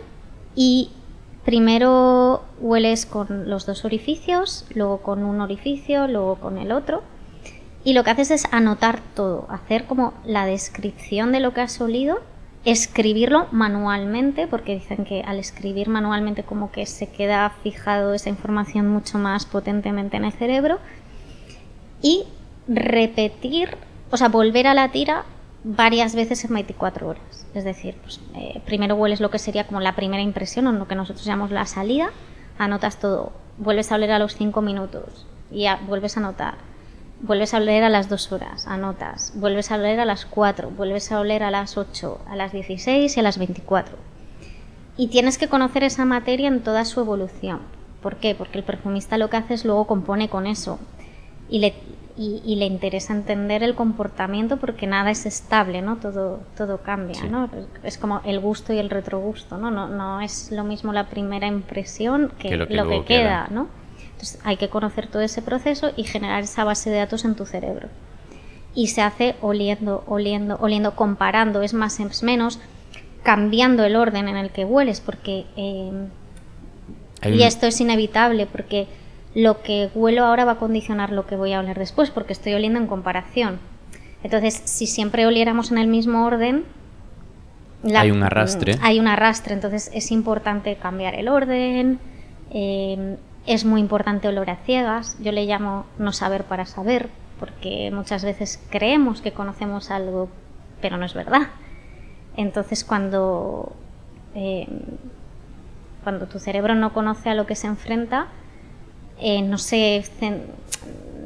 y 0.55 0.91
primero 1.45 2.43
hueles 2.61 3.07
con 3.07 3.49
los 3.49 3.67
dos 3.67 3.85
orificios, 3.85 4.67
luego 4.75 4.99
con 4.99 5.25
un 5.25 5.41
orificio, 5.41 6.07
luego 6.09 6.37
con 6.37 6.59
el 6.59 6.73
otro 6.73 7.03
y 7.83 7.95
lo 7.95 8.05
que 8.05 8.11
haces 8.11 8.31
es 8.31 8.45
anotar 8.53 9.01
todo, 9.15 9.47
hacer 9.49 9.87
como 9.87 10.13
la 10.25 10.45
descripción 10.45 11.33
de 11.33 11.41
lo 11.41 11.55
que 11.55 11.63
has 11.63 11.81
olido, 11.81 12.21
escribirlo 12.65 13.47
manualmente, 13.53 14.47
porque 14.47 14.75
dicen 14.75 15.05
que 15.05 15.23
al 15.23 15.39
escribir 15.39 15.89
manualmente 15.89 16.43
como 16.43 16.71
que 16.71 16.87
se 16.87 17.09
queda 17.11 17.51
fijado 17.63 18.13
esa 18.15 18.29
información 18.29 18.89
mucho 18.89 19.19
más 19.19 19.47
potentemente 19.47 20.17
en 20.17 20.25
el 20.25 20.33
cerebro, 20.33 20.79
y 22.03 22.25
repetir, 22.69 23.77
o 24.11 24.17
sea, 24.17 24.29
volver 24.29 24.67
a 24.67 24.75
la 24.75 24.91
tira 24.91 25.25
varias 25.65 26.15
veces 26.15 26.45
en 26.45 26.55
24 26.55 27.09
horas. 27.09 27.47
Es 27.55 27.65
decir, 27.65 27.97
pues, 28.03 28.21
eh, 28.35 28.61
primero 28.65 28.95
hueles 28.95 29.21
lo 29.21 29.31
que 29.31 29.39
sería 29.39 29.67
como 29.67 29.81
la 29.81 29.97
primera 29.97 30.23
impresión, 30.23 30.67
o 30.67 30.73
lo 30.73 30.89
que 30.89 30.95
nosotros 30.95 31.25
llamamos 31.25 31.51
la 31.51 31.67
salida, 31.67 32.11
anotas 32.59 32.99
todo, 32.99 33.33
vuelves 33.59 33.93
a 33.93 33.97
oler 33.97 34.13
a 34.13 34.19
los 34.19 34.37
5 34.37 34.63
minutos. 34.63 35.27
Y 35.51 35.67
vuelves 35.89 36.17
a 36.17 36.21
anotar 36.21 36.70
vuelves 37.23 37.55
a 37.55 37.59
oler 37.59 37.85
a 37.85 37.89
las 37.89 38.09
2 38.09 38.33
horas, 38.33 38.67
anotas, 38.67 39.33
vuelves 39.35 39.71
a 39.71 39.77
oler 39.77 40.01
a 40.01 40.05
las 40.05 40.25
4, 40.27 40.71
vuelves 40.71 41.13
a 41.13 41.21
oler 41.21 41.43
a 41.43 41.51
las 41.51 41.77
8, 41.77 42.21
a 42.29 42.37
las 42.37 42.53
16 42.53 43.17
y 43.17 43.21
a 43.21 43.23
las 43.23 43.39
24. 43.39 43.97
Y 44.97 45.09
tienes 45.09 45.39
que 45.39 45.49
conocer 45.49 45.85
esa 45.85 46.05
materia 46.05 46.49
en 46.49 46.61
toda 46.63 46.85
su 46.85 47.01
evolución. 47.01 47.61
¿Por 48.03 48.17
qué? 48.17 48.35
Porque 48.35 48.59
el 48.59 48.65
perfumista 48.65 49.19
lo 49.19 49.31
que 49.31 49.37
hace 49.37 49.55
es 49.55 49.65
luego 49.65 49.87
compone 49.87 50.29
con 50.29 50.47
eso. 50.47 50.79
Y 51.49 51.59
le, 51.59 51.75
y, 52.17 52.57
le 52.57 52.67
interesa 52.67 53.15
entender 53.15 53.63
el 53.63 53.75
comportamiento 53.75 54.59
porque 54.59 54.87
nada 54.87 55.11
es 55.11 55.27
estable, 55.27 55.83
¿no? 55.83 55.97
Todo, 55.97 56.41
todo 56.57 56.79
cambia, 56.79 57.25
¿no? 57.25 57.49
Es 57.83 57.99
como 57.99 58.21
el 58.25 58.41
gusto 58.41 58.73
y 58.73 58.79
el 58.79 58.91
retrogusto, 58.91 59.59
¿no? 59.59 59.71
No, 59.71 59.89
no 59.89 60.21
es 60.21 60.53
lo 60.53 60.65
mismo 60.65 60.93
la 60.93 61.09
primera 61.09 61.47
impresión 61.47 62.33
que, 62.39 62.57
lo 62.57 62.67
que, 62.67 63.05
queda, 63.05 63.49
¿no? 63.51 63.69
Hay 64.45 64.57
que 64.57 64.69
conocer 64.69 65.07
todo 65.07 65.23
ese 65.23 65.43
proceso 65.43 65.91
y 65.97 66.05
generar 66.05 66.43
esa 66.43 66.65
base 66.65 66.91
de 66.91 66.99
datos 66.99 67.25
en 67.25 67.35
tu 67.35 67.47
cerebro. 67.47 67.89
Y 68.75 68.89
se 68.89 69.03
hace 69.03 69.37
oliendo, 69.41 70.05
oliendo, 70.07 70.57
oliendo, 70.61 70.95
comparando, 70.95 71.63
es 71.63 71.75
más, 71.75 71.99
es 72.01 72.23
menos, 72.23 72.61
cambiando 73.23 73.85
el 73.85 73.97
orden 73.97 74.29
en 74.29 74.37
el 74.37 74.51
que 74.51 74.65
hueles, 74.65 75.01
porque... 75.01 75.47
Eh, 75.57 76.09
y 77.23 77.43
esto 77.43 77.67
es 77.67 77.79
inevitable, 77.81 78.47
porque 78.47 78.87
lo 79.35 79.63
que 79.63 79.91
huelo 79.95 80.25
ahora 80.25 80.47
va 80.47 80.53
a 80.53 80.59
condicionar 80.59 81.11
lo 81.11 81.27
que 81.27 81.37
voy 81.37 81.53
a 81.53 81.61
oler 81.61 81.79
después, 81.79 82.11
porque 82.11 82.33
estoy 82.33 82.55
oliendo 82.55 82.79
en 82.79 82.87
comparación. 82.87 83.59
Entonces, 84.23 84.63
si 84.65 84.87
siempre 84.87 85.27
oliéramos 85.27 85.71
en 85.71 85.79
el 85.79 85.87
mismo 85.87 86.25
orden, 86.25 86.65
hay 87.95 88.11
un 88.11 88.23
arrastre. 88.23 88.77
Hay 88.83 88.99
un 88.99 89.09
arrastre, 89.09 89.55
entonces 89.55 89.91
es 89.95 90.11
importante 90.11 90.77
cambiar 90.77 91.15
el 91.15 91.29
orden, 91.29 91.99
eh, 92.51 93.17
es 93.47 93.65
muy 93.65 93.81
importante 93.81 94.29
olor 94.29 94.51
a 94.51 94.57
ciegas, 94.57 95.17
yo 95.21 95.33
le 95.33 95.47
llamo 95.47 95.87
no 95.99 96.13
saber 96.13 96.45
para 96.45 96.67
saber, 96.67 97.09
porque 97.39 97.91
muchas 97.93 98.25
veces 98.25 98.63
creemos 98.71 99.21
que 99.21 99.33
conocemos 99.33 99.91
algo, 99.91 100.29
pero 100.81 100.97
no 100.97 101.07
es 101.07 101.15
verdad. 101.15 101.49
Entonces 102.37 102.85
cuando, 102.85 103.73
eh, 104.35 104.67
cuando 106.05 106.27
tu 106.27 106.39
cerebro 106.39 106.75
no 106.75 106.93
conoce 106.93 107.31
a 107.31 107.35
lo 107.35 107.47
que 107.47 107.57
se 107.57 107.67
enfrenta, 107.67 108.29
eh, 109.19 109.43
no, 109.43 109.59
se, 109.59 110.05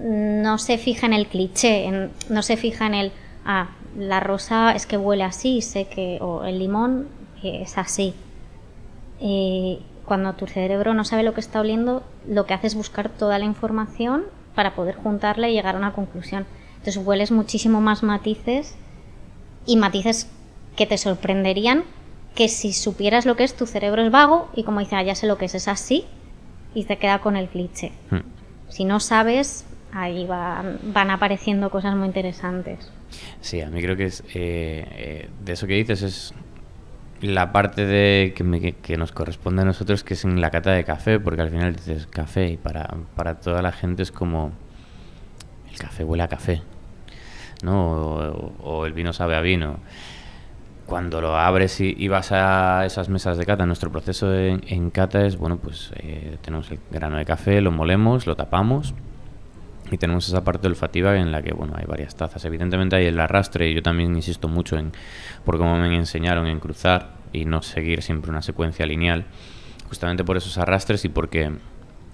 no 0.03 0.59
se 0.59 0.79
fija 0.79 1.07
en 1.07 1.13
el 1.13 1.27
cliché, 1.27 2.11
no 2.29 2.43
se 2.43 2.57
fija 2.57 2.87
en 2.87 2.95
el, 2.95 3.13
ah, 3.45 3.69
la 3.97 4.21
rosa 4.21 4.73
es 4.73 4.87
que 4.87 4.97
huele 4.97 5.25
así, 5.25 5.63
sé 5.63 5.87
que, 5.87 6.19
o 6.21 6.45
el 6.45 6.59
limón 6.59 7.09
es 7.43 7.79
así. 7.79 8.15
Eh, 9.21 9.79
cuando 10.05 10.35
tu 10.35 10.47
cerebro 10.47 10.95
no 10.95 11.05
sabe 11.05 11.23
lo 11.23 11.35
que 11.35 11.41
está 11.41 11.61
oliendo, 11.61 12.03
lo 12.29 12.47
que 12.47 12.55
hace 12.55 12.67
es 12.67 12.75
buscar 12.75 13.09
toda 13.09 13.39
la 13.39 13.45
información 13.45 14.25
para 14.55 14.75
poder 14.75 14.95
juntarla 14.97 15.49
y 15.49 15.55
llegar 15.55 15.75
a 15.75 15.79
una 15.79 15.93
conclusión. 15.93 16.47
Entonces 16.79 16.97
hueles 16.99 17.31
muchísimo 17.31 17.81
más 17.81 18.03
matices 18.03 18.77
y 19.67 19.77
matices 19.77 20.29
que 20.77 20.87
te 20.87 20.99
sorprenderían 20.99 21.85
que 22.35 22.49
si 22.49 22.73
supieras 22.73 23.27
lo 23.27 23.37
que 23.37 23.45
es, 23.45 23.55
tu 23.55 23.67
cerebro 23.67 24.03
es 24.03 24.11
vago 24.11 24.49
y 24.55 24.65
como 24.65 24.81
dice, 24.81 24.97
ah, 24.97 25.03
ya 25.03 25.15
sé 25.15 25.27
lo 25.27 25.39
que 25.39 25.47
es, 25.47 25.55
es 25.55 25.69
así 25.69 26.05
y 26.75 26.85
te 26.85 26.99
queda 26.99 27.21
con 27.21 27.37
el 27.37 27.49
cliché. 27.49 27.93
Hmm. 28.11 28.21
Si 28.69 28.85
no 28.85 28.99
sabes, 29.01 29.65
ahí 29.93 30.27
van 30.27 31.11
apareciendo 31.11 31.71
cosas 31.71 31.95
muy 31.97 32.07
interesantes. 32.07 32.91
Sí, 33.41 33.61
a 33.61 33.71
mí 33.71 33.81
creo 33.81 33.97
que 33.97 34.07
es 34.07 34.23
eh, 34.35 34.87
eh, 34.91 35.29
de 35.45 35.53
eso 35.53 35.67
que 35.67 35.75
dices 35.75 36.03
es 36.03 36.35
la 37.25 37.53
parte 37.53 37.87
de 37.87 38.35
que, 38.35 38.97
nos 38.97 39.13
corresponde 39.13 39.63
a 39.63 39.65
nosotros, 39.65 40.05
que 40.05 40.15
es 40.15 40.25
en 40.25 40.41
la 40.41 40.51
cata 40.51 40.73
de 40.73 40.85
café, 40.85 41.19
porque 41.19 41.43
al 41.43 41.51
final 41.51 41.75
dices 41.75 42.07
café 42.07 42.49
y 42.49 42.57
para, 42.57 42.89
para 43.17 43.41
toda 43.41 43.63
la 43.63 43.73
gente 43.73 44.03
es 44.03 44.13
como 44.13 44.53
el 45.71 45.79
café 45.79 46.05
huele 46.05 46.23
a 46.23 46.29
café. 46.29 46.63
¿no? 47.63 48.53
O, 48.63 48.87
el 48.87 48.93
vino 48.93 49.13
sabe 49.13 49.37
a 49.37 49.41
vino. 49.41 49.79
Cuando 50.87 51.23
lo 51.23 51.37
abres 51.37 51.81
y, 51.81 51.95
y 51.97 52.09
vas 52.09 52.31
a 52.31 52.85
esas 52.85 53.09
mesas 53.09 53.39
de 53.39 53.47
cata, 53.47 53.65
nuestro 53.65 53.91
proceso 53.91 54.35
en, 54.35 54.63
en 54.67 54.91
cata 54.91 55.25
es, 55.25 55.39
bueno, 55.39 55.57
pues 55.57 55.93
eh, 55.97 56.37
tenemos 56.43 56.71
el 56.71 56.79
grano 56.91 57.17
de 57.17 57.25
café, 57.25 57.63
lo 57.63 57.73
molemos, 57.73 58.27
lo 58.27 58.37
tapamos 58.37 58.95
y 59.91 59.99
tenemos 59.99 60.29
esa 60.29 60.43
parte 60.45 60.67
olfativa 60.67 61.17
en 61.17 61.31
la 61.31 61.43
que, 61.43 61.53
bueno, 61.53 61.75
hay 61.77 61.85
varias 61.87 62.15
tazas. 62.15 62.45
Evidentemente 62.45 62.97
hay 62.97 63.07
el 63.07 63.21
arrastre 63.21 63.69
y 63.69 63.75
yo 63.75 63.83
también 63.83 64.15
insisto 64.15 64.49
mucho 64.49 64.77
en, 64.77 64.93
por 65.45 65.59
como 65.59 65.77
me 65.77 65.95
enseñaron, 65.95 66.47
en 66.47 66.59
cruzar 66.59 67.17
y 67.33 67.45
no 67.45 67.63
seguir 67.63 68.03
siempre 68.03 68.31
una 68.31 68.43
secuencia 68.43 68.87
lineal. 68.87 69.27
Justamente 69.89 70.25
por 70.25 70.37
esos 70.37 70.57
arrastres 70.59 71.05
y 71.05 71.09
porque 71.09 71.53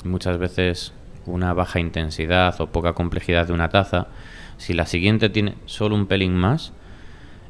muchas 0.05 0.39
veces 0.39 0.93
una 1.27 1.55
baja 1.55 1.79
intensidad 1.79 2.61
o 2.61 2.67
poca 2.67 2.95
complejidad 2.95 3.47
de 3.47 3.53
una 3.53 3.69
taza, 3.69 4.09
si 4.57 4.73
la 4.73 4.87
siguiente 4.87 5.29
tiene 5.29 5.55
solo 5.67 5.95
un 5.95 6.07
pelín 6.07 6.35
más, 6.35 6.73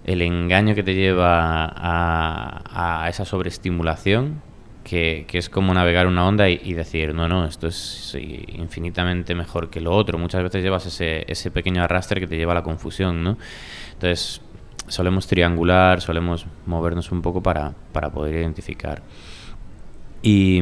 el 0.05 0.23
engaño 0.23 0.75
que 0.75 0.83
te 0.83 0.95
lleva 0.95 1.65
a, 1.65 3.05
a 3.05 3.09
esa 3.09 3.25
sobreestimulación, 3.25 4.43
que, 4.85 5.25
que, 5.29 5.39
es 5.39 5.49
como 5.49 5.75
navegar 5.75 6.07
una 6.07 6.27
onda 6.27 6.49
y, 6.49 6.61
y, 6.65 6.75
decir, 6.75 7.15
no, 7.15 7.29
no, 7.29 7.45
esto 7.45 7.67
es 7.69 8.17
infinitamente 8.19 9.35
mejor 9.35 9.71
que 9.71 9.81
lo 9.81 9.93
otro. 9.93 10.19
Muchas 10.19 10.43
veces 10.43 10.63
llevas 10.63 10.87
ese, 10.87 11.25
ese 11.31 11.51
pequeño 11.51 11.83
arrastre 11.83 12.21
que 12.21 12.27
te 12.27 12.37
lleva 12.37 12.53
a 12.53 12.57
la 12.57 12.63
confusión, 12.63 13.23
¿no? 13.23 13.37
Entonces, 13.93 14.41
solemos 14.89 15.27
triangular, 15.27 16.01
solemos 16.01 16.47
movernos 16.67 17.13
un 17.13 17.23
poco 17.23 17.43
para, 17.43 17.73
para 17.93 18.11
poder 18.11 18.35
identificar. 18.37 19.03
Y, 20.23 20.61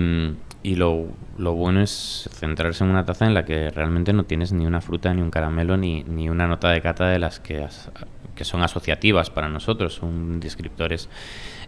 y 0.62 0.77
lo, 0.77 1.09
lo, 1.37 1.55
bueno 1.55 1.81
es 1.81 2.29
centrarse 2.33 2.85
en 2.85 2.91
una 2.91 3.05
taza 3.05 3.27
en 3.27 3.35
la 3.35 3.45
que 3.45 3.71
realmente 3.71 4.12
no 4.12 4.25
tienes 4.25 4.53
ni 4.53 4.66
una 4.66 4.81
fruta, 4.81 5.12
ni 5.14 5.23
un 5.23 5.31
caramelo, 5.31 5.77
ni, 5.77 6.05
ni 6.05 6.29
una 6.29 6.47
nota 6.47 6.71
de 6.71 6.81
cata 6.81 7.09
de 7.09 7.19
las 7.19 7.41
que, 7.41 7.62
has, 7.62 7.91
que 8.35 8.45
son 8.45 8.62
asociativas 8.62 9.31
para 9.31 9.49
nosotros, 9.49 9.95
son 9.95 10.41
descriptores, 10.41 11.09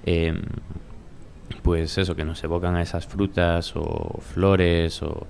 eh, 0.06 0.40
pues 1.62 1.98
eso, 1.98 2.16
que 2.16 2.24
nos 2.24 2.42
evocan 2.44 2.76
a 2.76 2.82
esas 2.82 3.06
frutas 3.06 3.72
o 3.76 4.20
flores 4.20 5.02
o, 5.02 5.26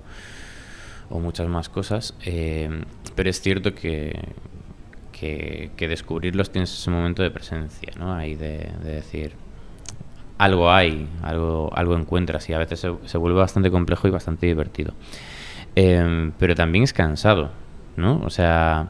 o 1.09 1.19
muchas 1.19 1.47
más 1.47 1.69
cosas. 1.69 2.15
Eh, 2.25 2.83
pero 3.15 3.29
es 3.29 3.41
cierto 3.41 3.75
que, 3.75 4.19
que, 5.11 5.87
descubrirlos 5.87 6.51
tienes 6.51 6.73
ese 6.73 6.89
momento 6.89 7.21
de 7.21 7.31
presencia, 7.31 7.91
¿no? 7.99 8.13
Ahí 8.13 8.35
de, 8.35 8.71
de 8.83 8.93
decir, 8.93 9.33
algo 10.37 10.71
hay, 10.71 11.07
algo, 11.21 11.69
algo 11.75 11.95
encuentras 11.95 12.49
y 12.49 12.53
a 12.53 12.57
veces 12.57 12.79
se, 12.79 12.93
se 13.05 13.17
vuelve 13.17 13.39
bastante 13.39 13.69
complejo 13.69 14.07
y 14.07 14.11
bastante 14.11 14.47
divertido. 14.47 14.93
Eh, 15.75 16.31
pero 16.39 16.55
también 16.55 16.83
es 16.83 16.93
cansado, 16.93 17.51
¿no? 17.95 18.21
O 18.23 18.29
sea, 18.29 18.89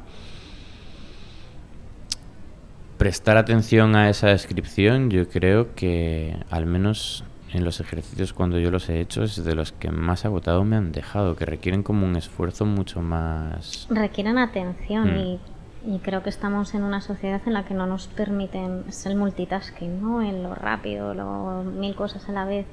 prestar 3.02 3.36
atención 3.38 3.96
a 3.96 4.12
esa 4.12 4.28
descripción, 4.28 5.10
yo 5.10 5.28
creo 5.28 5.74
que 5.74 6.36
al 6.52 6.68
menos 6.68 7.24
en 7.52 7.66
los 7.66 7.80
ejercicios 7.80 8.32
cuando 8.32 8.60
yo 8.60 8.70
los 8.70 8.90
he 8.90 9.02
hecho 9.02 9.24
es 9.24 9.44
de 9.44 9.56
los 9.56 9.72
que 9.72 9.90
más 9.90 10.24
agotado 10.24 10.64
me 10.66 10.76
han 10.76 10.92
dejado, 10.92 11.36
que 11.36 11.48
requieren 11.48 11.82
como 11.82 12.06
un 12.06 12.16
esfuerzo 12.16 12.68
mucho 12.68 13.02
más... 13.02 13.88
Requieren 13.90 14.38
atención 14.38 15.16
mm. 15.16 15.18
y, 15.18 15.40
y, 15.88 15.98
creo 16.04 16.22
que 16.22 16.30
estamos 16.30 16.76
en 16.76 16.84
una 16.84 17.02
sociedad 17.02 17.42
en 17.48 17.54
la 17.54 17.66
que 17.66 17.74
no 17.74 17.88
nos 17.88 18.06
permiten 18.06 18.84
es 18.88 19.04
el 19.08 19.16
multitasking, 19.16 20.00
¿no? 20.00 20.22
En 20.22 20.44
lo 20.44 20.54
rápido, 20.54 21.16
lo 21.16 21.64
mil 21.64 21.96
cosas 21.96 22.30
a 22.30 22.32
la 22.34 22.46
vez 22.46 22.68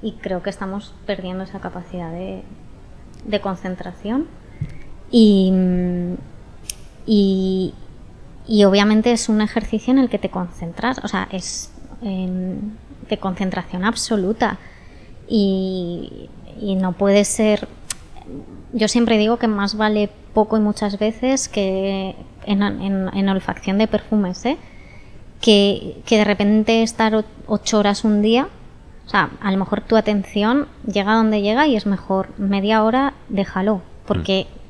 y 0.00 0.12
creo 0.12 0.42
que 0.42 0.48
estamos 0.48 0.94
perdiendo 1.04 1.44
esa 1.44 1.60
capacidad 1.60 2.10
de, 2.10 2.42
de 3.26 3.40
concentración 3.42 4.28
y, 5.10 5.52
y, 7.04 7.74
y 8.46 8.64
obviamente 8.64 9.12
es 9.12 9.28
un 9.28 9.40
ejercicio 9.40 9.92
en 9.92 9.98
el 9.98 10.08
que 10.08 10.18
te 10.18 10.30
concentras, 10.30 10.98
o 11.02 11.08
sea, 11.08 11.28
es 11.32 11.72
eh, 12.02 12.56
de 13.08 13.18
concentración 13.18 13.84
absoluta 13.84 14.58
y, 15.28 16.28
no 16.60 16.92
puede 16.92 17.24
ser. 17.24 17.68
Yo 18.72 18.88
siempre 18.88 19.18
digo 19.18 19.38
que 19.38 19.48
más 19.48 19.76
vale 19.76 20.08
poco 20.32 20.56
y 20.56 20.60
muchas 20.60 20.98
veces 20.98 21.48
que 21.48 22.16
en 22.46 23.28
olfacción 23.28 23.78
de 23.78 23.86
perfumes, 23.86 24.44
¿eh? 24.46 24.56
que, 25.40 26.00
que 26.06 26.18
de 26.18 26.24
repente 26.24 26.82
estar 26.82 27.24
ocho 27.46 27.78
horas 27.78 28.04
un 28.04 28.22
día, 28.22 28.48
o 29.06 29.10
sea, 29.10 29.30
a 29.40 29.50
lo 29.52 29.58
mejor 29.58 29.82
tu 29.82 29.96
atención 29.96 30.68
llega 30.86 31.14
donde 31.14 31.42
llega 31.42 31.66
y 31.66 31.76
es 31.76 31.86
mejor 31.86 32.28
media 32.38 32.82
hora, 32.84 33.14
déjalo, 33.28 33.82
porque. 34.06 34.46
Mm 34.50 34.63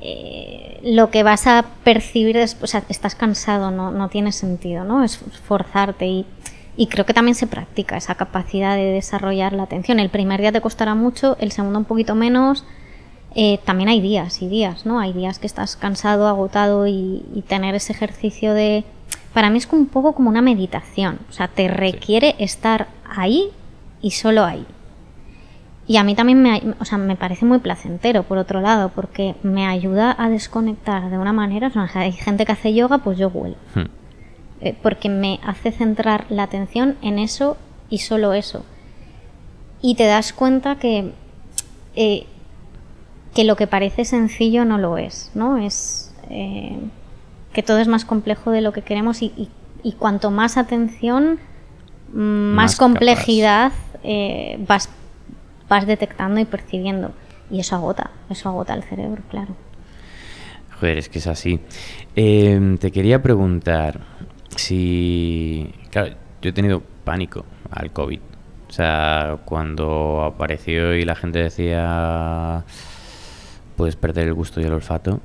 eh, 0.00 0.80
lo 0.84 1.10
que 1.10 1.22
vas 1.22 1.46
a 1.46 1.64
percibir 1.82 2.36
después, 2.36 2.70
o 2.70 2.72
sea, 2.72 2.84
estás 2.88 3.14
cansado, 3.14 3.70
no, 3.70 3.90
no 3.90 4.08
tiene 4.08 4.32
sentido, 4.32 4.84
¿no? 4.84 5.02
Es 5.02 5.18
forzarte 5.18 6.06
y, 6.06 6.26
y, 6.76 6.86
creo 6.86 7.04
que 7.04 7.14
también 7.14 7.34
se 7.34 7.46
practica 7.48 7.96
esa 7.96 8.14
capacidad 8.14 8.76
de 8.76 8.84
desarrollar 8.84 9.52
la 9.52 9.64
atención. 9.64 9.98
El 9.98 10.10
primer 10.10 10.40
día 10.40 10.52
te 10.52 10.60
costará 10.60 10.94
mucho, 10.94 11.36
el 11.40 11.50
segundo 11.50 11.80
un 11.80 11.84
poquito 11.84 12.14
menos. 12.14 12.64
Eh, 13.34 13.58
también 13.64 13.88
hay 13.88 14.00
días 14.00 14.40
y 14.40 14.48
días, 14.48 14.86
¿no? 14.86 15.00
Hay 15.00 15.12
días 15.12 15.38
que 15.38 15.46
estás 15.46 15.76
cansado, 15.76 16.28
agotado 16.28 16.86
y, 16.86 17.24
y, 17.34 17.42
tener 17.42 17.74
ese 17.74 17.92
ejercicio 17.92 18.54
de... 18.54 18.84
Para 19.34 19.50
mí 19.50 19.58
es 19.58 19.68
un 19.70 19.86
poco 19.86 20.14
como 20.14 20.30
una 20.30 20.42
meditación, 20.42 21.18
o 21.28 21.32
sea, 21.32 21.48
te 21.48 21.68
requiere 21.68 22.34
sí. 22.38 22.44
estar 22.44 22.88
ahí 23.04 23.50
y 24.00 24.12
solo 24.12 24.44
ahí. 24.44 24.64
Y 25.88 25.96
a 25.96 26.04
mí 26.04 26.14
también 26.14 26.42
me, 26.42 26.74
o 26.78 26.84
sea, 26.84 26.98
me 26.98 27.16
parece 27.16 27.46
muy 27.46 27.60
placentero, 27.60 28.22
por 28.22 28.36
otro 28.36 28.60
lado, 28.60 28.90
porque 28.94 29.36
me 29.42 29.66
ayuda 29.66 30.14
a 30.18 30.28
desconectar 30.28 31.08
de 31.08 31.16
una 31.16 31.32
manera. 31.32 31.68
O 31.68 31.70
sea, 31.70 32.02
hay 32.02 32.12
gente 32.12 32.44
que 32.44 32.52
hace 32.52 32.74
yoga, 32.74 32.98
pues 32.98 33.16
yo 33.16 33.30
vuelo. 33.30 33.56
Hmm. 33.74 33.86
Eh, 34.60 34.76
porque 34.82 35.08
me 35.08 35.40
hace 35.42 35.72
centrar 35.72 36.26
la 36.28 36.42
atención 36.42 36.98
en 37.00 37.18
eso 37.18 37.56
y 37.88 37.98
solo 37.98 38.34
eso. 38.34 38.66
Y 39.80 39.94
te 39.94 40.04
das 40.04 40.34
cuenta 40.34 40.76
que, 40.76 41.14
eh, 41.96 42.26
que 43.34 43.44
lo 43.44 43.56
que 43.56 43.66
parece 43.66 44.04
sencillo 44.04 44.66
no 44.66 44.76
lo 44.76 44.98
es, 44.98 45.30
¿no? 45.34 45.56
Es 45.56 46.14
eh, 46.28 46.78
que 47.54 47.62
todo 47.62 47.78
es 47.78 47.88
más 47.88 48.04
complejo 48.04 48.50
de 48.50 48.60
lo 48.60 48.74
que 48.74 48.82
queremos 48.82 49.22
y, 49.22 49.32
y, 49.38 49.48
y 49.82 49.92
cuanto 49.92 50.30
más 50.30 50.58
atención, 50.58 51.38
más, 52.12 52.72
más 52.72 52.76
complejidad 52.76 53.72
vas 54.66 54.90
vas 55.68 55.86
detectando 55.86 56.40
y 56.40 56.44
percibiendo. 56.44 57.12
Y 57.50 57.60
eso 57.60 57.76
agota, 57.76 58.10
eso 58.30 58.48
agota 58.48 58.74
el 58.74 58.82
cerebro, 58.82 59.22
claro. 59.30 59.56
Joder, 60.78 60.98
es 60.98 61.08
que 61.08 61.18
es 61.18 61.26
así. 61.26 61.60
Eh, 62.14 62.76
te 62.80 62.90
quería 62.90 63.22
preguntar 63.22 64.00
si... 64.54 65.72
Claro, 65.90 66.14
yo 66.42 66.50
he 66.50 66.52
tenido 66.52 66.82
pánico 67.04 67.44
al 67.70 67.92
COVID. 67.92 68.20
O 68.68 68.72
sea, 68.72 69.38
cuando 69.44 70.22
apareció 70.22 70.94
y 70.94 71.04
la 71.04 71.14
gente 71.14 71.38
decía 71.38 72.64
puedes 73.78 73.94
perder 73.94 74.26
el 74.26 74.34
gusto 74.34 74.60
y 74.60 74.64
el 74.64 74.72
olfato, 74.72 75.20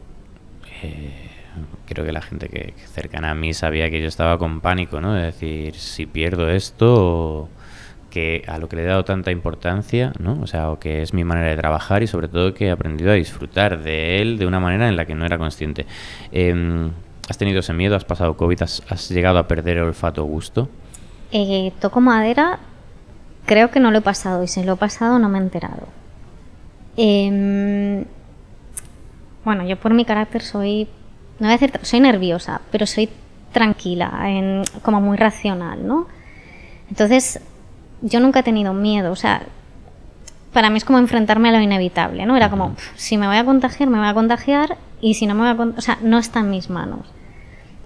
eh, 0.83 1.27
creo 1.87 2.05
que 2.05 2.11
la 2.11 2.21
gente 2.21 2.47
que, 2.49 2.75
cercana 2.85 3.31
a 3.31 3.35
mí 3.35 3.51
sabía 3.51 3.89
que 3.89 3.99
yo 3.99 4.07
estaba 4.07 4.37
con 4.37 4.61
pánico, 4.61 5.01
¿no? 5.01 5.13
De 5.13 5.23
decir, 5.23 5.73
si 5.73 6.05
pierdo 6.05 6.47
esto, 6.49 7.49
que 8.14 8.43
a 8.47 8.59
lo 8.59 8.70
que 8.70 8.76
le 8.76 8.84
he 8.84 8.86
dado 8.86 9.03
tanta 9.03 9.32
importancia, 9.32 10.14
¿no? 10.20 10.39
O 10.39 10.45
sea, 10.45 10.70
o 10.70 10.78
que 10.78 11.01
es 11.01 11.16
mi 11.16 11.24
manera 11.24 11.47
de 11.47 11.57
trabajar 11.57 12.03
y 12.03 12.07
sobre 12.07 12.28
todo 12.28 12.53
que 12.53 12.68
he 12.68 12.72
aprendido 12.72 13.09
a 13.09 13.16
disfrutar 13.16 13.82
de 13.82 14.22
él 14.22 14.38
de 14.38 14.45
una 14.45 14.59
manera 14.59 14.88
en 14.88 14.95
la 14.95 15.05
que 15.05 15.16
no 15.16 15.26
era 15.26 15.39
consciente. 15.39 15.88
Eh, 16.32 16.91
¿Has 17.28 17.39
tenido 17.39 17.61
ese 17.61 17.74
miedo? 17.74 17.95
¿Has 17.95 18.05
pasado 18.05 18.38
COVID? 18.38 18.61
¿Has, 18.61 18.84
has 18.88 19.09
llegado 19.09 19.39
a 19.39 19.47
perder 19.47 19.78
el 19.78 19.86
olfato 19.86 20.22
o 20.22 20.26
gusto? 20.26 20.70
Eh, 21.32 21.72
toco 21.82 22.01
madera, 22.01 22.59
creo 23.47 23.72
que 23.72 23.80
no 23.80 23.89
lo 23.89 23.97
he 23.97 24.01
pasado 24.01 24.43
y 24.43 24.47
si 24.47 24.64
lo 24.64 24.74
he 24.74 24.78
pasado 24.78 25.18
no 25.18 25.28
me 25.28 25.39
he 25.39 25.41
enterado. 25.41 25.88
Eh, 26.97 28.05
bueno, 29.43 29.66
yo 29.66 29.76
por 29.78 29.95
mi 29.95 30.05
carácter 30.05 30.43
soy, 30.43 30.88
no 31.39 31.47
voy 31.47 31.55
a 31.55 31.57
decir, 31.57 31.72
soy 31.82 31.99
nerviosa, 31.99 32.61
pero 32.72 32.86
soy 32.86 33.09
tranquila, 33.51 34.11
en, 34.26 34.61
como 34.84 35.01
muy 35.01 35.18
racional, 35.18 35.88
¿no? 35.88 36.05
Entonces, 36.91 37.39
yo 38.03 38.19
nunca 38.19 38.41
he 38.41 38.43
tenido 38.43 38.73
miedo, 38.73 39.11
o 39.11 39.15
sea, 39.15 39.43
para 40.51 40.69
mí 40.69 40.77
es 40.77 40.85
como 40.85 40.99
enfrentarme 40.99 41.49
a 41.49 41.53
lo 41.53 41.61
inevitable, 41.61 42.25
¿no? 42.25 42.37
Era 42.37 42.49
como, 42.49 42.75
si 42.95 43.17
me 43.17 43.27
voy 43.27 43.37
a 43.37 43.45
contagiar, 43.45 43.89
me 43.89 43.97
voy 43.97 44.07
a 44.07 44.13
contagiar 44.13 44.77
y 45.01 45.15
si 45.15 45.25
no 45.25 45.33
me 45.33 45.41
voy 45.41 45.49
a 45.49 45.57
contagiar, 45.57 45.79
o 45.79 45.81
sea, 45.81 46.07
no 46.07 46.19
está 46.19 46.41
en 46.41 46.51
mis 46.51 46.69
manos. 46.69 47.07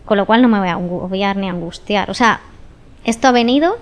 Con 0.06 0.18
lo 0.18 0.26
cual 0.26 0.42
no 0.42 0.48
me 0.48 0.60
voy 0.60 0.68
a 0.68 0.74
agobiar 0.74 1.38
ni 1.38 1.48
a 1.48 1.52
angustiar. 1.52 2.10
O 2.10 2.14
sea, 2.14 2.42
esto 3.04 3.28
ha 3.28 3.32
venido, 3.32 3.78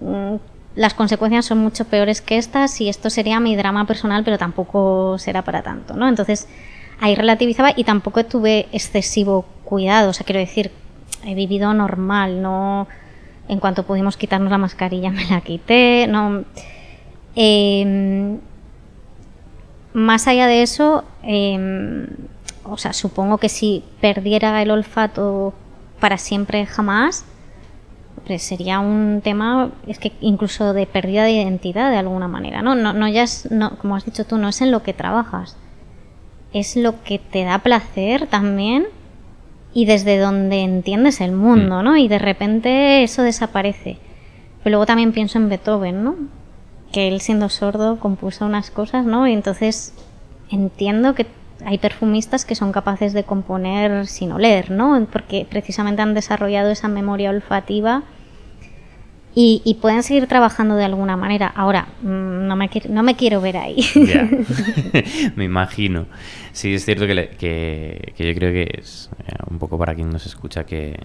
mm, 0.00 0.34
las 0.74 0.92
consecuencias 0.92 1.46
son 1.46 1.58
mucho 1.58 1.84
peores 1.86 2.20
que 2.20 2.36
estas 2.36 2.80
y 2.80 2.88
esto 2.88 3.08
sería 3.08 3.40
mi 3.40 3.54
drama 3.56 3.86
personal, 3.86 4.24
pero 4.24 4.38
tampoco 4.38 5.16
será 5.18 5.42
para 5.42 5.62
tanto, 5.62 5.94
¿no? 5.94 6.08
Entonces, 6.08 6.48
ahí 7.00 7.14
relativizaba 7.14 7.72
y 7.76 7.84
tampoco 7.84 8.24
tuve 8.24 8.68
excesivo 8.72 9.46
cuidado, 9.64 10.10
o 10.10 10.12
sea, 10.12 10.26
quiero 10.26 10.40
decir, 10.40 10.72
he 11.24 11.34
vivido 11.34 11.72
normal, 11.72 12.42
no 12.42 12.88
en 13.48 13.60
cuanto 13.60 13.84
pudimos 13.84 14.16
quitarnos 14.16 14.50
la 14.50 14.58
mascarilla 14.58 15.10
me 15.12 15.24
la 15.26 15.40
quité. 15.40 16.06
No, 16.08 16.44
eh, 17.36 18.38
más 19.92 20.26
allá 20.26 20.46
de 20.46 20.62
eso, 20.62 21.04
eh, 21.22 22.06
o 22.64 22.76
sea, 22.76 22.92
supongo 22.92 23.38
que 23.38 23.48
si 23.48 23.84
perdiera 24.00 24.60
el 24.60 24.70
olfato 24.70 25.54
para 26.00 26.18
siempre 26.18 26.66
jamás, 26.66 27.24
pues 28.26 28.42
sería 28.42 28.80
un 28.80 29.20
tema, 29.22 29.70
es 29.86 29.98
que 29.98 30.12
incluso 30.20 30.72
de 30.72 30.86
pérdida 30.86 31.24
de 31.24 31.32
identidad 31.32 31.90
de 31.90 31.98
alguna 31.98 32.26
manera, 32.26 32.62
¿no? 32.62 32.74
No, 32.74 32.92
no 32.92 33.08
ya 33.08 33.22
es, 33.22 33.50
no, 33.50 33.76
como 33.78 33.96
has 33.96 34.04
dicho 34.04 34.24
tú, 34.24 34.38
no 34.38 34.48
es 34.48 34.60
en 34.60 34.70
lo 34.70 34.82
que 34.82 34.94
trabajas, 34.94 35.56
es 36.52 36.76
lo 36.76 37.02
que 37.02 37.18
te 37.18 37.44
da 37.44 37.58
placer 37.58 38.26
también 38.26 38.86
y 39.74 39.86
desde 39.86 40.18
donde 40.18 40.60
entiendes 40.60 41.20
el 41.20 41.32
mundo, 41.32 41.80
Mm. 41.80 41.84
¿no? 41.84 41.96
Y 41.96 42.08
de 42.08 42.18
repente 42.18 43.02
eso 43.02 43.22
desaparece. 43.22 43.98
Pero 44.62 44.74
luego 44.74 44.86
también 44.86 45.12
pienso 45.12 45.36
en 45.38 45.48
Beethoven, 45.48 46.04
¿no? 46.04 46.14
Que 46.92 47.08
él 47.08 47.20
siendo 47.20 47.48
sordo 47.48 47.98
compuso 47.98 48.46
unas 48.46 48.70
cosas, 48.70 49.04
¿no? 49.04 49.26
Y 49.26 49.32
entonces 49.32 49.92
entiendo 50.50 51.14
que 51.14 51.26
hay 51.66 51.78
perfumistas 51.78 52.44
que 52.44 52.54
son 52.54 52.72
capaces 52.72 53.12
de 53.12 53.24
componer 53.24 54.06
sin 54.06 54.32
oler, 54.32 54.70
¿no? 54.70 55.06
Porque 55.12 55.46
precisamente 55.48 56.02
han 56.02 56.14
desarrollado 56.14 56.70
esa 56.70 56.88
memoria 56.88 57.30
olfativa 57.30 58.02
y, 59.34 59.62
y 59.64 59.74
pueden 59.74 60.02
seguir 60.02 60.26
trabajando 60.26 60.76
de 60.76 60.84
alguna 60.84 61.16
manera. 61.16 61.48
Ahora, 61.48 61.88
mm, 62.02 62.46
no 62.46 62.56
me, 62.56 62.68
quiero- 62.68 62.90
no 62.90 63.02
me 63.02 63.16
quiero 63.16 63.40
ver 63.40 63.56
ahí. 63.56 63.80
Ya, 63.94 64.28
me 65.36 65.44
imagino. 65.44 66.06
Sí, 66.52 66.74
es 66.74 66.84
cierto 66.84 67.06
que, 67.06 67.14
le- 67.14 67.28
que, 67.30 68.12
que 68.16 68.26
yo 68.28 68.34
creo 68.38 68.52
que 68.52 68.78
es 68.80 69.10
eh, 69.26 69.32
un 69.50 69.58
poco 69.58 69.76
para 69.78 69.94
quien 69.94 70.10
nos 70.10 70.24
escucha 70.26 70.64
que, 70.64 70.98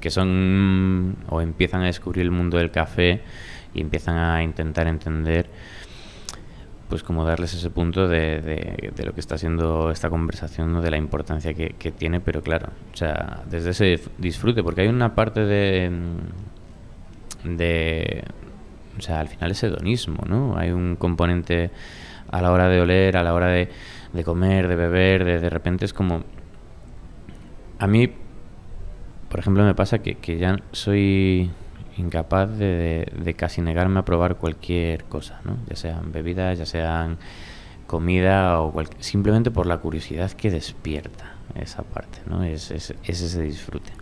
que 0.00 0.10
son 0.10 1.16
o 1.28 1.40
empiezan 1.40 1.82
a 1.82 1.86
descubrir 1.86 2.22
el 2.22 2.30
mundo 2.30 2.58
del 2.58 2.70
café 2.70 3.22
y 3.74 3.80
empiezan 3.80 4.16
a 4.18 4.42
intentar 4.42 4.86
entender 4.86 5.48
pues 6.88 7.04
como 7.04 7.24
darles 7.24 7.54
ese 7.54 7.70
punto 7.70 8.08
de, 8.08 8.40
de- 8.40 8.92
de 8.96 9.04
lo 9.04 9.14
que 9.14 9.20
está 9.20 9.38
siendo 9.38 9.92
esta 9.92 10.10
conversación, 10.10 10.72
¿no? 10.72 10.82
de 10.82 10.90
la 10.90 10.96
importancia 10.96 11.54
que, 11.54 11.70
que 11.78 11.92
tiene, 11.92 12.20
pero 12.20 12.42
claro, 12.42 12.70
o 12.92 12.96
sea, 12.96 13.42
desde 13.48 13.70
ese 13.70 14.00
disfrute, 14.18 14.62
porque 14.64 14.80
hay 14.80 14.88
una 14.88 15.14
parte 15.14 15.44
de, 15.46 15.88
de 17.44 18.24
o 18.98 19.02
sea, 19.02 19.20
al 19.20 19.28
final 19.28 19.50
es 19.52 19.62
hedonismo, 19.62 20.24
¿no? 20.28 20.56
Hay 20.58 20.70
un 20.72 20.96
componente 20.96 21.70
a 22.30 22.42
la 22.42 22.52
hora 22.52 22.68
de 22.68 22.80
oler, 22.80 23.16
a 23.16 23.22
la 23.22 23.32
hora 23.34 23.46
de, 23.48 23.68
de 24.12 24.24
comer, 24.24 24.68
de 24.68 24.76
beber, 24.76 25.24
de, 25.24 25.38
de 25.40 25.50
repente 25.50 25.84
es 25.86 25.92
como... 25.94 26.22
A 27.78 27.86
mí, 27.86 28.10
por 29.28 29.40
ejemplo, 29.40 29.64
me 29.64 29.74
pasa 29.74 30.00
que, 30.00 30.16
que 30.16 30.38
ya 30.38 30.56
soy 30.72 31.50
incapaz 31.96 32.56
de, 32.58 33.06
de- 33.22 33.34
casi 33.34 33.60
negarme 33.62 34.00
a 34.00 34.04
probar 34.04 34.36
cualquier 34.36 35.04
cosa, 35.04 35.40
¿no? 35.44 35.56
Ya 35.68 35.76
sean 35.76 36.12
bebidas, 36.12 36.58
ya 36.58 36.66
sean 36.66 37.18
comida 37.86 38.60
o 38.60 38.72
simplemente 39.00 39.50
por 39.50 39.66
la 39.66 39.78
curiosidad 39.78 40.30
que 40.32 40.50
despierta 40.50 41.34
esa 41.54 41.82
parte, 41.82 42.18
¿no? 42.26 42.42
Es, 42.44 42.70
es- 42.70 42.94
es 43.04 43.20
ese 43.22 43.42
disfrute. 43.42 43.92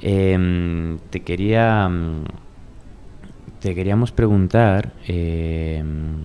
Em, 0.00 0.98
te 1.10 1.20
quería... 1.20 1.90
Te 3.66 3.74
queríamos 3.74 4.12
preguntar 4.12 4.92
em, 5.08 6.22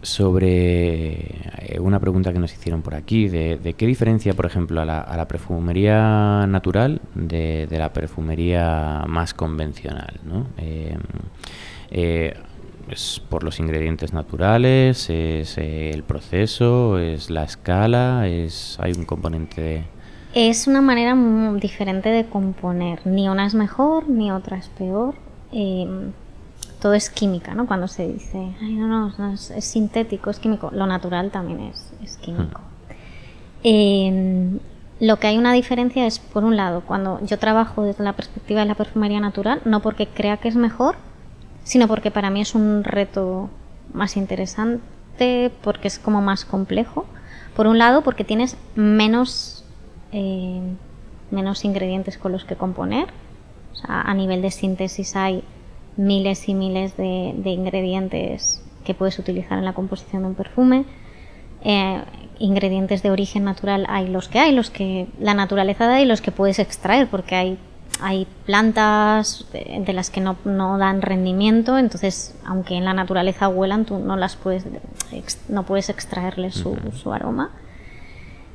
sobre 0.00 1.10
eh, 1.12 1.78
una 1.78 2.00
pregunta 2.00 2.32
que 2.32 2.38
nos 2.38 2.54
hicieron 2.54 2.80
por 2.80 2.94
aquí, 2.94 3.28
de, 3.28 3.74
qué 3.76 3.86
diferencia, 3.86 4.32
por 4.32 4.46
ejemplo, 4.46 4.80
a 4.80 4.86
la, 4.86 5.28
perfumería 5.28 6.46
natural 6.46 7.02
de, 7.14 7.68
la 7.70 7.92
perfumería 7.92 9.04
más 9.06 9.34
convencional, 9.34 10.20
¿no? 10.24 10.46
Em, 10.56 10.98
eh, 11.90 12.32
¿Es 12.88 13.20
por 13.28 13.44
los 13.44 13.60
ingredientes 13.60 14.14
naturales? 14.14 15.10
¿Es 15.10 15.58
eh, 15.58 15.90
el 15.90 16.02
proceso? 16.02 16.98
¿Es 16.98 17.28
la 17.28 17.44
escala? 17.44 18.26
¿Es, 18.26 18.78
¿Hay 18.80 18.92
un 18.92 19.04
componente? 19.04 19.84
Es 20.32 20.66
una 20.66 20.80
manera 20.80 21.14
diferente 21.60 22.08
de 22.08 22.24
componer. 22.24 23.06
Ni 23.06 23.28
una 23.28 23.44
es 23.44 23.52
mejor, 23.52 24.08
ni 24.08 24.32
otra 24.32 24.56
es 24.56 24.70
peor. 24.70 25.14
Eh, 25.52 26.10
todo 26.80 26.94
es 26.94 27.10
química, 27.10 27.54
¿no? 27.54 27.66
Cuando 27.66 27.86
se 27.86 28.08
dice, 28.08 28.54
ay, 28.60 28.74
no, 28.74 28.88
no, 28.88 29.12
no, 29.16 29.32
es, 29.32 29.50
es 29.52 29.64
sintético, 29.64 30.30
es 30.30 30.38
químico. 30.38 30.70
Lo 30.72 30.86
natural 30.86 31.30
también 31.30 31.60
es, 31.60 31.92
es 32.02 32.16
químico. 32.16 32.60
Eh, 33.62 34.58
lo 35.02 35.18
que 35.18 35.26
hay 35.26 35.36
una 35.36 35.52
diferencia 35.52 36.06
es, 36.06 36.18
por 36.18 36.44
un 36.44 36.56
lado, 36.56 36.82
cuando 36.82 37.18
yo 37.24 37.38
trabajo 37.38 37.82
desde 37.82 38.04
la 38.04 38.12
perspectiva 38.12 38.60
de 38.60 38.66
la 38.66 38.76
perfumería 38.76 39.18
natural, 39.18 39.60
no 39.64 39.80
porque 39.80 40.06
crea 40.06 40.36
que 40.36 40.48
es 40.48 40.54
mejor, 40.54 40.94
sino 41.64 41.88
porque 41.88 42.10
para 42.10 42.30
mí 42.30 42.40
es 42.40 42.54
un 42.54 42.84
reto 42.84 43.50
más 43.92 44.16
interesante, 44.16 45.50
porque 45.62 45.88
es 45.88 45.98
como 45.98 46.22
más 46.22 46.44
complejo. 46.44 47.04
Por 47.56 47.66
un 47.66 47.78
lado, 47.78 48.02
porque 48.02 48.22
tienes 48.22 48.56
menos, 48.76 49.64
eh, 50.12 50.60
menos 51.32 51.64
ingredientes 51.64 52.16
con 52.16 52.30
los 52.30 52.44
que 52.44 52.54
componer. 52.54 53.08
Sea, 53.84 54.00
a 54.02 54.14
nivel 54.14 54.42
de 54.42 54.50
síntesis 54.50 55.16
hay 55.16 55.42
miles 55.96 56.48
y 56.48 56.54
miles 56.54 56.96
de, 56.96 57.34
de 57.36 57.50
ingredientes 57.50 58.62
que 58.84 58.94
puedes 58.94 59.18
utilizar 59.18 59.58
en 59.58 59.64
la 59.64 59.72
composición 59.74 60.22
de 60.22 60.28
un 60.28 60.34
perfume. 60.34 60.84
Eh, 61.64 62.02
ingredientes 62.38 63.02
de 63.02 63.10
origen 63.10 63.44
natural 63.44 63.86
hay 63.88 64.08
los 64.08 64.28
que 64.28 64.38
hay, 64.40 64.52
los 64.52 64.70
que 64.70 65.06
la 65.20 65.34
naturaleza 65.34 65.86
da 65.86 66.00
y 66.00 66.06
los 66.06 66.20
que 66.20 66.32
puedes 66.32 66.58
extraer, 66.58 67.06
porque 67.08 67.36
hay, 67.36 67.58
hay 68.00 68.26
plantas 68.46 69.46
de, 69.52 69.82
de 69.86 69.92
las 69.92 70.10
que 70.10 70.20
no, 70.20 70.36
no 70.44 70.76
dan 70.78 71.02
rendimiento, 71.02 71.78
entonces 71.78 72.34
aunque 72.44 72.74
en 72.74 72.84
la 72.84 72.94
naturaleza 72.94 73.48
huelan, 73.48 73.84
tú 73.84 73.98
no 74.00 74.16
las 74.16 74.34
puedes, 74.34 74.64
ex- 75.12 75.38
no 75.48 75.62
puedes 75.64 75.88
extraerles 75.88 76.54
su, 76.54 76.76
su 77.00 77.12
aroma. 77.12 77.50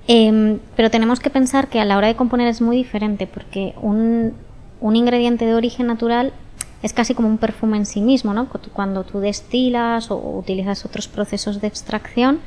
Em, 0.10 0.60
pero 0.76 0.90
tenemos 0.90 1.20
que 1.22 1.30
pensar 1.30 1.68
que 1.68 1.80
a 1.80 1.86
la 1.86 1.98
hora 1.98 2.08
de 2.08 2.16
componer 2.16 2.48
es 2.48 2.62
muy 2.62 2.76
diferente 2.76 3.28
porque 3.28 3.74
un, 3.82 4.34
un 4.80 4.96
ingrediente 4.96 5.46
de 5.46 5.56
origen 5.56 5.88
natural 5.88 6.34
es 6.84 6.94
casi 6.94 7.14
como 7.16 7.28
un 7.28 7.38
perfume 7.38 7.78
en 7.78 7.86
sí 7.86 8.02
mismo, 8.02 8.34
¿no? 8.34 8.48
Cu- 8.50 8.60
Cuando 8.74 9.04
tú 9.04 9.20
destilas 9.20 10.12
o 10.12 10.18
utilizas 10.18 10.86
otros 10.86 11.08
procesos 11.08 11.60
de 11.62 11.68
extracción, 11.68 12.40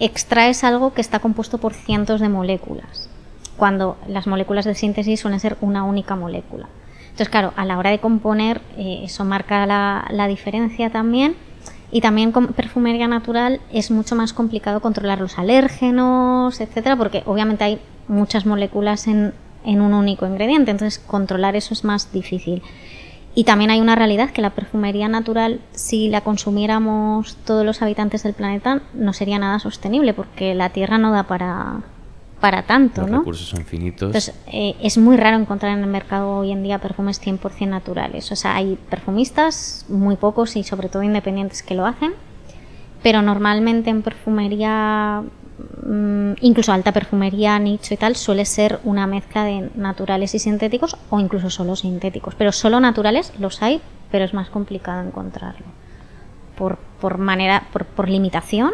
extraes 0.00 0.64
algo 0.64 0.92
que 0.94 1.00
está 1.00 1.18
compuesto 1.20 1.58
por 1.58 1.74
cientos 1.74 2.20
de 2.20 2.28
moléculas, 2.28 3.08
cuando 3.56 3.96
las 4.08 4.26
moléculas 4.26 4.64
de 4.64 4.74
síntesis 4.74 5.20
suelen 5.20 5.40
ser 5.40 5.56
una 5.60 5.84
única 5.84 6.16
molécula. 6.16 6.68
Entonces, 7.04 7.28
claro, 7.28 7.52
a 7.56 7.64
la 7.64 7.78
hora 7.78 7.90
de 7.90 7.98
componer, 8.00 8.60
eh, 8.76 9.02
eso 9.04 9.24
marca 9.24 9.66
la, 9.66 10.06
la 10.10 10.26
diferencia 10.28 10.90
también. 10.90 11.36
Y 11.94 12.00
también 12.00 12.32
con 12.32 12.46
perfumería 12.54 13.06
natural 13.06 13.60
es 13.70 13.90
mucho 13.90 14.16
más 14.16 14.32
complicado 14.32 14.80
controlar 14.80 15.20
los 15.20 15.38
alérgenos, 15.38 16.58
etcétera, 16.62 16.96
porque 16.96 17.22
obviamente 17.26 17.64
hay 17.64 17.80
muchas 18.08 18.46
moléculas 18.46 19.06
en, 19.08 19.34
en 19.64 19.80
un 19.80 19.94
único 19.94 20.26
ingrediente, 20.26 20.70
entonces 20.70 20.98
controlar 20.98 21.56
eso 21.56 21.74
es 21.74 21.84
más 21.84 22.12
difícil. 22.12 22.62
Y 23.34 23.44
también 23.44 23.70
hay 23.70 23.80
una 23.80 23.94
realidad 23.94 24.30
que 24.30 24.42
la 24.42 24.50
perfumería 24.50 25.08
natural, 25.08 25.60
si 25.72 26.08
la 26.08 26.20
consumiéramos 26.20 27.36
todos 27.46 27.64
los 27.64 27.80
habitantes 27.80 28.22
del 28.22 28.34
planeta, 28.34 28.82
no 28.92 29.12
sería 29.14 29.38
nada 29.38 29.58
sostenible, 29.58 30.12
porque 30.12 30.54
la 30.54 30.68
Tierra 30.68 30.98
no 30.98 31.12
da 31.12 31.22
para, 31.22 31.80
para 32.42 32.64
tanto, 32.64 33.02
Los 33.02 33.10
¿no? 33.10 33.18
recursos 33.20 33.48
son 33.48 33.64
finitos. 33.64 34.08
Entonces, 34.08 34.34
eh, 34.48 34.74
es 34.82 34.98
muy 34.98 35.16
raro 35.16 35.38
encontrar 35.38 35.78
en 35.78 35.84
el 35.84 35.88
mercado 35.88 36.38
hoy 36.38 36.50
en 36.50 36.62
día 36.62 36.78
perfumes 36.78 37.22
100% 37.24 37.68
naturales. 37.68 38.30
O 38.32 38.36
sea, 38.36 38.56
hay 38.56 38.76
perfumistas, 38.90 39.86
muy 39.88 40.16
pocos 40.16 40.56
y 40.56 40.64
sobre 40.64 40.88
todo 40.90 41.02
independientes 41.02 41.62
que 41.62 41.74
lo 41.74 41.86
hacen, 41.86 42.12
pero 43.02 43.22
normalmente 43.22 43.88
en 43.88 44.02
perfumería, 44.02 45.22
incluso 46.40 46.72
alta 46.72 46.92
perfumería, 46.92 47.58
nicho 47.58 47.94
y 47.94 47.96
tal, 47.96 48.16
suele 48.16 48.44
ser 48.44 48.78
una 48.84 49.06
mezcla 49.06 49.44
de 49.44 49.70
naturales 49.74 50.34
y 50.34 50.38
sintéticos 50.38 50.96
o 51.10 51.20
incluso 51.20 51.50
solo 51.50 51.76
sintéticos. 51.76 52.34
Pero 52.34 52.52
solo 52.52 52.80
naturales 52.80 53.32
los 53.38 53.62
hay, 53.62 53.80
pero 54.10 54.24
es 54.24 54.34
más 54.34 54.48
complicado 54.48 55.06
encontrarlo. 55.06 55.66
Por, 56.56 56.78
por 57.00 57.18
manera, 57.18 57.64
por, 57.72 57.84
por 57.86 58.08
limitación 58.08 58.72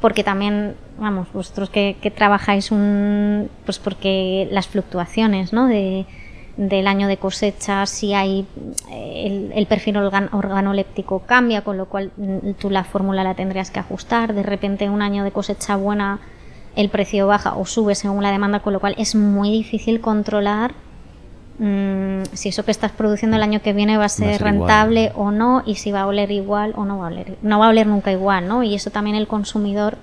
porque 0.00 0.22
también, 0.22 0.76
vamos, 0.98 1.28
vosotros 1.32 1.70
que, 1.70 2.12
trabajáis 2.14 2.70
un, 2.70 3.48
pues 3.64 3.78
porque 3.78 4.48
las 4.50 4.68
fluctuaciones, 4.68 5.52
¿no? 5.52 5.66
Del 6.56 6.86
año 6.86 7.06
de 7.08 7.18
cosecha, 7.18 7.84
si 7.86 8.14
hay 8.14 8.46
eh, 8.90 9.24
el, 9.26 9.52
el 9.54 9.66
perfil 9.66 9.96
organ- 9.96 10.30
organoléptico 10.32 11.20
cambia, 11.26 11.62
con 11.62 11.76
lo 11.76 11.86
cual 11.86 12.12
mm, 12.16 12.52
tú 12.58 12.70
la 12.70 12.84
fórmula 12.84 13.22
la 13.24 13.34
tendrías 13.34 13.70
que 13.70 13.78
ajustar. 13.80 14.32
De 14.34 14.42
repente 14.42 14.88
un 14.88 15.02
año 15.02 15.22
de 15.24 15.32
cosecha 15.32 15.76
buena 15.76 16.18
el 16.74 16.88
precio 16.90 17.26
baja 17.26 17.56
o 17.56 17.64
sube 17.66 17.94
según 17.94 18.22
la 18.22 18.30
demanda, 18.30 18.60
con 18.60 18.72
lo 18.72 18.80
cual 18.80 18.94
es 18.98 19.14
muy 19.14 19.50
difícil 19.50 20.00
controlar 20.00 20.72
mm, 21.58 22.22
si 22.32 22.48
eso 22.50 22.64
que 22.64 22.70
estás 22.70 22.92
produciendo 22.92 23.36
el 23.36 23.42
año 23.42 23.60
que 23.62 23.72
viene 23.72 23.96
va 23.96 24.04
a 24.06 24.08
ser, 24.08 24.36
ser 24.38 24.40
igual. 24.40 24.52
rentable 24.68 25.12
o 25.14 25.30
no 25.30 25.62
y 25.66 25.76
si 25.76 25.92
va 25.92 26.02
a 26.02 26.06
oler 26.06 26.30
igual 26.30 26.72
o 26.76 26.84
no 26.84 26.98
va 26.98 27.06
a 27.06 27.10
oler. 27.10 27.36
No 27.42 27.58
va 27.58 27.66
a 27.66 27.68
oler 27.70 27.86
nunca 27.86 28.12
igual, 28.12 28.48
¿no? 28.48 28.62
Y 28.62 28.74
eso 28.74 28.90
también 28.90 29.16
el 29.16 29.26
consumidor 29.26 29.96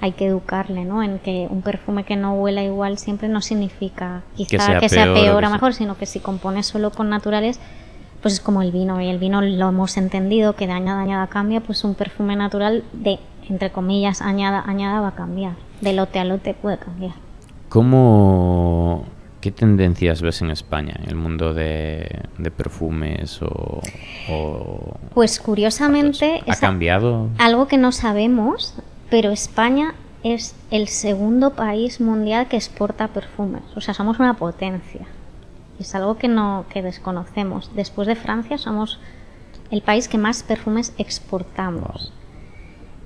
hay 0.00 0.12
que 0.12 0.26
educarle, 0.26 0.84
¿no? 0.84 1.02
En 1.02 1.18
que 1.18 1.46
un 1.50 1.62
perfume 1.62 2.04
que 2.04 2.16
no 2.16 2.34
huela 2.34 2.62
igual 2.62 2.98
siempre 2.98 3.28
no 3.28 3.40
significa 3.40 4.22
quizá 4.36 4.78
que 4.78 4.88
sea 4.88 5.04
sea, 5.04 5.14
peor 5.14 5.34
o 5.36 5.36
que 5.38 5.46
sea- 5.46 5.50
mejor, 5.50 5.72
sino 5.74 5.96
que 5.96 6.06
si 6.06 6.20
compones 6.20 6.66
solo 6.66 6.90
con 6.90 7.08
naturales, 7.08 7.58
pues 8.22 8.34
es 8.34 8.40
como 8.40 8.62
el 8.62 8.72
vino 8.72 9.00
y 9.00 9.08
el 9.08 9.18
vino 9.18 9.40
lo 9.40 9.68
hemos 9.68 9.96
entendido 9.96 10.54
que 10.54 10.66
de 10.66 10.72
año 10.72 10.92
a 10.92 11.00
añada 11.02 11.26
cambia, 11.28 11.60
pues 11.60 11.84
un 11.84 11.94
perfume 11.94 12.36
natural 12.36 12.84
de 12.92 13.18
entre 13.48 13.70
comillas, 13.70 14.22
añada, 14.22 14.64
añada 14.66 15.00
va 15.00 15.08
a 15.08 15.14
cambiar. 15.14 15.52
De 15.80 15.92
lote 15.92 16.18
a 16.18 16.24
lote 16.24 16.52
puede 16.54 16.78
cambiar. 16.78 17.12
¿Cómo, 17.68 19.04
¿Qué 19.40 19.52
tendencias 19.52 20.20
ves 20.22 20.42
en 20.42 20.50
España, 20.50 20.94
en 21.00 21.08
el 21.08 21.14
mundo 21.14 21.54
de, 21.54 22.22
de 22.38 22.50
perfumes 22.50 23.40
o, 23.42 23.80
o- 24.30 24.96
Pues 25.14 25.38
curiosamente, 25.40 26.42
¿Ha 26.48 26.56
cambiado? 26.56 27.28
algo 27.38 27.68
que 27.68 27.78
no 27.78 27.92
sabemos, 27.92 28.74
pero 29.10 29.30
España 29.30 29.94
es 30.22 30.54
el 30.70 30.88
segundo 30.88 31.50
país 31.54 32.00
mundial 32.00 32.48
que 32.48 32.56
exporta 32.56 33.08
perfumes. 33.08 33.62
O 33.76 33.80
sea, 33.80 33.94
somos 33.94 34.18
una 34.18 34.34
potencia. 34.34 35.06
Es 35.78 35.94
algo 35.94 36.16
que 36.16 36.28
no 36.28 36.64
que 36.70 36.82
desconocemos. 36.82 37.70
Después 37.74 38.08
de 38.08 38.16
Francia 38.16 38.58
somos 38.58 38.98
el 39.70 39.82
país 39.82 40.08
que 40.08 40.18
más 40.18 40.42
perfumes 40.42 40.92
exportamos. 40.98 42.12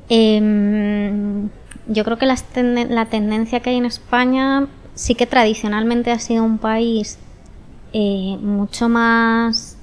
Em, 0.08 1.48
yo 1.86 2.04
creo 2.04 2.18
que 2.18 2.26
la 2.26 3.06
tendencia 3.06 3.60
que 3.60 3.70
hay 3.70 3.76
en 3.76 3.86
España 3.86 4.66
sí 4.94 5.14
que 5.14 5.26
tradicionalmente 5.26 6.10
ha 6.10 6.18
sido 6.18 6.44
un 6.44 6.58
país 6.58 7.18
eh, 7.92 8.36
mucho 8.40 8.88
más 8.88 9.76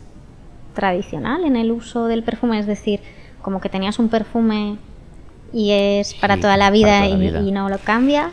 tradicional 0.74 1.44
en 1.44 1.56
el 1.56 1.72
uso 1.72 2.06
del 2.06 2.24
perfume, 2.24 2.60
es 2.60 2.68
decir, 2.68 3.02
como 3.42 3.60
que 3.60 3.70
tenías 3.70 4.00
un 4.00 4.10
perfume 4.10 4.78
y 5.58 5.72
es 5.72 6.14
para 6.14 6.36
Sí, 6.36 6.42
toda 6.42 6.58
la 6.58 6.70
vida, 6.72 7.00
toda 7.00 7.10
la 7.10 7.16
y, 7.16 7.20
vida. 7.20 7.40
y 7.42 7.52
no 7.52 7.70
lo 7.70 7.78
cambias. 7.80 8.32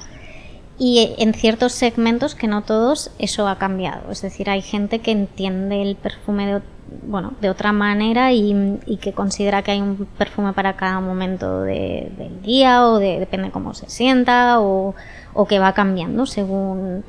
Y 0.79 1.15
en 1.19 1.35
ciertos 1.35 1.73
segmentos, 1.73 2.35
que 2.35 2.49
no 2.49 2.63
todos, 2.63 3.11
eso 3.19 3.47
ha 3.49 3.59
cambiado. 3.59 4.11
Es 4.11 4.23
decir, 4.23 4.51
hay 4.51 4.61
gente 4.63 4.99
que 5.01 5.13
entiende 5.13 5.83
el 5.83 5.95
perfume 5.97 6.47
de, 6.47 6.63
bueno, 7.07 7.35
de 7.41 7.49
otra 7.49 7.73
manera 7.73 8.33
y, 8.33 8.79
y 8.87 8.97
que 8.97 9.13
considera 9.13 9.63
que 9.63 9.71
hay 9.71 9.81
un 9.81 10.07
perfume 10.19 10.53
para 10.53 10.75
cada 10.77 10.99
momento 11.01 11.63
de- 11.63 12.11
del 12.19 12.43
día 12.43 12.87
o 12.89 12.99
de, 12.99 13.21
depende 13.21 13.51
cómo 13.53 13.73
se 13.75 13.89
sienta 13.89 14.61
o, 14.61 14.95
o 15.33 15.47
que 15.47 15.61
va 15.61 15.73
cambiando 15.75 16.27
según... 16.27 17.05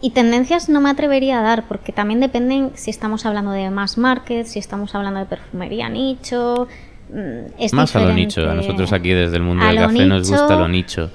Y 0.00 0.10
tendencias 0.10 0.68
no 0.68 0.80
me 0.80 0.90
atrevería 0.90 1.38
a 1.38 1.42
dar 1.42 1.68
porque 1.68 1.92
también 1.92 2.18
dependen 2.18 2.72
si 2.74 2.90
estamos 2.90 3.24
hablando 3.24 3.52
de 3.52 3.70
mass 3.70 3.98
market, 3.98 4.46
si 4.46 4.58
estamos 4.58 4.96
hablando 4.96 5.20
de 5.20 5.26
perfumería 5.26 5.88
nicho. 5.88 6.66
Mm, 7.12 7.54
Es 7.58 7.72
Más 7.72 7.94
a 7.96 8.00
lo 8.00 8.12
nicho. 8.12 8.48
A 8.48 8.54
nosotros 8.54 8.92
aquí 8.92 9.10
desde 9.10 9.36
el 9.36 9.42
mundo 9.42 9.64
A 9.64 9.68
del 9.68 9.76
café 9.76 10.06
nos 10.06 10.30
gusta 10.30 10.56
lo 10.56 10.68
nicho. 10.68 11.10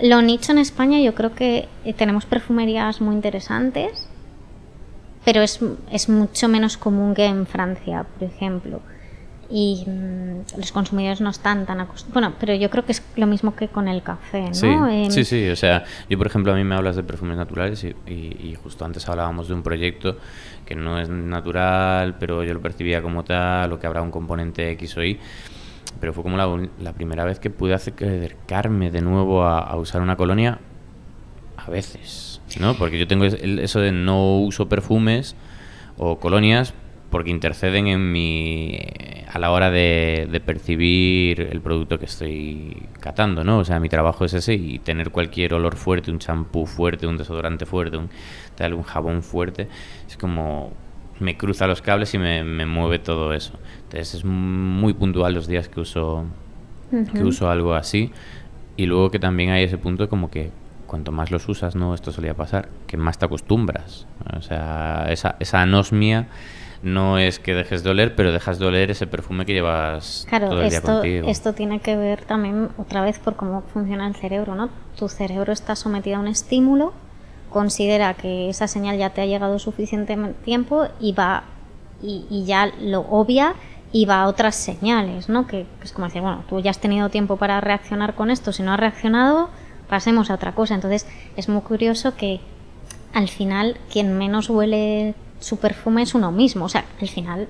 Lo 0.00 0.20
nicho 0.22 0.52
en 0.52 0.58
España 0.58 1.00
yo 1.00 1.14
creo 1.14 1.34
que 1.34 1.68
eh, 1.84 1.92
tenemos 1.92 2.26
perfumerías 2.26 3.00
muy 3.00 3.14
interesantes, 3.14 4.08
pero 5.24 5.42
es, 5.42 5.60
es 5.92 6.08
mucho 6.08 6.48
menos 6.48 6.76
común 6.76 7.14
que 7.14 7.26
en 7.26 7.46
Francia, 7.46 8.04
por 8.18 8.28
ejemplo. 8.28 8.80
Y 9.54 9.84
mm, 9.86 10.58
los 10.58 10.72
consumidores 10.72 11.20
no 11.20 11.28
están 11.28 11.66
tan 11.66 11.78
acostumbrados. 11.80 12.14
Bueno, 12.14 12.36
pero 12.40 12.54
yo 12.54 12.70
creo 12.70 12.86
que 12.86 12.92
es 12.92 13.02
lo 13.16 13.26
mismo 13.26 13.54
que 13.54 13.68
con 13.68 13.86
el 13.86 14.02
café, 14.02 14.44
¿no? 14.44 14.54
Sí, 14.54 14.74
sí, 15.10 15.24
sí, 15.24 15.48
o 15.50 15.56
sea, 15.56 15.84
yo 16.08 16.16
por 16.16 16.26
ejemplo 16.26 16.52
a 16.52 16.56
mí 16.56 16.64
me 16.64 16.74
hablas 16.74 16.96
de 16.96 17.02
perfumes 17.02 17.36
naturales 17.36 17.84
y, 17.84 17.88
y- 18.10 18.36
y 18.50 18.54
justo 18.62 18.84
antes 18.86 19.06
hablábamos 19.10 19.48
de 19.48 19.54
un 19.54 19.62
proyecto 19.62 20.16
que 20.64 20.74
no 20.74 20.98
es 20.98 21.10
natural, 21.10 22.16
pero 22.18 22.42
yo 22.44 22.54
lo 22.54 22.60
percibía 22.62 23.02
como 23.02 23.24
tal, 23.24 23.70
o 23.72 23.78
que 23.78 23.86
habrá 23.86 24.00
un 24.00 24.10
componente 24.10 24.70
X 24.70 24.96
o 24.96 25.04
Y, 25.04 25.18
pero 26.00 26.14
fue 26.14 26.22
como 26.22 26.38
la, 26.38 26.92
primera 26.94 27.24
vez 27.24 27.38
que 27.38 27.50
pude 27.50 27.74
acercarme 27.74 28.90
de 28.90 29.02
nuevo 29.02 29.44
a, 29.44 29.58
a 29.58 29.76
usar 29.76 30.00
una 30.00 30.16
colonia 30.16 30.60
a 31.58 31.70
veces, 31.70 32.40
¿no? 32.58 32.74
Porque 32.74 32.98
yo 32.98 33.06
tengo 33.06 33.24
eso 33.26 33.80
de 33.80 33.92
no 33.92 34.38
uso 34.38 34.68
perfumes 34.68 35.36
o 35.98 36.18
colonias 36.18 36.72
porque 37.12 37.30
interceden 37.30 37.88
en 37.88 38.10
mi 38.10 38.78
a 39.30 39.38
la 39.38 39.52
hora 39.52 39.70
de, 39.70 40.26
de 40.30 40.40
percibir 40.40 41.42
el 41.42 41.60
producto 41.60 41.98
que 41.98 42.06
estoy 42.06 42.88
catando, 43.00 43.44
¿no? 43.44 43.58
O 43.58 43.64
sea, 43.64 43.78
mi 43.78 43.90
trabajo 43.90 44.24
es 44.24 44.32
ese 44.32 44.54
y 44.54 44.78
tener 44.78 45.10
cualquier 45.10 45.52
olor 45.52 45.76
fuerte, 45.76 46.10
un 46.10 46.18
champú 46.18 46.66
fuerte, 46.66 47.06
un 47.06 47.18
desodorante 47.18 47.66
fuerte, 47.66 47.98
un 47.98 48.08
tal, 48.56 48.72
un 48.72 48.82
jabón 48.82 49.22
fuerte, 49.22 49.68
es 50.08 50.16
como 50.16 50.72
me 51.20 51.36
cruza 51.36 51.66
los 51.66 51.82
cables 51.82 52.14
y 52.14 52.18
me, 52.18 52.44
me 52.44 52.64
mueve 52.64 52.98
todo 52.98 53.34
eso. 53.34 53.58
Entonces 53.84 54.14
es 54.14 54.24
muy 54.24 54.94
puntual 54.94 55.34
los 55.34 55.46
días 55.46 55.68
que 55.68 55.80
uso 55.80 56.24
que 56.90 57.22
uso 57.22 57.50
algo 57.50 57.74
así 57.74 58.10
y 58.76 58.86
luego 58.86 59.10
que 59.10 59.18
también 59.18 59.50
hay 59.50 59.64
ese 59.64 59.78
punto 59.78 60.08
como 60.08 60.30
que 60.30 60.50
cuanto 60.86 61.12
más 61.12 61.30
los 61.30 61.48
usas, 61.48 61.76
¿no? 61.76 61.94
Esto 61.94 62.10
solía 62.10 62.34
pasar, 62.34 62.68
que 62.86 62.96
más 62.96 63.18
te 63.18 63.26
acostumbras. 63.26 64.06
O 64.36 64.42
sea, 64.42 65.06
esa, 65.10 65.36
esa 65.40 65.62
anosmia 65.62 66.28
no 66.82 67.18
es 67.18 67.38
que 67.38 67.54
dejes 67.54 67.82
de 67.84 67.90
oler, 67.90 68.14
pero 68.16 68.32
dejas 68.32 68.58
de 68.58 68.66
oler 68.66 68.90
ese 68.90 69.06
perfume 69.06 69.46
que 69.46 69.52
llevas 69.52 70.26
Claro, 70.28 70.48
todo 70.48 70.62
el 70.62 70.68
día 70.68 70.78
esto, 70.78 70.92
contigo. 70.92 71.28
esto 71.28 71.52
tiene 71.52 71.80
que 71.80 71.96
ver 71.96 72.24
también 72.24 72.70
otra 72.76 73.02
vez 73.02 73.18
por 73.18 73.36
cómo 73.36 73.62
funciona 73.72 74.06
el 74.06 74.14
cerebro, 74.16 74.54
¿no? 74.54 74.68
Tu 74.98 75.08
cerebro 75.08 75.52
está 75.52 75.76
sometido 75.76 76.16
a 76.16 76.20
un 76.20 76.28
estímulo, 76.28 76.92
considera 77.50 78.14
que 78.14 78.48
esa 78.48 78.66
señal 78.66 78.98
ya 78.98 79.10
te 79.10 79.20
ha 79.20 79.26
llegado 79.26 79.58
suficiente 79.58 80.16
tiempo 80.44 80.86
y 81.00 81.12
va 81.12 81.44
y, 82.02 82.26
y 82.30 82.44
ya 82.44 82.72
lo 82.80 83.00
obvia 83.02 83.54
y 83.92 84.06
va 84.06 84.22
a 84.22 84.26
otras 84.26 84.56
señales, 84.56 85.28
¿no? 85.28 85.46
Que, 85.46 85.66
que 85.78 85.84
es 85.84 85.92
como 85.92 86.06
decir, 86.06 86.22
bueno, 86.22 86.44
tú 86.48 86.58
ya 86.60 86.70
has 86.70 86.78
tenido 86.80 87.10
tiempo 87.10 87.36
para 87.36 87.60
reaccionar 87.60 88.14
con 88.14 88.30
esto, 88.30 88.52
si 88.52 88.62
no 88.62 88.72
has 88.72 88.80
reaccionado, 88.80 89.50
pasemos 89.88 90.30
a 90.30 90.34
otra 90.34 90.52
cosa. 90.52 90.74
Entonces, 90.74 91.06
es 91.36 91.48
muy 91.48 91.60
curioso 91.60 92.16
que 92.16 92.40
al 93.12 93.28
final 93.28 93.76
quien 93.92 94.16
menos 94.16 94.48
huele 94.48 95.14
su 95.42 95.58
perfume 95.58 96.02
es 96.02 96.14
uno 96.14 96.32
mismo. 96.32 96.64
O 96.64 96.68
sea, 96.68 96.84
al 97.00 97.08
final 97.08 97.48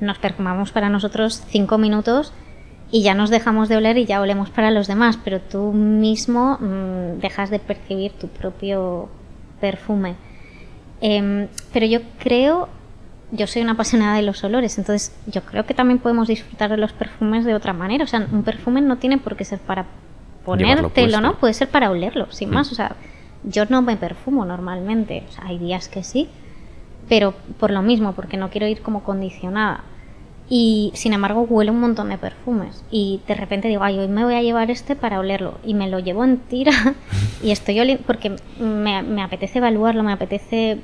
nos 0.00 0.18
perfumamos 0.18 0.72
para 0.72 0.88
nosotros 0.88 1.42
cinco 1.48 1.78
minutos 1.78 2.32
y 2.90 3.02
ya 3.02 3.14
nos 3.14 3.30
dejamos 3.30 3.68
de 3.68 3.76
oler 3.76 3.98
y 3.98 4.04
ya 4.06 4.20
olemos 4.20 4.50
para 4.50 4.70
los 4.70 4.86
demás, 4.86 5.18
pero 5.24 5.40
tú 5.40 5.72
mismo 5.72 6.58
mm, 6.60 7.20
dejas 7.20 7.50
de 7.50 7.58
percibir 7.58 8.12
tu 8.12 8.28
propio 8.28 9.08
perfume. 9.60 10.14
Em, 11.00 11.48
pero 11.72 11.86
yo 11.86 12.00
creo, 12.18 12.68
yo 13.30 13.46
soy 13.46 13.62
una 13.62 13.72
apasionada 13.72 14.16
de 14.16 14.22
los 14.22 14.44
olores, 14.44 14.76
entonces 14.78 15.14
yo 15.26 15.42
creo 15.42 15.64
que 15.64 15.74
también 15.74 15.98
podemos 15.98 16.28
disfrutar 16.28 16.70
de 16.70 16.76
los 16.76 16.92
perfumes 16.92 17.44
de 17.44 17.54
otra 17.54 17.72
manera. 17.72 18.04
O 18.04 18.06
sea, 18.06 18.26
un 18.30 18.42
perfume 18.42 18.80
no 18.82 18.96
tiene 18.98 19.18
por 19.18 19.36
qué 19.36 19.44
ser 19.44 19.58
para 19.58 19.86
ponértelo. 20.44 21.20
¿no? 21.20 21.36
Puede 21.38 21.54
ser 21.54 21.68
para 21.68 21.90
olerlo, 21.90 22.26
sin 22.30 22.50
Mm. 22.50 22.54
más. 22.54 22.72
O 22.72 22.74
sea, 22.74 22.96
yo 23.44 23.64
no 23.66 23.82
me 23.82 23.96
perfumo 23.96 24.44
normalmente. 24.44 25.24
O 25.28 25.32
sea, 25.32 25.46
hay 25.46 25.58
días 25.58 25.88
que 25.88 26.02
sí, 26.04 26.28
pero 27.08 27.34
por 27.58 27.70
lo 27.70 27.82
mismo, 27.82 28.12
porque 28.12 28.36
no 28.36 28.50
quiero 28.50 28.66
ir 28.66 28.82
como 28.82 29.02
condicionada. 29.02 29.84
Y 30.48 30.92
sin 30.94 31.12
embargo, 31.12 31.42
huelo 31.48 31.72
un 31.72 31.80
montón 31.80 32.10
de 32.10 32.18
perfumes. 32.18 32.84
Y 32.90 33.20
de 33.26 33.34
repente 33.34 33.68
digo, 33.68 33.82
ay, 33.82 33.98
hoy 33.98 34.08
me 34.08 34.24
voy 34.24 34.34
a 34.34 34.42
llevar 34.42 34.70
este 34.70 34.96
para 34.96 35.18
olerlo. 35.18 35.54
Y 35.64 35.74
me 35.74 35.88
lo 35.88 35.98
llevo 35.98 36.24
en 36.24 36.38
tira 36.38 36.72
y 37.42 37.52
estoy 37.52 37.80
oliendo, 37.80 38.02
porque 38.06 38.36
me, 38.60 39.02
me 39.02 39.22
apetece 39.22 39.58
evaluarlo, 39.58 40.02
me 40.02 40.12
apetece 40.12 40.78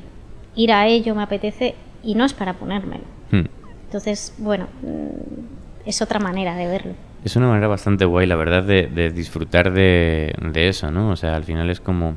ir 0.55 0.73
a 0.73 0.87
ello, 0.87 1.15
me 1.15 1.23
apetece. 1.23 1.75
Y 2.03 2.15
no 2.15 2.25
es 2.25 2.33
para 2.33 2.55
ponérmelo. 2.55 3.05
Hmm. 3.31 3.45
Entonces, 3.85 4.35
bueno, 4.39 4.69
mm, 4.83 5.87
es 5.89 6.01
otra 6.01 6.19
manera 6.19 6.55
de 6.55 6.67
verlo. 6.67 6.93
Es 7.25 7.37
una 7.37 7.49
manera 7.49 7.67
bastante 7.69 8.05
guay, 8.05 8.27
la 8.27 8.37
verdad, 8.37 8.63
de, 8.63 8.87
de 8.87 9.11
disfrutar 9.11 9.73
de, 9.73 10.35
de 10.41 10.69
eso, 10.69 10.91
¿no? 10.91 11.11
O 11.11 11.17
sea, 11.17 11.35
al 11.35 11.45
final 11.45 11.69
es 11.69 11.81
como... 11.81 12.15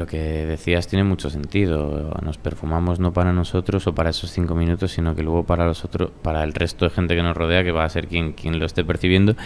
Lo 0.00 0.06
que 0.06 0.46
decías 0.46 0.88
tiene 0.88 1.04
mucho 1.04 1.28
sentido. 1.28 2.18
Nos 2.24 2.38
perfumamos 2.38 2.98
no 3.00 3.12
para 3.12 3.34
nosotros 3.34 3.86
o 3.86 3.94
para 3.94 4.08
esos 4.08 4.30
cinco 4.30 4.54
minutos, 4.54 4.92
sino 4.92 5.14
que 5.14 5.22
luego 5.22 5.44
para 5.44 5.66
los 5.66 5.84
otros, 5.84 6.10
para 6.22 6.42
el 6.42 6.54
resto 6.54 6.86
de 6.86 6.90
gente 6.90 7.14
que 7.14 7.22
nos 7.22 7.36
rodea, 7.36 7.62
que 7.62 7.70
va 7.70 7.84
a 7.84 7.88
ser 7.90 8.08
quien, 8.08 8.32
quien 8.32 8.58
lo 8.58 8.64
esté 8.64 8.82
percibiendo. 8.82 9.36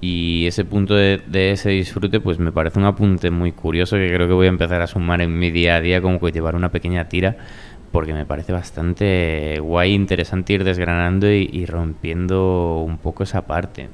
Y 0.00 0.46
ese 0.48 0.64
punto 0.64 0.96
de, 0.96 1.22
ese 1.52 1.70
disfrute, 1.70 2.18
pues 2.18 2.40
me 2.40 2.50
parece 2.50 2.80
un 2.80 2.86
apunte 2.86 3.30
muy 3.30 3.52
curioso 3.52 3.94
que 3.94 4.12
creo 4.12 4.26
que 4.26 4.34
voy 4.34 4.46
a 4.46 4.48
empezar 4.48 4.82
a 4.82 4.88
sumar 4.88 5.20
en 5.20 5.38
mi 5.38 5.52
día 5.52 5.76
a 5.76 5.80
día, 5.80 6.02
como 6.02 6.18
que 6.18 6.32
llevar 6.32 6.56
una 6.56 6.72
pequeña 6.72 7.08
tira, 7.08 7.36
porque 7.92 8.12
me 8.12 8.26
parece 8.26 8.52
bastante 8.52 9.60
guay, 9.60 9.94
interesante 9.94 10.54
ir 10.54 10.64
desgranando 10.64 11.30
y, 11.30 11.48
y 11.52 11.66
rompiendo 11.66 12.82
un 12.84 12.98
poco 12.98 13.22
esa 13.22 13.46
parte. 13.46 13.90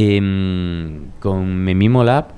Em, 0.00 1.10
con 1.18 1.56
Memimo 1.56 2.04
Lab, 2.04 2.28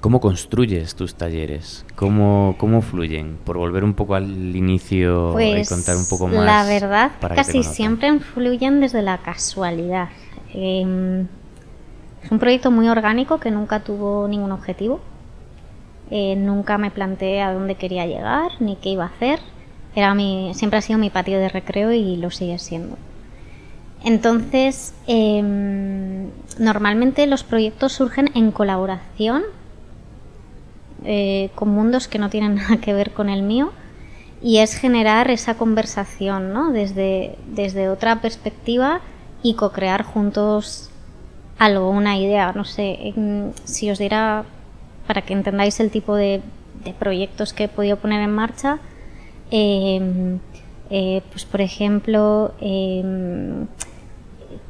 ¿cómo 0.00 0.20
construyes 0.20 0.94
tus 0.94 1.14
talleres? 1.14 1.84
¿Cómo, 1.96 2.54
¿Cómo 2.56 2.80
fluyen? 2.80 3.36
Por 3.44 3.58
volver 3.58 3.84
un 3.84 3.92
poco 3.92 4.14
al 4.14 4.56
inicio 4.56 5.38
y 5.38 5.66
contar 5.66 5.96
un 5.96 6.06
poco 6.08 6.28
más. 6.28 6.36
Pues 6.36 6.46
La 6.46 6.64
verdad, 6.64 7.10
para 7.20 7.34
casi 7.34 7.62
siempre 7.62 8.08
influyen 8.08 8.80
desde 8.80 9.02
la 9.02 9.18
casualidad. 9.18 10.08
Em, 10.54 11.26
es 12.22 12.30
un 12.30 12.38
proyecto 12.38 12.70
muy 12.70 12.88
orgánico 12.88 13.38
que 13.38 13.50
nunca 13.50 13.80
tuvo 13.80 14.26
ningún 14.26 14.52
objetivo. 14.52 15.00
Eh, 16.10 16.36
nunca 16.36 16.78
me 16.78 16.90
planteé 16.90 17.42
a 17.42 17.52
dónde 17.52 17.74
quería 17.74 18.06
llegar 18.06 18.50
ni 18.60 18.76
qué 18.76 18.88
iba 18.88 19.04
a 19.04 19.08
hacer. 19.08 19.40
Era 19.94 20.14
mi, 20.14 20.52
siempre 20.54 20.78
ha 20.78 20.80
sido 20.80 20.98
mi 20.98 21.10
patio 21.10 21.38
de 21.38 21.50
recreo 21.50 21.92
y 21.92 22.16
lo 22.16 22.30
sigue 22.30 22.58
siendo. 22.58 22.96
Entonces, 24.04 24.94
em, 25.06 26.30
normalmente 26.58 27.26
los 27.26 27.44
proyectos 27.44 27.92
surgen 27.92 28.30
en 28.34 28.50
colaboración 28.50 29.42
eh, 31.04 31.50
con 31.54 31.70
mundos 31.70 32.08
que 32.08 32.18
no 32.18 32.30
tienen 32.30 32.54
nada 32.56 32.78
que 32.78 32.92
ver 32.92 33.12
con 33.12 33.28
el 33.28 33.42
mío 33.42 33.72
y 34.42 34.58
es 34.58 34.74
generar 34.74 35.30
esa 35.30 35.56
conversación 35.56 36.52
¿no? 36.52 36.72
desde, 36.72 37.36
desde 37.46 37.90
otra 37.90 38.20
perspectiva 38.22 39.00
y 39.42 39.54
co-crear 39.54 40.02
juntos 40.02 40.90
algo, 41.58 41.90
una 41.90 42.16
idea. 42.16 42.52
No 42.54 42.64
sé, 42.64 43.14
si 43.64 43.90
os 43.90 43.98
diera, 43.98 44.44
para 45.06 45.22
que 45.22 45.34
entendáis 45.34 45.78
el 45.80 45.90
tipo 45.90 46.14
de, 46.14 46.40
de 46.84 46.92
proyectos 46.94 47.52
que 47.52 47.64
he 47.64 47.68
podido 47.68 47.98
poner 47.98 48.22
en 48.22 48.32
marcha, 48.32 48.78
em, 49.50 50.38
eh, 50.90 51.22
pues 51.30 51.44
por 51.44 51.60
ejemplo, 51.60 52.54
em, 52.60 53.66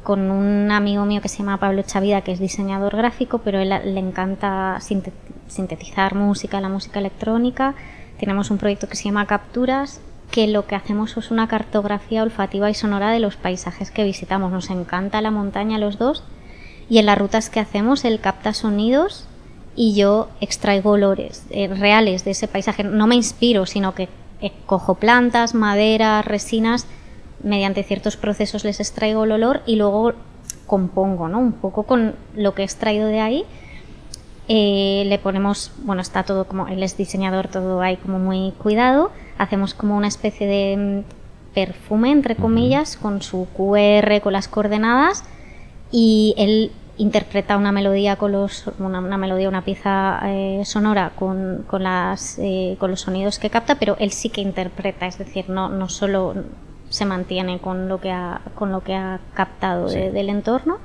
con 0.03 0.31
un 0.31 0.71
amigo 0.71 1.05
mío 1.05 1.21
que 1.21 1.29
se 1.29 1.37
llama 1.39 1.57
Pablo 1.57 1.83
Chavida, 1.83 2.21
que 2.21 2.31
es 2.31 2.39
diseñador 2.39 2.95
gráfico, 2.95 3.39
pero 3.39 3.59
él 3.59 3.69
le 3.69 3.99
encanta 3.99 4.77
sinte- 4.79 5.13
sintetizar 5.47 6.15
música, 6.15 6.59
la 6.59 6.69
música 6.69 6.99
electrónica. 6.99 7.75
Tenemos 8.19 8.51
un 8.51 8.57
proyecto 8.57 8.87
que 8.87 8.95
se 8.95 9.05
llama 9.05 9.27
Capturas, 9.27 10.01
que 10.31 10.47
lo 10.47 10.65
que 10.65 10.75
hacemos 10.75 11.17
es 11.17 11.29
una 11.29 11.47
cartografía 11.47 12.23
olfativa 12.23 12.69
y 12.69 12.73
sonora 12.73 13.11
de 13.11 13.19
los 13.19 13.35
paisajes 13.35 13.91
que 13.91 14.03
visitamos. 14.03 14.51
Nos 14.51 14.69
encanta 14.69 15.21
la 15.21 15.29
montaña 15.29 15.77
los 15.77 15.97
dos 15.97 16.23
y 16.89 16.97
en 16.99 17.05
las 17.05 17.17
rutas 17.17 17.49
que 17.49 17.59
hacemos 17.59 18.05
él 18.05 18.19
capta 18.19 18.53
sonidos 18.53 19.27
y 19.75 19.93
yo 19.93 20.29
extraigo 20.39 20.91
olores 20.91 21.45
eh, 21.51 21.67
reales 21.67 22.23
de 22.25 22.31
ese 22.31 22.47
paisaje. 22.47 22.83
No 22.83 23.07
me 23.07 23.15
inspiro, 23.15 23.65
sino 23.65 23.93
que 23.93 24.09
eh, 24.41 24.51
cojo 24.65 24.95
plantas, 24.95 25.53
madera, 25.53 26.21
resinas, 26.21 26.87
mediante 27.43 27.83
ciertos 27.83 28.17
procesos 28.17 28.63
les 28.63 28.79
extraigo 28.79 29.23
el 29.23 29.31
olor 29.31 29.61
y 29.65 29.75
luego 29.75 30.13
compongo, 30.67 31.27
¿no? 31.27 31.39
Un 31.39 31.53
poco 31.53 31.83
con 31.83 32.15
lo 32.35 32.53
que 32.53 32.61
he 32.61 32.65
extraído 32.65 33.07
de 33.07 33.19
ahí. 33.19 33.45
Eh, 34.47 35.03
le 35.07 35.19
ponemos, 35.19 35.71
bueno, 35.83 36.01
está 36.01 36.23
todo 36.23 36.45
como, 36.45 36.67
él 36.67 36.83
es 36.83 36.97
diseñador, 36.97 37.47
todo 37.47 37.81
ahí 37.81 37.97
como 37.97 38.19
muy 38.19 38.53
cuidado. 38.57 39.11
Hacemos 39.37 39.73
como 39.73 39.97
una 39.97 40.07
especie 40.07 40.47
de 40.47 41.03
mm, 41.05 41.53
perfume, 41.53 42.11
entre 42.11 42.35
comillas, 42.35 42.97
con 42.97 43.21
su 43.21 43.47
QR, 43.53 44.21
con 44.21 44.33
las 44.33 44.47
coordenadas 44.47 45.23
y 45.91 46.33
él 46.37 46.71
interpreta 46.97 47.57
una 47.57 47.71
melodía 47.71 48.15
con 48.15 48.31
los 48.31 48.65
una, 48.79 48.99
una 48.99 49.17
melodía 49.17 49.49
una 49.49 49.63
pieza 49.63 50.19
eh, 50.25 50.61
sonora 50.65 51.13
con, 51.15 51.65
con 51.67 51.83
las 51.83 52.37
eh, 52.39 52.75
con 52.79 52.91
los 52.91 53.01
sonidos 53.01 53.39
que 53.39 53.49
capta 53.49 53.75
pero 53.75 53.95
él 53.99 54.11
sí 54.11 54.29
que 54.29 54.41
interpreta 54.41 55.07
es 55.07 55.17
decir 55.17 55.49
no 55.49 55.69
no 55.69 55.89
solo 55.89 56.35
se 56.91 57.05
mantiene 57.05 57.57
con 57.59 57.89
lo 57.89 57.99
que 57.99 58.11
ha 58.11 58.41
con 58.55 58.71
lo 58.71 58.83
que 58.83 58.93
ha 58.95 59.19
captado 59.33 59.89
de- 59.89 60.09
Sí. 60.09 60.13
del 60.13 60.29
entorno 60.29 60.77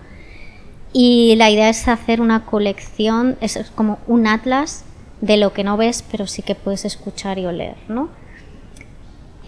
y 0.92 1.34
la 1.36 1.50
idea 1.50 1.68
es 1.68 1.86
hacer 1.88 2.20
una 2.20 2.46
colección 2.46 3.36
es 3.40 3.56
es 3.56 3.70
como 3.70 3.98
un 4.06 4.26
atlas 4.26 4.84
de 5.20 5.36
lo 5.36 5.52
que 5.52 5.62
no 5.64 5.76
ves 5.76 6.02
pero 6.10 6.26
sí 6.26 6.40
que 6.42 6.54
puedes 6.54 6.84
escuchar 6.84 7.38
y 7.38 7.46
oler 7.46 7.76
no 7.88 8.08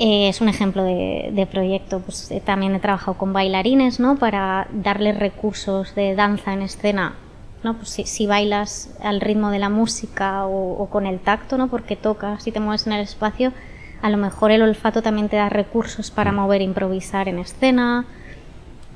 eh, 0.00 0.28
es 0.28 0.40
un 0.40 0.48
ejemplo 0.48 0.84
de, 0.84 1.30
de 1.32 1.46
proyecto. 1.46 1.98
Pues, 1.98 2.30
eh, 2.30 2.40
también 2.40 2.72
he 2.72 2.78
trabajado 2.78 3.18
con 3.18 3.32
bailarines, 3.32 3.98
¿no? 3.98 4.16
Para 4.16 4.68
darles 4.70 5.18
recursos 5.18 5.92
de 5.96 6.14
danza 6.14 6.52
en 6.52 6.62
escena. 6.62 7.16
¿no? 7.64 7.74
Pues 7.74 7.88
si, 7.88 8.04
si 8.04 8.28
bailas 8.28 8.94
al 9.02 9.20
ritmo 9.20 9.50
de 9.50 9.58
la 9.58 9.68
música 9.70 10.46
o, 10.46 10.80
o 10.80 10.88
con 10.88 11.04
el 11.06 11.18
tacto, 11.18 11.58
¿no? 11.58 11.66
Porque 11.66 11.96
tocas 11.96 12.46
y 12.46 12.52
te 12.52 12.60
mueves 12.60 12.86
en 12.86 12.92
el 12.92 13.00
espacio, 13.00 13.52
a 14.00 14.10
lo 14.10 14.16
mejor 14.16 14.50
el 14.50 14.62
olfato 14.62 15.02
también 15.02 15.28
te 15.28 15.36
da 15.36 15.48
recursos 15.48 16.10
para 16.10 16.32
mover 16.32 16.60
e 16.60 16.64
improvisar 16.64 17.28
en 17.28 17.38
escena. 17.38 18.04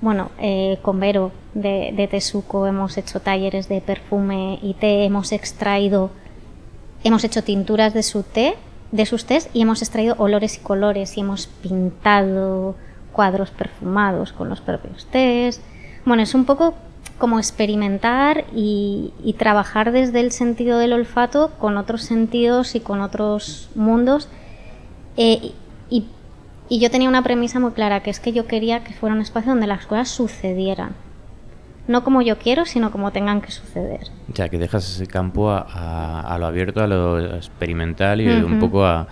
Bueno, 0.00 0.30
eh, 0.38 0.78
con 0.82 1.00
Vero 1.00 1.32
de, 1.54 1.92
de 1.94 2.68
hemos 2.68 2.98
hecho 2.98 3.20
talleres 3.20 3.68
de 3.68 3.80
perfume 3.80 4.58
y 4.62 4.74
té, 4.74 5.04
hemos 5.04 5.32
extraído 5.32 6.10
hemos 7.04 7.24
hecho 7.24 7.42
tinturas 7.42 7.94
de 7.94 8.02
su 8.02 8.22
té, 8.22 8.54
de 8.92 9.06
sus 9.06 9.24
tés 9.24 9.48
y 9.52 9.62
hemos 9.62 9.82
extraído 9.82 10.14
olores 10.18 10.56
y 10.56 10.60
colores 10.60 11.16
y 11.16 11.20
hemos 11.20 11.46
pintado 11.46 12.76
cuadros 13.12 13.50
perfumados 13.50 14.32
con 14.32 14.48
los 14.48 14.60
propios 14.60 15.06
tés. 15.06 15.60
Bueno, 16.04 16.22
es 16.22 16.34
un 16.34 16.44
poco 16.44 16.74
como 17.18 17.38
experimentar 17.38 18.44
y 18.54 19.36
trabajar 19.38 19.92
desde 19.92 20.20
el 20.20 20.32
sentido 20.32 20.78
del 20.78 20.92
olfato 20.92 21.52
con 21.58 21.76
otros 21.76 22.02
sentidos 22.02 22.74
y 22.74 22.80
con 22.80 23.00
otros 23.00 23.68
mundos. 23.74 24.28
Eh, 25.16 25.52
y, 25.90 26.06
y 26.68 26.80
yo 26.80 26.90
tenía 26.90 27.08
una 27.08 27.22
premisa 27.22 27.60
muy 27.60 27.72
clara, 27.72 28.02
que 28.02 28.10
es 28.10 28.20
que 28.20 28.32
yo 28.32 28.46
quería 28.46 28.82
que 28.84 28.92
fuera 28.94 29.14
un 29.14 29.20
espacio 29.20 29.50
donde 29.52 29.66
las 29.66 29.86
cosas 29.86 30.08
sucedieran. 30.08 30.94
No 31.88 32.04
como 32.04 32.22
yo 32.22 32.38
quiero, 32.38 32.64
sino 32.64 32.90
como 32.92 33.10
tengan 33.10 33.40
que 33.40 33.50
suceder. 33.50 34.06
O 34.32 34.36
sea, 34.36 34.48
que 34.48 34.56
dejas 34.58 34.88
ese 34.88 35.06
campo 35.06 35.50
a, 35.50 35.66
a- 35.68 36.34
a 36.34 36.38
lo 36.38 36.46
abierto, 36.46 36.80
a 36.82 36.86
lo 36.86 37.34
experimental 37.36 38.20
y 38.20 38.28
un 38.28 38.52
Ujú. 38.52 38.60
poco 38.60 38.84
a, 38.86 39.08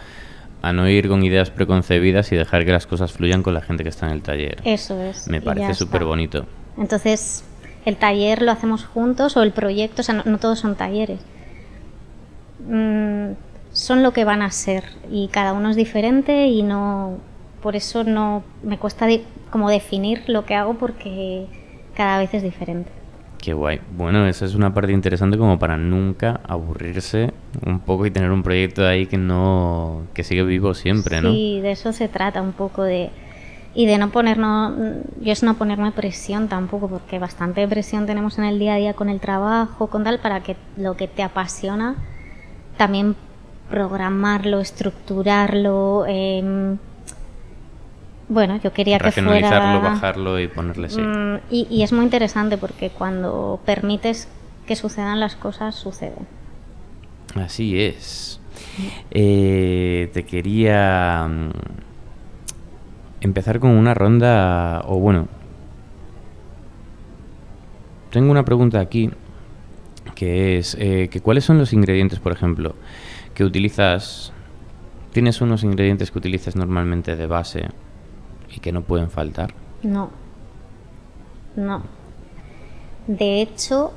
a 0.62 0.72
no 0.72 0.88
ir 0.88 1.08
con 1.08 1.22
ideas 1.24 1.50
preconcebidas 1.50 2.30
y 2.32 2.36
dejar 2.36 2.64
que 2.64 2.70
las 2.72 2.86
cosas 2.86 3.12
fluyan 3.12 3.42
con 3.42 3.54
la 3.54 3.60
gente 3.60 3.82
que 3.82 3.88
está 3.88 4.06
en 4.06 4.12
el 4.12 4.22
taller. 4.22 4.58
Eso 4.64 5.00
es. 5.02 5.26
Me 5.28 5.42
parece 5.42 5.74
súper 5.74 6.04
bonito. 6.04 6.46
Entonces, 6.78 7.44
el 7.84 7.96
taller 7.96 8.40
lo 8.42 8.52
hacemos 8.52 8.84
juntos 8.84 9.36
o 9.36 9.42
el 9.42 9.50
proyecto, 9.52 10.02
o 10.02 10.04
sea, 10.04 10.14
no, 10.14 10.22
no 10.24 10.38
todos 10.38 10.60
son 10.60 10.76
talleres. 10.76 11.18
Mm, 12.66 13.32
son 13.80 14.02
lo 14.02 14.12
que 14.12 14.24
van 14.26 14.42
a 14.42 14.50
ser 14.50 14.84
y 15.10 15.28
cada 15.28 15.54
uno 15.54 15.70
es 15.70 15.76
diferente 15.76 16.48
y 16.48 16.62
no, 16.62 17.16
por 17.62 17.76
eso 17.76 18.04
no 18.04 18.44
me 18.62 18.76
cuesta 18.76 19.06
de- 19.06 19.24
como 19.50 19.70
definir 19.70 20.22
lo 20.26 20.44
que 20.44 20.54
hago 20.54 20.74
porque 20.74 21.46
cada 21.96 22.18
vez 22.18 22.34
es 22.34 22.42
diferente. 22.42 22.90
Qué 23.38 23.54
guay. 23.54 23.80
Bueno, 23.96 24.26
esa 24.26 24.44
es 24.44 24.54
una 24.54 24.74
parte 24.74 24.92
interesante 24.92 25.38
como 25.38 25.58
para 25.58 25.78
nunca 25.78 26.40
aburrirse 26.46 27.32
un 27.64 27.80
poco 27.80 28.04
y 28.04 28.10
tener 28.10 28.30
un 28.30 28.42
proyecto 28.42 28.86
ahí 28.86 29.06
que 29.06 29.16
no 29.16 30.02
que 30.12 30.24
sigue 30.24 30.42
vivo 30.42 30.74
siempre, 30.74 31.22
¿no? 31.22 31.30
Sí, 31.30 31.60
de 31.62 31.70
eso 31.70 31.94
se 31.94 32.08
trata 32.08 32.42
un 32.42 32.52
poco 32.52 32.82
de 32.82 33.08
y 33.74 33.86
de 33.86 33.96
no 33.96 34.10
ponernos 34.10 34.74
yo 35.22 35.32
es 35.32 35.42
no 35.42 35.54
ponerme 35.54 35.90
presión 35.90 36.48
tampoco 36.48 36.88
porque 36.88 37.18
bastante 37.18 37.66
presión 37.66 38.04
tenemos 38.04 38.38
en 38.38 38.44
el 38.44 38.58
día 38.58 38.74
a 38.74 38.76
día 38.76 38.92
con 38.92 39.08
el 39.08 39.20
trabajo, 39.20 39.86
con 39.86 40.04
tal 40.04 40.18
para 40.18 40.42
que 40.42 40.56
lo 40.76 40.98
que 40.98 41.08
te 41.08 41.22
apasiona 41.22 41.94
también 42.76 43.16
programarlo, 43.70 44.60
estructurarlo, 44.60 46.04
em, 46.06 46.76
bueno, 48.28 48.60
yo 48.62 48.72
quería 48.72 48.98
que 48.98 49.10
fuera 49.10 49.78
bajarlo 49.78 50.38
y 50.38 50.48
ponerle 50.48 50.88
sí. 50.90 51.00
Mm, 51.00 51.38
y, 51.50 51.66
y 51.70 51.82
es 51.82 51.92
muy 51.92 52.04
interesante 52.04 52.58
porque 52.58 52.90
cuando 52.90 53.60
permites 53.64 54.28
que 54.66 54.76
sucedan 54.76 55.18
las 55.18 55.34
cosas, 55.34 55.74
suceden. 55.74 56.26
Así 57.34 57.80
es. 57.80 58.40
Eh, 59.10 60.10
te 60.12 60.24
quería 60.24 61.26
mm, 61.28 61.50
empezar 63.20 63.60
con 63.60 63.70
una 63.70 63.94
ronda, 63.94 64.82
o 64.86 64.98
bueno, 64.98 65.28
tengo 68.10 68.30
una 68.30 68.44
pregunta 68.44 68.80
aquí 68.80 69.10
que 70.14 70.58
es 70.58 70.76
eh, 70.78 71.08
que 71.10 71.20
cuáles 71.20 71.44
son 71.44 71.58
los 71.58 71.72
ingredientes, 71.72 72.18
por 72.18 72.32
ejemplo, 72.32 72.74
que 73.40 73.44
utilizas. 73.46 74.34
¿Tienes 75.14 75.40
unos 75.40 75.64
ingredientes 75.64 76.10
que 76.10 76.18
utilizas 76.18 76.56
normalmente 76.56 77.16
de 77.16 77.26
base 77.26 77.68
y 78.54 78.60
que 78.60 78.70
no 78.70 78.82
pueden 78.82 79.08
faltar? 79.08 79.54
No. 79.82 80.10
No. 81.56 81.82
De 83.06 83.40
hecho, 83.40 83.94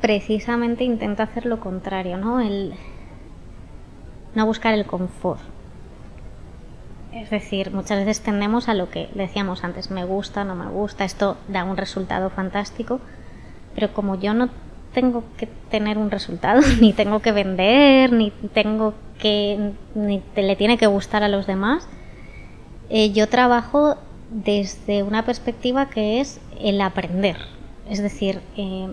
precisamente 0.00 0.82
intento 0.82 1.22
hacer 1.22 1.44
lo 1.44 1.60
contrario, 1.60 2.16
¿no? 2.16 2.40
El 2.40 2.72
no 4.34 4.46
buscar 4.46 4.72
el 4.72 4.86
confort. 4.86 5.42
Es 7.12 7.28
decir, 7.28 7.70
muchas 7.70 7.98
veces 7.98 8.22
tendemos 8.22 8.70
a 8.70 8.72
lo 8.72 8.88
que 8.88 9.10
decíamos 9.14 9.62
antes, 9.62 9.90
me 9.90 10.06
gusta, 10.06 10.42
no 10.44 10.54
me 10.54 10.70
gusta, 10.70 11.04
esto 11.04 11.36
da 11.48 11.64
un 11.64 11.76
resultado 11.76 12.30
fantástico, 12.30 12.98
pero 13.74 13.92
como 13.92 14.18
yo 14.18 14.32
no 14.32 14.48
tengo 14.94 15.24
que 15.36 15.46
tener 15.70 15.98
un 15.98 16.10
resultado, 16.10 16.60
ni 16.80 16.92
tengo 16.92 17.20
que 17.20 17.32
vender, 17.32 18.12
ni 18.12 18.30
tengo 18.52 18.94
que, 19.18 19.72
ni 19.94 20.20
te- 20.20 20.42
le 20.42 20.56
tiene 20.56 20.78
que 20.78 20.86
gustar 20.86 21.22
a 21.22 21.28
los 21.28 21.46
demás, 21.46 21.86
eh, 22.90 23.12
yo 23.12 23.28
trabajo 23.28 23.96
desde 24.30 25.02
una 25.02 25.24
perspectiva 25.24 25.86
que 25.88 26.20
es 26.20 26.40
el 26.60 26.80
aprender. 26.80 27.36
Es 27.88 28.00
decir, 28.02 28.40
eh, 28.56 28.88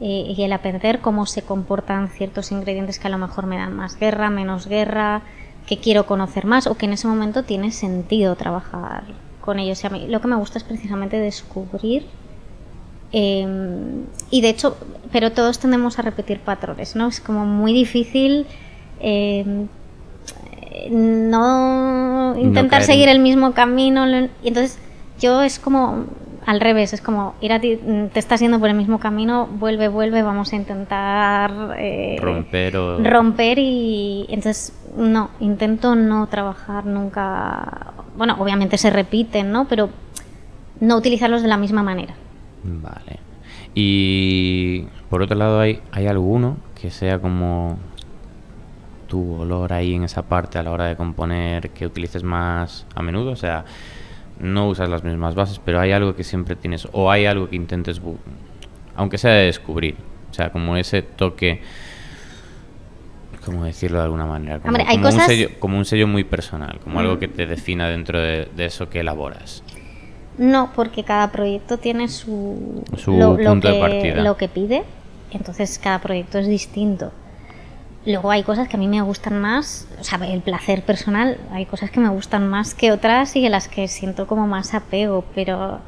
eh, 0.00 0.34
y 0.36 0.42
el 0.42 0.52
aprender 0.52 1.00
cómo 1.00 1.24
se 1.26 1.42
comportan 1.42 2.08
ciertos 2.08 2.50
ingredientes 2.52 2.98
que 2.98 3.06
a 3.06 3.10
lo 3.10 3.18
mejor 3.18 3.46
me 3.46 3.56
dan 3.56 3.74
más 3.74 3.98
guerra, 3.98 4.28
menos 4.30 4.66
guerra, 4.66 5.22
que 5.66 5.78
quiero 5.78 6.04
conocer 6.04 6.44
más 6.44 6.66
o 6.66 6.74
que 6.76 6.86
en 6.86 6.92
ese 6.92 7.06
momento 7.06 7.42
tiene 7.44 7.70
sentido 7.70 8.34
trabajar 8.36 9.04
con 9.40 9.58
ellos. 9.58 9.82
Y 9.82 9.86
a 9.86 9.90
mí 9.90 10.06
lo 10.08 10.20
que 10.20 10.28
me 10.28 10.36
gusta 10.36 10.58
es 10.58 10.64
precisamente 10.64 11.18
descubrir 11.18 12.06
eh, 13.16 13.46
y 14.30 14.40
de 14.40 14.48
hecho, 14.48 14.76
pero 15.12 15.30
todos 15.30 15.60
tendemos 15.60 16.00
a 16.00 16.02
repetir 16.02 16.40
patrones, 16.40 16.96
¿no? 16.96 17.06
Es 17.06 17.20
como 17.20 17.46
muy 17.46 17.72
difícil 17.72 18.44
eh, 18.98 19.66
no 20.90 22.34
intentar 22.36 22.82
seguir 22.82 23.08
el 23.08 23.20
mismo 23.20 23.52
camino. 23.52 24.04
Y 24.42 24.48
entonces 24.48 24.80
yo 25.20 25.42
es 25.42 25.60
como 25.60 26.06
al 26.44 26.60
revés, 26.60 26.92
es 26.92 27.00
como 27.00 27.36
ir 27.40 27.52
a 27.52 27.60
ti, 27.60 27.78
te 28.12 28.18
estás 28.18 28.40
yendo 28.40 28.58
por 28.58 28.68
el 28.68 28.74
mismo 28.74 28.98
camino, 28.98 29.46
vuelve, 29.46 29.86
vuelve, 29.86 30.24
vamos 30.24 30.52
a 30.52 30.56
intentar 30.56 31.76
eh, 31.78 32.16
Romper 32.20 32.76
o... 32.76 32.98
romper 32.98 33.60
y 33.60 34.26
entonces 34.28 34.76
no, 34.96 35.30
intento 35.38 35.94
no 35.94 36.26
trabajar 36.26 36.84
nunca, 36.84 37.94
bueno, 38.16 38.36
obviamente 38.40 38.76
se 38.76 38.90
repiten, 38.90 39.52
¿no? 39.52 39.66
Pero 39.68 39.88
no 40.80 40.96
utilizarlos 40.96 41.42
de 41.42 41.48
la 41.48 41.56
misma 41.56 41.84
manera. 41.84 42.14
Vale. 42.64 43.20
Y 43.74 44.86
por 45.10 45.22
otro 45.22 45.36
lado, 45.36 45.60
¿hay, 45.60 45.80
¿hay 45.92 46.06
alguno 46.06 46.56
que 46.80 46.90
sea 46.90 47.18
como 47.18 47.78
tu 49.06 49.34
olor 49.40 49.72
ahí 49.72 49.94
en 49.94 50.04
esa 50.04 50.22
parte 50.22 50.58
a 50.58 50.62
la 50.62 50.70
hora 50.70 50.86
de 50.86 50.96
componer 50.96 51.70
que 51.70 51.86
utilices 51.86 52.22
más 52.22 52.86
a 52.94 53.02
menudo? 53.02 53.32
O 53.32 53.36
sea, 53.36 53.64
no 54.40 54.68
usas 54.68 54.88
las 54.88 55.04
mismas 55.04 55.34
bases, 55.34 55.60
pero 55.64 55.80
hay 55.80 55.92
algo 55.92 56.16
que 56.16 56.24
siempre 56.24 56.56
tienes, 56.56 56.88
o 56.92 57.10
hay 57.10 57.26
algo 57.26 57.48
que 57.48 57.56
intentes, 57.56 58.00
aunque 58.96 59.18
sea 59.18 59.32
de 59.32 59.46
descubrir. 59.46 59.96
O 60.30 60.34
sea, 60.34 60.50
como 60.50 60.76
ese 60.76 61.02
toque, 61.02 61.60
¿cómo 63.44 63.64
decirlo 63.64 63.98
de 63.98 64.04
alguna 64.04 64.26
manera? 64.26 64.58
Como, 64.58 64.70
Hombre, 64.70 64.84
hay 64.88 64.96
como 64.96 65.14
un 65.14 65.20
sello, 65.20 65.48
como 65.60 65.78
un 65.78 65.84
sello 65.84 66.06
muy 66.08 66.24
personal, 66.24 66.80
como 66.82 66.98
algo 66.98 67.18
que 67.18 67.28
te 67.28 67.46
defina 67.46 67.88
dentro 67.88 68.20
de, 68.20 68.48
de 68.56 68.64
eso 68.64 68.88
que 68.88 69.00
elaboras. 69.00 69.62
No, 70.38 70.70
porque 70.74 71.04
cada 71.04 71.30
proyecto 71.30 71.78
tiene 71.78 72.08
su, 72.08 72.82
Su 72.96 73.38
punto 73.42 73.68
de 73.68 73.80
partida. 73.80 74.22
lo 74.22 74.36
que 74.36 74.48
pide, 74.48 74.82
entonces 75.30 75.78
cada 75.78 76.00
proyecto 76.00 76.38
es 76.38 76.46
distinto. 76.48 77.12
Luego 78.06 78.30
hay 78.30 78.42
cosas 78.42 78.68
que 78.68 78.76
a 78.76 78.78
mí 78.78 78.86
me 78.88 79.00
gustan 79.00 79.40
más, 79.40 79.88
o 79.98 80.04
sea, 80.04 80.18
el 80.26 80.42
placer 80.42 80.82
personal, 80.82 81.38
hay 81.52 81.64
cosas 81.66 81.90
que 81.90 82.00
me 82.00 82.08
gustan 82.10 82.48
más 82.48 82.74
que 82.74 82.92
otras 82.92 83.34
y 83.36 83.46
en 83.46 83.52
las 83.52 83.68
que 83.68 83.88
siento 83.88 84.26
como 84.26 84.46
más 84.46 84.74
apego, 84.74 85.24
pero 85.34 85.78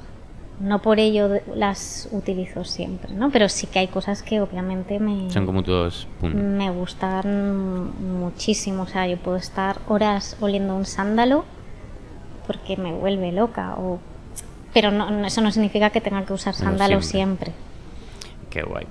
no 0.58 0.80
por 0.80 0.98
ello 0.98 1.28
de- 1.28 1.42
las 1.54 2.08
utilizo 2.12 2.64
siempre, 2.64 3.12
¿no? 3.12 3.30
Pero 3.30 3.50
sí 3.50 3.66
que 3.66 3.80
hay 3.80 3.88
cosas 3.88 4.22
que 4.22 4.40
obviamente 4.40 4.98
me, 4.98 5.30
Son 5.30 5.44
como 5.44 5.62
puntos. 5.62 6.06
me 6.22 6.70
gustan 6.70 7.90
muchísimo, 8.20 8.84
o 8.84 8.86
sea, 8.86 9.06
yo 9.06 9.18
puedo 9.18 9.36
estar 9.36 9.76
horas 9.86 10.36
oliendo 10.40 10.74
un 10.74 10.86
sándalo 10.86 11.44
porque 12.46 12.76
me 12.78 12.92
vuelve 12.94 13.32
loca, 13.32 13.74
o... 13.76 13.98
pero 14.76 14.90
no, 14.92 15.26
eso 15.26 15.40
no 15.40 15.50
significa 15.50 15.88
que 15.88 16.02
tenga 16.02 16.22
que 16.26 16.34
usar 16.34 16.52
sándalo 16.52 17.00
siempre. 17.00 17.50
siempre. 17.50 17.52
Qué 18.50 18.62
guay. 18.62 18.86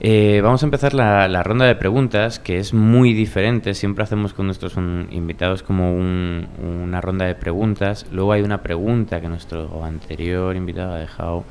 Eh, 0.00 0.40
vamos 0.44 0.62
a 0.62 0.66
empezar 0.66 0.92
la, 0.92 1.26
la 1.28 1.42
ronda 1.42 1.64
de 1.64 1.74
preguntas, 1.76 2.38
que 2.38 2.58
es 2.58 2.74
muy 2.74 3.14
diferente. 3.14 3.72
Siempre 3.72 4.04
hacemos 4.04 4.34
con 4.34 4.44
nuestros 4.44 4.76
un- 4.76 5.08
invitados 5.10 5.62
como 5.62 5.94
un- 5.94 6.46
una 6.60 7.00
ronda 7.00 7.24
de 7.24 7.34
preguntas. 7.34 8.04
Luego 8.12 8.32
hay 8.32 8.42
una 8.42 8.60
pregunta 8.62 9.18
que 9.22 9.28
nuestro 9.28 9.82
anterior 9.82 10.54
invitado 10.54 10.92
ha 10.92 10.98
dejado 10.98 11.44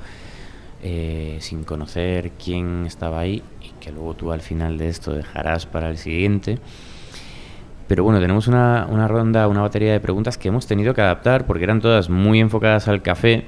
eh, 0.83 1.37
sin 1.41 1.63
conocer 1.63 2.33
quién 2.33 2.85
estaba 2.85 3.21
ahí 3.21 3.41
y 3.63 3.71
que 3.83 3.91
luego 3.91 4.13
tú 4.13 4.31
al 4.31 4.41
final 4.41 4.77
de 4.77 4.89
esto 4.89 5.13
dejarás 5.13 5.65
para 5.65 5.89
el 5.89 5.97
siguiente. 5.97 6.59
Pero 7.87 8.03
bueno, 8.03 8.19
tenemos 8.19 8.47
una, 8.47 8.85
una 8.89 9.07
ronda, 9.07 9.47
una 9.47 9.61
batería 9.61 9.93
de 9.93 9.99
preguntas 9.99 10.37
que 10.37 10.49
hemos 10.49 10.67
tenido 10.67 10.93
que 10.93 11.01
adaptar 11.01 11.45
porque 11.45 11.63
eran 11.63 11.79
todas 11.79 12.09
muy 12.09 12.39
enfocadas 12.39 12.87
al 12.87 13.01
café, 13.01 13.45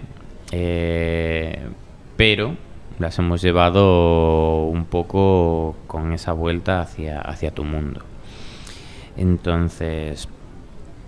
eh, 0.51 1.59
pero 2.15 2.55
las 2.99 3.19
hemos 3.19 3.41
llevado 3.41 4.65
un 4.65 4.85
poco 4.85 5.75
con 5.87 6.13
esa 6.13 6.33
vuelta 6.33 6.81
hacia, 6.81 7.19
hacia 7.19 7.51
tu 7.51 7.63
mundo. 7.63 8.01
Entonces, 9.17 10.29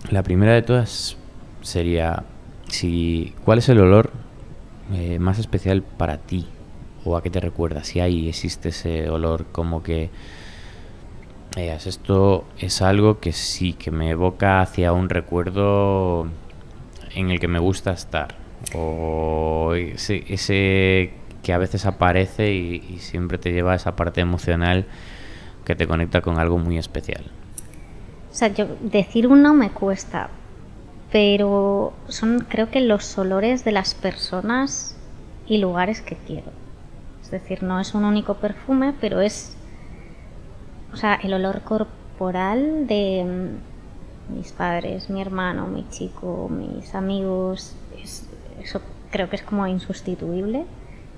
la 0.10 0.24
primera 0.24 0.54
de 0.54 0.62
todas 0.62 1.16
sería, 1.62 2.24
si, 2.68 3.34
¿cuál 3.46 3.60
es 3.60 3.70
el 3.70 3.80
olor 3.80 4.12
eh, 4.94 5.20
más 5.20 5.40
especial 5.40 5.84
para 5.84 6.18
ti? 6.18 6.48
¿O 7.06 7.16
a 7.16 7.24
qué 7.24 7.30
te 7.30 7.40
recuerda? 7.40 7.84
Si 7.84 8.00
hay, 8.00 8.28
existe 8.28 8.70
ese 8.70 9.10
olor 9.10 9.46
como 9.52 9.84
que 9.84 10.10
eh, 11.56 11.78
esto 11.86 12.46
es 12.58 12.82
algo 12.82 13.20
que 13.20 13.32
sí, 13.32 13.74
que 13.74 13.92
me 13.92 14.10
evoca 14.10 14.62
hacia 14.62 14.94
un 14.94 15.10
recuerdo 15.10 16.28
en 17.16 17.32
el 17.32 17.40
que 17.40 17.48
me 17.48 17.60
gusta 17.60 17.92
estar. 17.92 18.36
O 18.76 19.74
ese, 19.76 20.24
ese 20.28 21.14
que 21.44 21.54
a 21.54 21.58
veces 21.58 21.86
aparece 21.86 22.54
y, 22.54 22.76
y 22.90 23.00
siempre 23.00 23.38
te 23.38 23.52
lleva 23.52 23.74
a 23.74 23.76
esa 23.76 23.96
parte 23.96 24.22
emocional 24.22 24.86
que 25.66 25.76
te 25.76 25.88
conecta 25.88 26.22
con 26.22 26.40
algo 26.40 26.58
muy 26.58 26.78
especial. 26.78 27.24
O 28.32 28.34
sea, 28.34 28.48
yo 28.48 28.68
decir 28.82 29.28
uno 29.28 29.54
me 29.54 29.72
cuesta, 29.72 30.30
pero 31.12 31.94
son 32.08 32.46
creo 32.48 32.70
que 32.70 32.80
los 32.80 33.18
olores 33.18 33.66
de 33.66 33.72
las 33.74 33.94
personas 33.94 34.96
y 35.48 35.58
lugares 35.58 36.02
que 36.02 36.16
quiero. 36.16 36.52
Es 37.22 37.30
decir, 37.30 37.64
no 37.64 37.80
es 37.80 37.94
un 37.94 38.06
único 38.06 38.36
perfume, 38.36 38.94
pero 39.02 39.22
es, 39.22 39.58
o 40.94 40.98
sea, 40.98 41.16
el 41.24 41.34
olor 41.34 41.62
corporal 41.62 42.88
de 42.88 43.24
mm, 43.26 44.36
mis 44.38 44.52
padres, 44.52 45.10
mi 45.10 45.22
hermano, 45.22 45.68
mi 45.68 45.88
chico, 45.90 46.50
mis 46.50 46.94
amigos, 46.96 47.76
es- 48.02 48.26
eso 48.62 48.82
creo 49.12 49.30
que 49.30 49.36
es 49.38 49.42
como 49.42 49.68
insustituible 49.68 50.66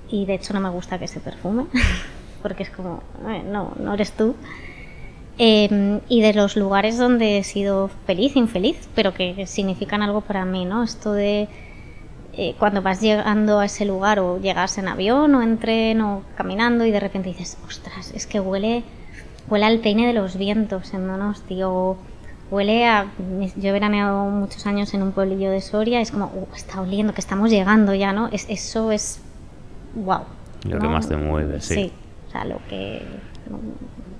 y 0.08 0.26
de 0.26 0.34
hecho 0.34 0.52
no 0.54 0.60
me 0.60 0.70
gusta 0.70 0.98
que 0.98 1.08
se 1.08 1.20
perfume 1.20 1.66
porque 2.42 2.62
es 2.64 2.70
como, 2.70 3.02
"Eh, 3.28 3.42
no, 3.46 3.72
no 3.78 3.94
eres 3.94 4.12
tú. 4.12 4.34
Eh, 5.36 6.00
y 6.08 6.20
de 6.20 6.32
los 6.32 6.56
lugares 6.56 6.96
donde 6.96 7.38
he 7.38 7.44
sido 7.44 7.90
feliz, 8.06 8.36
infeliz, 8.36 8.88
pero 8.94 9.12
que 9.14 9.46
significan 9.46 10.00
algo 10.02 10.20
para 10.20 10.44
mí, 10.44 10.64
¿no? 10.64 10.84
Esto 10.84 11.12
de 11.12 11.48
eh, 12.36 12.54
cuando 12.58 12.82
vas 12.82 13.00
llegando 13.00 13.58
a 13.60 13.64
ese 13.66 13.84
lugar 13.84 14.20
o 14.20 14.38
llegas 14.40 14.78
en 14.78 14.88
avión 14.88 15.34
o 15.34 15.42
en 15.42 15.58
tren 15.58 16.00
o 16.02 16.22
caminando 16.36 16.84
y 16.84 16.90
de 16.92 17.00
repente 17.00 17.28
dices, 17.30 17.58
ostras, 17.66 18.12
es 18.14 18.26
que 18.26 18.38
huele, 18.40 18.84
huele 19.48 19.66
al 19.66 19.78
peine 19.80 20.06
de 20.06 20.12
los 20.12 20.36
vientos 20.36 20.94
en 20.94 21.06
Donosti 21.06 21.62
o 21.62 21.96
huele 22.50 22.86
a... 22.86 23.06
Yo 23.56 23.68
he 23.68 23.72
veraneado 23.72 24.24
muchos 24.26 24.66
años 24.66 24.94
en 24.94 25.02
un 25.02 25.12
pueblillo 25.12 25.50
de 25.50 25.60
Soria, 25.60 26.00
es 26.00 26.10
como, 26.10 26.26
"Uh, 26.26 26.54
está 26.54 26.80
oliendo, 26.80 27.12
que 27.14 27.20
estamos 27.20 27.50
llegando 27.50 27.94
ya, 27.94 28.12
¿no? 28.12 28.28
Es, 28.28 28.46
eso 28.48 28.92
es... 28.92 29.20
wow. 29.94 30.20
Lo 30.68 30.78
que 30.78 30.88
más 30.88 31.08
te 31.08 31.16
mueve, 31.16 31.60
sí. 31.60 31.74
Sí, 31.74 31.92
o 32.28 32.30
sea, 32.32 32.44
lo 32.44 32.58
que... 32.68 33.02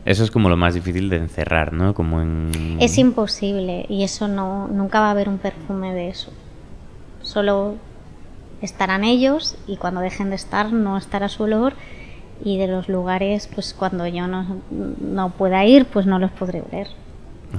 Eso 0.04 0.22
es 0.22 0.30
como 0.30 0.50
lo 0.50 0.56
más 0.58 0.74
difícil 0.74 1.08
de 1.08 1.16
encerrar, 1.16 1.72
¿no? 1.72 1.94
Como 1.94 2.20
en... 2.20 2.76
Es 2.80 2.98
imposible 2.98 3.86
y 3.88 4.02
eso 4.04 4.28
no, 4.28 4.68
nunca 4.68 5.00
va 5.00 5.08
a 5.08 5.10
haber 5.12 5.30
un 5.30 5.38
perfume 5.38 5.94
de 5.94 6.10
eso. 6.10 6.30
Solo 7.22 7.76
estarán 8.60 9.04
ellos 9.04 9.56
y 9.66 9.78
cuando 9.78 10.00
dejen 10.02 10.28
de 10.28 10.36
estar 10.36 10.72
no 10.72 10.98
estará 10.98 11.30
su 11.30 11.44
olor 11.44 11.72
y 12.42 12.58
de 12.58 12.66
los 12.68 12.88
lugares, 12.88 13.48
pues 13.54 13.74
cuando 13.74 14.06
yo 14.06 14.26
no, 14.26 14.60
no 15.00 15.30
pueda 15.30 15.64
ir, 15.64 15.84
pues 15.86 16.06
no 16.06 16.18
los 16.18 16.30
podré 16.32 16.62
oler. 16.62 16.88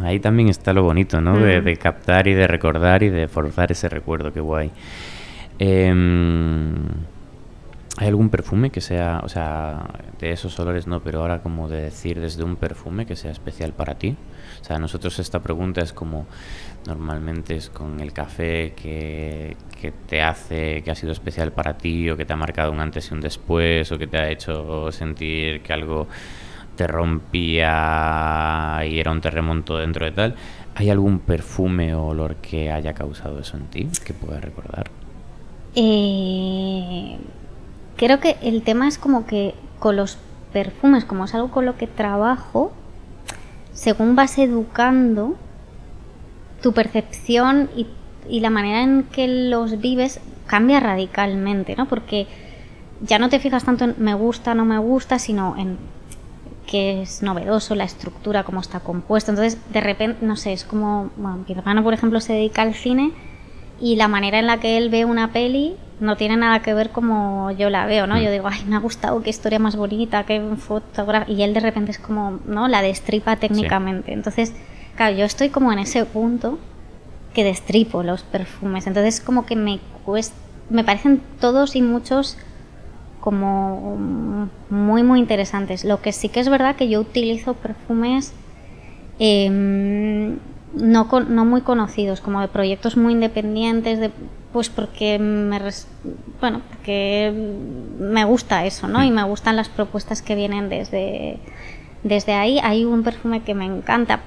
Ahí 0.04 0.20
también 0.20 0.50
está 0.50 0.74
lo 0.74 0.84
bonito, 0.84 1.22
¿no? 1.22 1.38
De, 1.38 1.62
Mm. 1.62 1.64
de 1.64 1.78
captar 1.78 2.28
y 2.28 2.34
de 2.34 2.48
recordar 2.48 3.04
y 3.04 3.10
de 3.10 3.28
forzar 3.28 3.72
ese 3.72 3.88
recuerdo, 3.88 4.34
qué 4.34 4.42
guay. 4.42 4.72
Em, 5.60 6.76
¿Hay 7.98 8.10
algún 8.10 8.30
perfume 8.30 8.72
que 8.72 8.82
sea, 8.82 9.22
o 9.24 9.30
sea, 9.30 9.86
de 10.20 10.32
esos 10.34 10.60
olores 10.60 10.86
no, 10.86 11.00
pero 11.00 11.22
ahora 11.22 11.40
como 11.42 11.70
de 11.70 11.82
decir 11.82 12.20
desde 12.20 12.44
un 12.44 12.58
perfume 12.58 13.06
que 13.06 13.16
sea 13.16 13.32
especial 13.32 13.72
para 13.72 13.96
ti? 13.96 14.18
O 14.66 14.68
sea, 14.68 14.80
nosotros 14.80 15.20
esta 15.20 15.42
pregunta 15.44 15.82
es 15.82 15.94
como, 15.94 16.26
normalmente 16.88 17.56
es 17.56 17.70
con 17.70 18.00
el 18.00 18.14
café 18.14 18.74
que, 18.76 19.56
que 19.80 19.92
te 19.92 20.24
hace, 20.24 20.82
que 20.82 20.90
ha 20.90 20.96
sido 20.96 21.12
especial 21.12 21.52
para 21.52 21.78
ti 21.78 22.10
o 22.10 22.18
que 22.18 22.26
te 22.26 22.34
ha 22.34 22.36
marcado 22.36 22.72
un 22.72 22.80
antes 22.80 23.12
y 23.12 23.14
un 23.14 23.22
después 23.22 23.92
o 23.92 24.00
que 24.00 24.08
te 24.08 24.18
ha 24.18 24.28
hecho 24.28 24.92
sentir 24.92 25.62
que 25.62 25.72
algo 25.72 26.08
te 26.76 26.88
rompía 26.88 28.80
y 28.90 28.98
era 29.00 29.12
un 29.12 29.22
terremoto 29.22 29.78
dentro 29.78 30.04
de 30.04 30.12
tal. 30.14 30.36
¿Hay 30.74 30.90
algún 30.90 31.20
perfume 31.20 31.94
o 31.94 32.08
olor 32.08 32.38
que 32.38 32.72
haya 32.72 32.94
causado 32.94 33.38
eso 33.38 33.58
en 33.58 33.68
ti 33.68 33.88
que 34.04 34.16
puedas 34.16 34.44
recordar? 34.44 34.90
Eh, 35.76 37.20
creo 37.98 38.20
que 38.20 38.38
el 38.42 38.64
tema 38.64 38.88
es 38.88 38.98
como 38.98 39.28
que 39.28 39.54
con 39.78 39.96
los 39.96 40.18
perfumes, 40.52 41.06
como 41.06 41.26
es 41.26 41.36
algo 41.36 41.52
con 41.52 41.68
lo 41.68 41.78
que 41.78 41.86
trabajo, 41.86 42.74
según 43.76 44.16
vas 44.16 44.40
educando, 44.40 45.36
tu 46.64 46.74
percepción 46.74 47.70
y, 47.76 47.86
y 48.28 48.40
la 48.40 48.50
manera 48.50 48.82
en 48.82 49.04
que 49.04 49.28
los 49.28 49.80
vives 49.80 50.20
cambia 50.48 50.80
radicalmente, 50.80 51.76
¿no? 51.76 51.88
Porque 51.88 52.26
ya 53.02 53.20
no 53.20 53.30
te 53.30 53.40
fijas 53.40 53.64
tanto 53.64 53.84
en 53.84 53.96
me 54.00 54.16
gusta, 54.16 54.56
no 54.56 54.66
me 54.66 54.80
gusta, 54.80 55.20
sino 55.20 55.56
en 55.58 55.78
qué 56.66 57.04
es 57.04 57.22
novedoso, 57.22 57.76
la 57.76 57.84
estructura, 57.84 58.44
cómo 58.44 58.62
está 58.62 58.80
compuesto. 58.80 59.32
Entonces, 59.32 59.60
de 59.72 59.82
repente, 59.82 60.26
no 60.26 60.36
sé, 60.36 60.54
es 60.54 60.64
como, 60.64 61.12
bueno, 61.18 61.44
mi 61.48 61.54
hermano, 61.54 61.84
por 61.84 61.94
ejemplo, 61.94 62.20
se 62.22 62.34
dedica 62.34 62.64
al 62.64 62.74
cine 62.74 63.12
y 63.80 63.96
la 63.96 64.08
manera 64.08 64.40
en 64.40 64.48
la 64.48 64.60
que 64.60 64.78
él 64.78 64.90
ve 64.90 65.06
una 65.06 65.32
peli 65.32 65.76
no 66.00 66.18
tiene 66.18 66.38
nada 66.38 66.62
que 66.62 66.74
ver 66.74 66.90
como 66.90 67.52
yo 67.52 67.70
la 67.70 67.86
veo, 67.86 68.08
¿no? 68.08 68.20
Yo 68.20 68.32
digo, 68.32 68.48
ay, 68.48 68.64
me 68.68 68.76
ha 68.76 68.80
gustado, 68.80 69.22
qué 69.22 69.30
historia 69.30 69.60
más 69.60 69.76
bonita, 69.76 70.26
qué 70.26 70.42
fotografía... 70.58 71.34
Y 71.34 71.44
él 71.44 71.54
de 71.54 71.62
repente 71.62 71.92
es 71.92 72.00
como, 72.00 72.40
¿no? 72.46 72.68
La 72.68 72.82
destripa 72.82 73.38
técnicamente. 73.38 74.12
Entonces, 74.12 74.54
claro, 74.96 75.16
yo 75.16 75.26
estoy 75.26 75.50
como 75.50 75.72
en 75.72 75.80
ese 75.80 76.06
punto 76.06 76.60
que 77.34 77.44
destripo 77.44 78.04
los 78.04 78.24
perfumes. 78.24 78.88
Entonces, 78.88 79.22
como 79.22 79.46
que 79.46 79.56
me 79.56 79.80
cuesta... 80.04 80.36
Me 80.70 80.84
parecen 80.84 81.22
todos 81.40 81.76
y 81.76 81.82
muchos 81.82 82.38
como 83.22 83.98
muy, 84.70 85.04
muy 85.04 85.20
interesantes. 85.20 85.86
Lo 85.86 86.02
que 86.02 86.12
sí 86.12 86.30
que 86.30 86.40
es 86.40 86.50
verdad 86.50 86.76
que 86.76 86.90
yo 86.90 87.00
utilizo 87.00 87.54
perfumes... 87.54 88.34
em, 89.20 90.38
no, 90.76 91.08
con- 91.08 91.34
no 91.36 91.46
muy 91.46 91.62
conocidos, 91.62 92.22
como 92.22 92.42
de 92.42 92.48
proyectos 92.48 92.98
muy 92.98 93.14
independientes, 93.14 94.00
de, 94.00 94.12
pues 94.54 94.70
porque 94.70 95.20
me, 95.20 95.60
bueno, 96.40 96.62
porque 96.70 97.34
me 98.00 98.24
gusta 98.26 98.66
eso, 98.66 98.88
¿no? 98.88 99.04
Y 99.04 99.12
me 99.12 99.24
gustan 99.24 99.56
las 99.56 99.70
propuestas 99.70 100.22
que 100.22 100.36
vienen 100.36 100.70
desde, 100.70 101.40
desde 102.04 102.34
ahí. 102.34 102.60
Hay 102.64 102.86
un 102.86 103.04
perfume 103.04 103.42
que 103.42 103.54
me 103.56 103.66
encanta, 103.66 104.20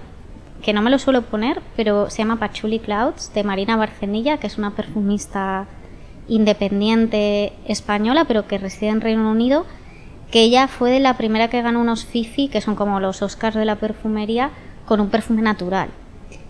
que 0.63 0.73
no 0.73 0.83
me 0.83 0.91
lo 0.91 0.99
suelo 0.99 1.23
poner, 1.23 1.63
pero 1.77 2.11
se 2.11 2.19
llama 2.19 2.37
Patchouli 2.39 2.79
Clouds, 2.81 3.33
de 3.35 3.45
Marina 3.45 3.77
Barcenilla, 3.77 4.39
que 4.39 4.47
es 4.49 4.59
una 4.59 4.73
perfumista 4.73 5.67
independiente 6.29 7.53
española, 7.67 8.25
pero 8.27 8.47
que 8.47 8.59
reside 8.59 8.91
en 8.91 9.01
Reino 9.01 9.31
Unido, 9.31 9.65
que 10.31 10.43
ella 10.43 10.69
fue 10.69 10.91
de 10.91 11.01
la 11.01 11.17
primera 11.17 11.49
que 11.49 11.63
ganó 11.63 11.81
unos 11.81 12.05
Fifi, 12.05 12.49
que 12.49 12.61
son 12.61 12.75
como 12.75 13.01
los 13.01 13.23
Oscars 13.23 13.57
de 13.57 13.65
la 13.65 13.77
perfumería, 13.77 14.51
con 14.87 15.01
un 15.01 15.09
perfume 15.09 15.43
natural. 15.43 15.89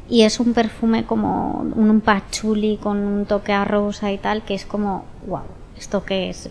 Y 0.09 0.23
es 0.23 0.41
un 0.41 0.55
perfume 0.55 1.05
como 1.05 1.61
un, 1.77 2.01
patchouli 2.01 2.79
con 2.79 2.99
un 2.99 3.27
toque 3.27 3.53
a 3.53 3.65
rosa 3.65 4.11
y 4.11 4.19
tal, 4.19 4.43
que 4.43 4.55
es 4.55 4.65
como, 4.65 5.05
wow, 5.27 5.43
¿esto 5.77 6.05
qué 6.05 6.31
es? 6.31 6.51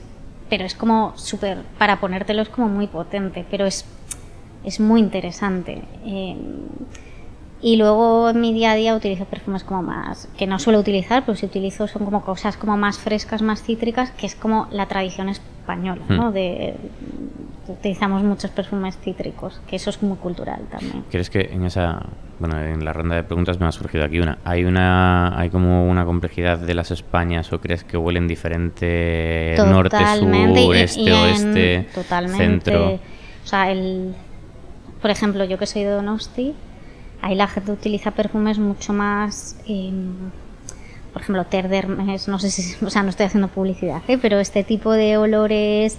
Pero 0.50 0.64
es 0.64 0.76
como 0.76 1.14
súper, 1.18 1.64
para 1.80 2.00
ponértelo 2.00 2.44
es 2.44 2.50
como 2.50 2.70
muy 2.70 2.88
potente, 2.88 3.46
pero 3.50 3.66
es, 3.66 3.86
es 4.64 4.80
muy 4.80 5.00
interesante. 5.00 5.84
Eh, 6.06 6.38
y 7.62 7.76
luego 7.78 8.30
en 8.30 8.40
mi 8.42 8.54
día 8.54 8.72
a 8.72 8.76
día 8.76 8.96
utilizo 8.96 9.26
perfumes 9.26 9.64
como 9.64 9.82
más, 9.84 10.30
que 10.38 10.46
no 10.48 10.60
suelo 10.60 10.80
utilizar, 10.80 11.24
pero 11.26 11.36
si 11.36 11.46
utilizo 11.46 11.88
son 11.88 12.06
como 12.06 12.24
cosas 12.24 12.56
como 12.58 12.78
más 12.78 12.98
frescas, 13.00 13.42
más 13.42 13.64
cítricas, 13.64 14.12
que 14.12 14.26
es 14.28 14.36
como 14.36 14.68
la 14.72 14.88
tradición 14.88 15.30
española, 15.30 16.02
¿no? 16.08 16.30
Hmm. 16.30 16.34
De, 16.34 16.76
utilizamos 17.68 18.24
muchos 18.24 18.52
perfumes 18.52 18.98
cítricos, 18.98 19.60
que 19.68 19.76
eso 19.76 19.90
es 19.90 20.02
muy 20.02 20.18
cultural 20.18 20.62
también. 20.72 21.04
¿Crees 21.12 21.30
que 21.30 21.50
en 21.52 21.66
esa, 21.66 22.02
bueno, 22.40 22.62
en 22.62 22.86
la 22.86 22.94
ronda 22.94 23.16
de 23.16 23.24
preguntas 23.24 23.60
me 23.60 23.66
ha 23.66 23.72
surgido 23.72 24.06
aquí 24.06 24.20
una, 24.20 24.38
hay 24.46 24.64
una, 24.64 25.38
hay 25.38 25.50
como 25.50 25.90
una 25.90 26.06
complejidad 26.06 26.60
de 26.60 26.74
las 26.74 26.92
Españas 26.92 27.52
o 27.52 27.60
crees 27.60 27.84
que 27.84 27.98
huelen 27.98 28.28
diferente 28.28 29.56
norte, 29.58 29.98
sur, 30.20 30.30
y- 30.30 30.72
este, 30.78 31.02
y 31.02 31.08
en- 31.08 31.14
oeste, 31.14 31.88
totalmente. 31.94 32.38
centro? 32.46 32.88
O 32.94 33.48
sea, 33.48 33.70
el, 33.72 34.14
por 35.02 35.10
ejemplo, 35.12 35.44
yo 35.44 35.58
que 35.58 35.66
soy 35.66 35.84
de 35.84 35.90
Donosti, 35.92 36.54
ahí 37.22 37.36
la 37.36 37.48
gente 37.48 37.72
utiliza 37.72 38.12
perfumes 38.12 38.60
mucho 38.60 38.94
más, 38.94 39.58
eh, 39.68 39.92
por 41.14 41.22
ejemplo, 41.22 41.46
Ter 41.46 41.68
d'Hermes, 41.70 42.28
no 42.28 42.40
sé 42.40 42.50
si, 42.52 42.76
o 42.86 42.90
sea, 42.90 43.04
no 43.04 43.10
estoy 43.10 43.26
haciendo 43.26 43.48
publicidad, 43.48 44.02
¿eh? 44.08 44.18
pero 44.22 44.40
este 44.40 44.64
tipo 44.64 44.92
de 44.92 45.18
olores 45.18 45.98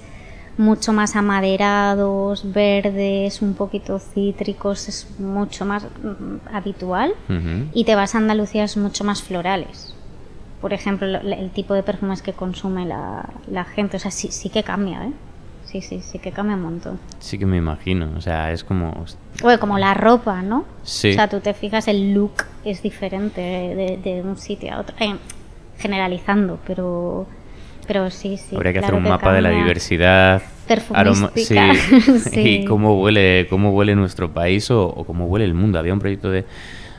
mucho 0.56 0.92
más 0.92 1.14
amaderados, 1.14 2.52
verdes, 2.52 3.42
un 3.42 3.54
poquito 3.54 3.98
cítricos, 4.00 4.88
es 4.88 5.06
mucho 5.20 5.64
más 5.64 5.84
mm, 5.84 6.48
habitual. 6.54 7.12
Y 7.72 7.84
te 7.84 7.94
vas 7.94 8.14
a 8.14 8.18
Andalucía 8.18 8.64
es 8.64 8.76
mucho 8.76 9.04
más 9.04 9.22
florales. 9.22 9.94
Por 10.60 10.72
ejemplo, 10.72 11.06
lo- 11.06 11.20
el 11.20 11.50
tipo 11.50 11.74
de 11.74 11.84
perfumes 11.84 12.22
que 12.22 12.32
consume 12.32 12.86
la, 12.86 13.28
la 13.48 13.64
gente. 13.64 13.98
O 13.98 14.00
sea, 14.00 14.10
sí, 14.10 14.32
sí 14.32 14.48
que 14.48 14.64
cambia, 14.64 15.04
¿eh? 15.06 15.12
Sí, 15.70 15.82
sí, 15.82 16.00
sí 16.00 16.18
que 16.18 16.32
cambia 16.32 16.56
un 16.56 16.62
montón. 16.62 16.98
Sí 17.18 17.38
que 17.38 17.44
me 17.44 17.58
imagino, 17.58 18.10
o 18.16 18.20
sea, 18.22 18.52
es 18.52 18.64
como... 18.64 19.04
Bueno, 19.42 19.60
como 19.60 19.78
la 19.78 19.92
ropa, 19.92 20.40
¿no? 20.40 20.64
Sí. 20.82 21.10
O 21.10 21.12
sea, 21.12 21.28
tú 21.28 21.40
te 21.40 21.52
fijas, 21.52 21.88
el 21.88 22.14
look 22.14 22.44
es 22.64 22.82
diferente 22.82 23.40
de, 23.40 23.98
de 24.02 24.22
un 24.22 24.38
sitio 24.38 24.72
a 24.72 24.80
otro. 24.80 24.96
Eh, 24.98 25.14
generalizando, 25.78 26.58
pero, 26.66 27.26
pero 27.86 28.10
sí, 28.10 28.38
sí. 28.38 28.56
Habría 28.56 28.72
que 28.72 28.78
claro 28.78 28.96
hacer 28.96 29.04
un 29.04 29.10
mapa 29.10 29.32
de 29.34 29.42
la 29.42 29.50
diversidad. 29.50 30.42
Sí, 31.34 31.44
sí. 32.30 32.40
Y 32.40 32.64
cómo 32.64 33.00
huele, 33.00 33.46
cómo 33.50 33.70
huele 33.72 33.94
nuestro 33.94 34.32
país 34.32 34.70
o, 34.70 34.86
o 34.86 35.04
cómo 35.04 35.26
huele 35.26 35.44
el 35.44 35.54
mundo. 35.54 35.78
Había 35.78 35.92
un 35.92 35.98
proyecto 35.98 36.30
de, 36.30 36.44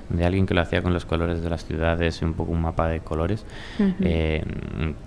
de 0.10 0.26
alguien 0.26 0.46
que 0.46 0.54
lo 0.54 0.62
hacía 0.62 0.82
con 0.82 0.92
los 0.94 1.06
colores 1.06 1.42
de 1.44 1.50
las 1.50 1.66
ciudades, 1.66 2.22
un 2.22 2.34
poco 2.34 2.52
un 2.52 2.62
mapa 2.62 2.88
de 2.88 3.00
colores. 3.00 3.46
Eh, 4.02 4.44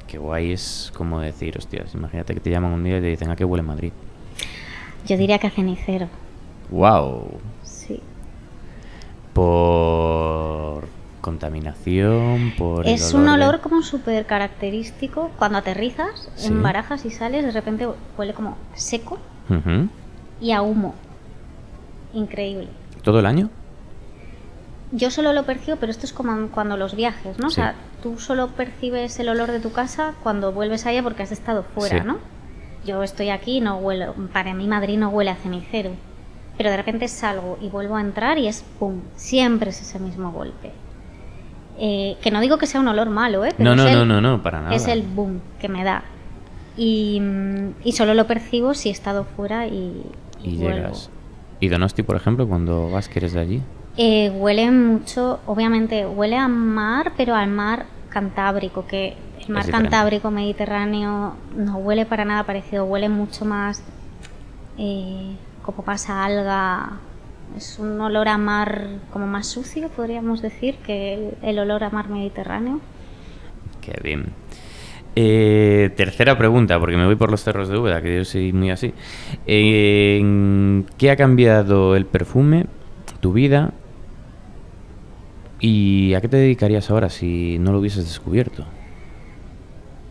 que 0.07 0.19
guay 0.19 0.53
es 0.53 0.93
como 0.97 1.21
decir, 1.21 1.59
hostias, 1.59 1.95
imagínate 1.95 2.35
que 2.35 2.41
te 2.41 2.51
llaman 2.51 2.73
un 2.73 2.85
día 2.85 2.99
y 2.99 3.01
te 3.01 3.07
dicen 3.09 3.31
a 3.31 3.37
qué 3.37 3.45
huele 3.45 3.63
Madrid. 3.63 3.93
Yo 5.07 5.17
diría 5.17 5.39
que 5.39 5.49
a 5.49 5.51
cenicero. 5.51 6.09
¡Wow! 6.71 7.39
Sí. 7.65 8.01
Por 9.35 10.85
contaminación, 11.21 12.53
por. 12.57 12.87
Es 12.87 13.13
un 13.15 13.25
de- 13.27 13.33
olor 13.33 13.61
como 13.61 13.83
súper 13.83 14.27
característico. 14.27 15.31
Cuando 15.39 15.59
aterrizas 15.59 16.31
Sí. 16.37 16.49
en 16.49 16.63
barajas 16.63 17.05
y 17.05 17.11
sales, 17.11 17.45
de 17.45 17.51
repente 17.51 17.89
huele 18.17 18.35
como 18.35 18.57
seco 18.75 19.19
y 20.41 20.53
a 20.53 20.63
humo. 20.63 20.95
Increíble. 22.15 22.69
¿Todo 23.03 23.19
el 23.21 23.27
año? 23.27 23.51
Yo 24.93 25.11
solo 25.11 25.33
lo 25.33 25.45
percibo, 25.45 25.77
pero 25.79 25.91
esto 25.91 26.05
es 26.07 26.13
como 26.13 26.49
cuando 26.49 26.77
los 26.77 26.95
viajes, 26.95 27.39
¿no? 27.39 27.49
Sí. 27.51 27.55
O 27.61 27.65
sea, 27.65 27.75
tú 28.03 28.19
solo 28.19 28.49
percibes 28.49 29.19
el 29.19 29.29
olor 29.31 29.51
de 29.51 29.59
tu 29.61 29.73
casa 29.73 30.13
cuando 30.23 30.53
vuelves 30.53 30.85
allá 30.87 31.03
porque 31.03 31.23
has 31.23 31.33
estado 31.33 31.63
fuera, 31.63 32.01
Sí. 32.01 32.07
¿no? 32.07 32.19
Yo 32.85 33.03
estoy 33.03 33.31
aquí, 33.31 33.61
no 33.61 33.77
huelo, 33.79 34.15
para 34.33 34.53
mí 34.55 34.67
Madrid 34.67 34.99
no 34.99 35.09
huele 35.09 35.31
a 35.31 35.37
cenicero, 35.37 35.93
pero 36.59 36.69
de 36.71 36.77
repente 36.77 37.09
salgo 37.09 37.57
y 37.61 37.69
vuelvo 37.69 37.97
a 37.97 38.01
entrar 38.01 38.39
y 38.39 38.49
es 38.49 38.65
pum, 38.79 39.01
siempre 39.17 39.71
es 39.71 39.81
ese 39.81 39.99
mismo 39.99 40.31
golpe. 40.33 40.73
Eh, 41.79 42.17
que 42.21 42.31
no 42.31 42.41
digo 42.41 42.59
que 42.59 42.67
sea 42.67 42.81
un 42.81 42.89
olor 42.89 43.09
malo, 43.09 43.45
¿eh? 43.47 43.55
Pero 43.57 43.75
No, 43.75 43.85
no, 43.85 43.91
no, 43.91 44.05
no, 44.05 44.21
no, 44.21 44.43
para 44.43 44.61
nada. 44.61 44.75
Es 44.75 44.89
el 44.89 45.03
boom 45.03 45.41
que 45.59 45.69
me 45.69 45.85
da. 45.85 46.03
Y, 46.77 47.19
mm, 47.21 47.75
y 47.85 47.93
solo 47.93 48.13
lo 48.15 48.27
percibo 48.27 48.75
si 48.75 48.89
he 48.91 48.93
estado 48.93 49.25
fuera 49.25 49.67
y, 49.69 50.03
Y 50.43 50.57
vuelvo. 50.59 50.77
llegas. 50.77 51.11
¿Y 51.61 51.69
Donosti, 51.69 52.03
por 52.03 52.17
ejemplo, 52.17 52.47
cuando 52.47 52.91
vas, 52.91 53.09
que 53.09 53.21
eres 53.21 53.33
de 53.33 53.41
allí? 53.41 53.63
Eh, 53.97 54.31
huele 54.31 54.71
mucho, 54.71 55.41
obviamente 55.47 56.07
huele 56.07 56.37
a 56.37 56.49
mar, 56.49 57.13
pero 57.17 57.35
al 57.35 57.49
mar 57.49 57.87
cantábrico, 58.09 58.87
que 58.87 59.17
el 59.41 59.55
mar 59.55 59.71
cantábrico 59.71 60.31
mediterráneo 60.31 61.35
no 61.57 61.77
huele 61.79 62.07
para 62.07 62.25
nada 62.25 62.45
parecido, 62.45 62.85
huele 62.85 63.09
mucho 63.09 63.45
más 63.45 63.83
eh, 64.79 65.35
como 65.63 65.83
pasa 65.83 66.25
alga. 66.25 67.01
Es 67.57 67.79
un 67.79 68.01
olor 68.01 68.29
a 68.29 68.39
mar 68.39 68.87
como 69.13 69.27
más 69.27 69.47
sucio, 69.47 69.89
podríamos 69.89 70.41
decir, 70.41 70.77
que 70.77 71.15
el, 71.15 71.35
el 71.43 71.59
olor 71.59 71.85
a 71.85 71.91
mar 71.91 72.09
mediterráneo. 72.09 72.81
Qué 73.83 73.99
bien. 74.03 74.33
Eh, 75.15 75.91
tercera 75.97 76.39
pregunta, 76.39 76.81
porque 76.81 76.97
me 76.97 77.05
voy 77.05 77.17
por 77.17 77.31
los 77.31 77.43
cerros 77.43 77.69
de 77.69 77.77
Úbeda, 77.77 78.01
que 78.01 78.17
yo 78.17 78.25
soy 78.25 78.53
muy 78.53 78.71
así. 78.71 78.95
Eh, 79.47 80.17
¿en 80.19 80.87
¿Qué 80.97 81.11
ha 81.11 81.17
cambiado 81.17 81.95
el 81.97 82.07
perfume, 82.07 82.67
tu 83.21 83.33
vida? 83.33 83.73
¿Y 85.63 86.13
a 86.15 86.21
qué 86.21 86.29
te 86.29 86.37
dedicarías 86.37 86.91
ahora 86.91 87.09
si 87.09 87.57
no 87.61 87.71
lo 87.73 87.79
hubieses 87.79 88.05
descubierto? 88.05 88.65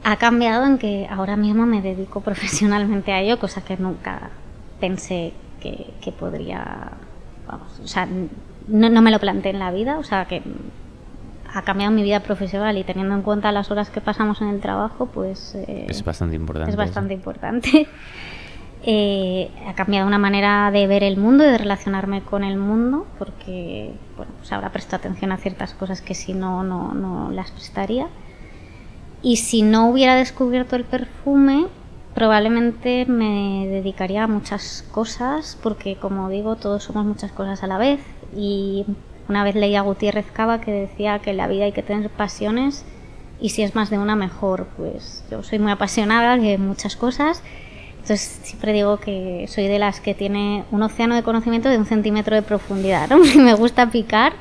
Ha 0.06 0.16
cambiado 0.16 0.66
en 0.66 0.78
que 0.78 1.08
ahora 1.12 1.36
mismo 1.36 1.66
me 1.66 1.82
dedico 1.82 2.22
profesionalmente 2.30 3.12
a 3.12 3.20
ello, 3.20 3.38
cosa 3.38 3.62
que 3.64 3.76
nunca 3.78 4.32
pensé 4.80 5.34
que, 5.62 5.94
que 6.02 6.12
podría. 6.14 6.92
Vamos, 7.48 7.80
o 7.84 7.88
sea, 7.88 8.08
no, 8.68 8.90
no 8.90 9.02
me 9.02 9.12
lo 9.12 9.20
planteé 9.20 9.52
en 9.52 9.60
la 9.60 9.72
vida, 9.72 10.00
o 10.00 10.04
sea, 10.04 10.26
que 10.26 10.42
ha 11.54 11.64
cambiado 11.64 11.92
mi 11.92 12.02
vida 12.02 12.22
profesional 12.22 12.78
y 12.78 12.86
teniendo 12.86 13.14
en 13.14 13.22
cuenta 13.22 13.52
las 13.52 13.70
horas 13.72 13.90
que 13.90 14.00
pasamos 14.00 14.42
en 14.42 14.48
el 14.48 14.62
trabajo, 14.62 15.08
pues. 15.08 15.54
eh, 15.56 15.86
Es 15.90 16.02
bastante 16.06 16.38
importante. 16.38 16.70
es 16.70 16.76
eso. 16.76 16.82
bastante 16.82 17.14
importante. 17.14 17.88
Eh, 18.84 19.52
ha 19.68 19.74
cambiado 19.74 20.08
una 20.08 20.18
manera 20.18 20.72
de 20.72 20.88
ver 20.88 21.04
el 21.04 21.18
mundo 21.18 21.44
y 21.44 21.48
de 21.48 21.58
relacionarme 21.58 22.22
con 22.22 22.44
el 22.44 22.58
mundo, 22.58 23.06
porque 23.20 23.94
bueno, 24.18 24.32
pues 24.40 24.52
ahora 24.52 24.72
presto 24.72 24.96
atención 24.96 25.32
a 25.32 25.38
ciertas 25.38 25.74
cosas 25.74 26.02
que 26.02 26.16
si 26.16 26.34
no, 26.34 26.64
no, 26.64 26.94
no 26.94 27.32
las 27.32 27.52
prestaría. 27.52 28.08
Y 29.22 29.38
si 29.38 29.62
no 29.62 29.88
hubiera 29.88 30.16
descubierto 30.16 30.76
el 30.76 30.84
perfume, 30.84 31.68
probablemente 32.16 33.06
me 33.06 33.68
dedicaría 33.68 34.24
a 34.24 34.28
muchas 34.28 34.84
cosas, 34.92 35.58
porque 35.62 35.96
como 35.96 36.30
digo, 36.30 36.56
todos 36.56 36.84
somos 36.84 37.06
muchas 37.06 37.32
cosas 37.32 37.64
a 37.64 37.68
la 37.68 37.78
vez. 37.78 38.00
Y 38.36 38.86
una 39.30 39.44
vez 39.44 39.56
leí 39.56 39.76
a 39.76 39.82
Gutiérrez 39.82 40.32
Cava 40.32 40.60
que 40.60 40.72
decía 40.72 41.20
que 41.20 41.32
en 41.32 41.38
la 41.38 41.48
vida 41.48 41.66
hay 41.66 41.72
que 41.72 41.84
tener 41.84 42.10
pasiones 42.10 42.84
y 43.40 43.50
si 43.50 43.64
es 43.64 43.76
más 43.76 43.90
de 43.90 43.98
una 43.98 44.16
mejor. 44.16 44.68
Pues 44.78 45.24
yo 45.30 45.44
soy 45.44 45.60
muy 45.60 45.72
apasionada 45.72 46.38
de 46.38 46.58
muchas 46.58 46.96
cosas, 46.96 47.44
entonces 48.12 48.42
siempre 48.44 48.74
digo 48.74 48.98
que 48.98 49.46
soy 49.48 49.68
de 49.68 49.80
las 49.80 50.02
que 50.02 50.14
tiene 50.14 50.66
un 50.72 50.84
océano 50.84 51.16
de 51.16 51.24
conocimiento 51.24 51.70
de 51.70 51.78
un 51.78 51.86
centímetro 51.86 52.36
de 52.36 52.42
profundidad, 52.42 53.10
¿no? 53.10 53.20
me 53.42 53.54
gusta 53.54 53.90
picar 53.90 54.34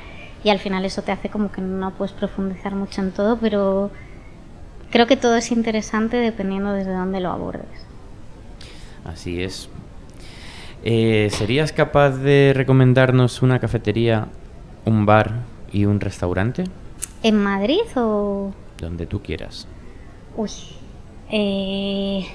y 0.42 0.50
al 0.50 0.58
final 0.58 0.84
eso 0.84 1.02
te 1.02 1.12
hace 1.12 1.28
como 1.28 1.52
que 1.52 1.60
no 1.60 1.92
puedes 1.92 2.12
profundizar 2.12 2.74
mucho 2.74 3.00
en 3.00 3.12
todo, 3.12 3.38
pero 3.38 3.92
creo 4.90 5.06
que 5.06 5.16
todo 5.16 5.36
es 5.36 5.52
interesante 5.52 6.16
dependiendo 6.16 6.72
desde 6.72 6.92
dónde 6.92 7.20
lo 7.20 7.30
abordes. 7.30 7.68
Así 9.04 9.40
es. 9.40 9.68
Eh, 10.82 11.28
¿Serías 11.30 11.72
capaz 11.72 12.10
de 12.16 12.52
recomendarnos 12.52 13.40
una 13.40 13.60
cafetería, 13.60 14.26
un 14.84 15.06
bar 15.06 15.42
y 15.70 15.84
un 15.84 16.00
restaurante? 16.00 16.64
¿En 17.22 17.40
Madrid 17.40 17.82
o...? 17.94 18.52
Donde 18.80 19.06
tú 19.06 19.22
quieras. 19.22 19.68
Uy. 20.36 20.50
Eh, 21.30 22.26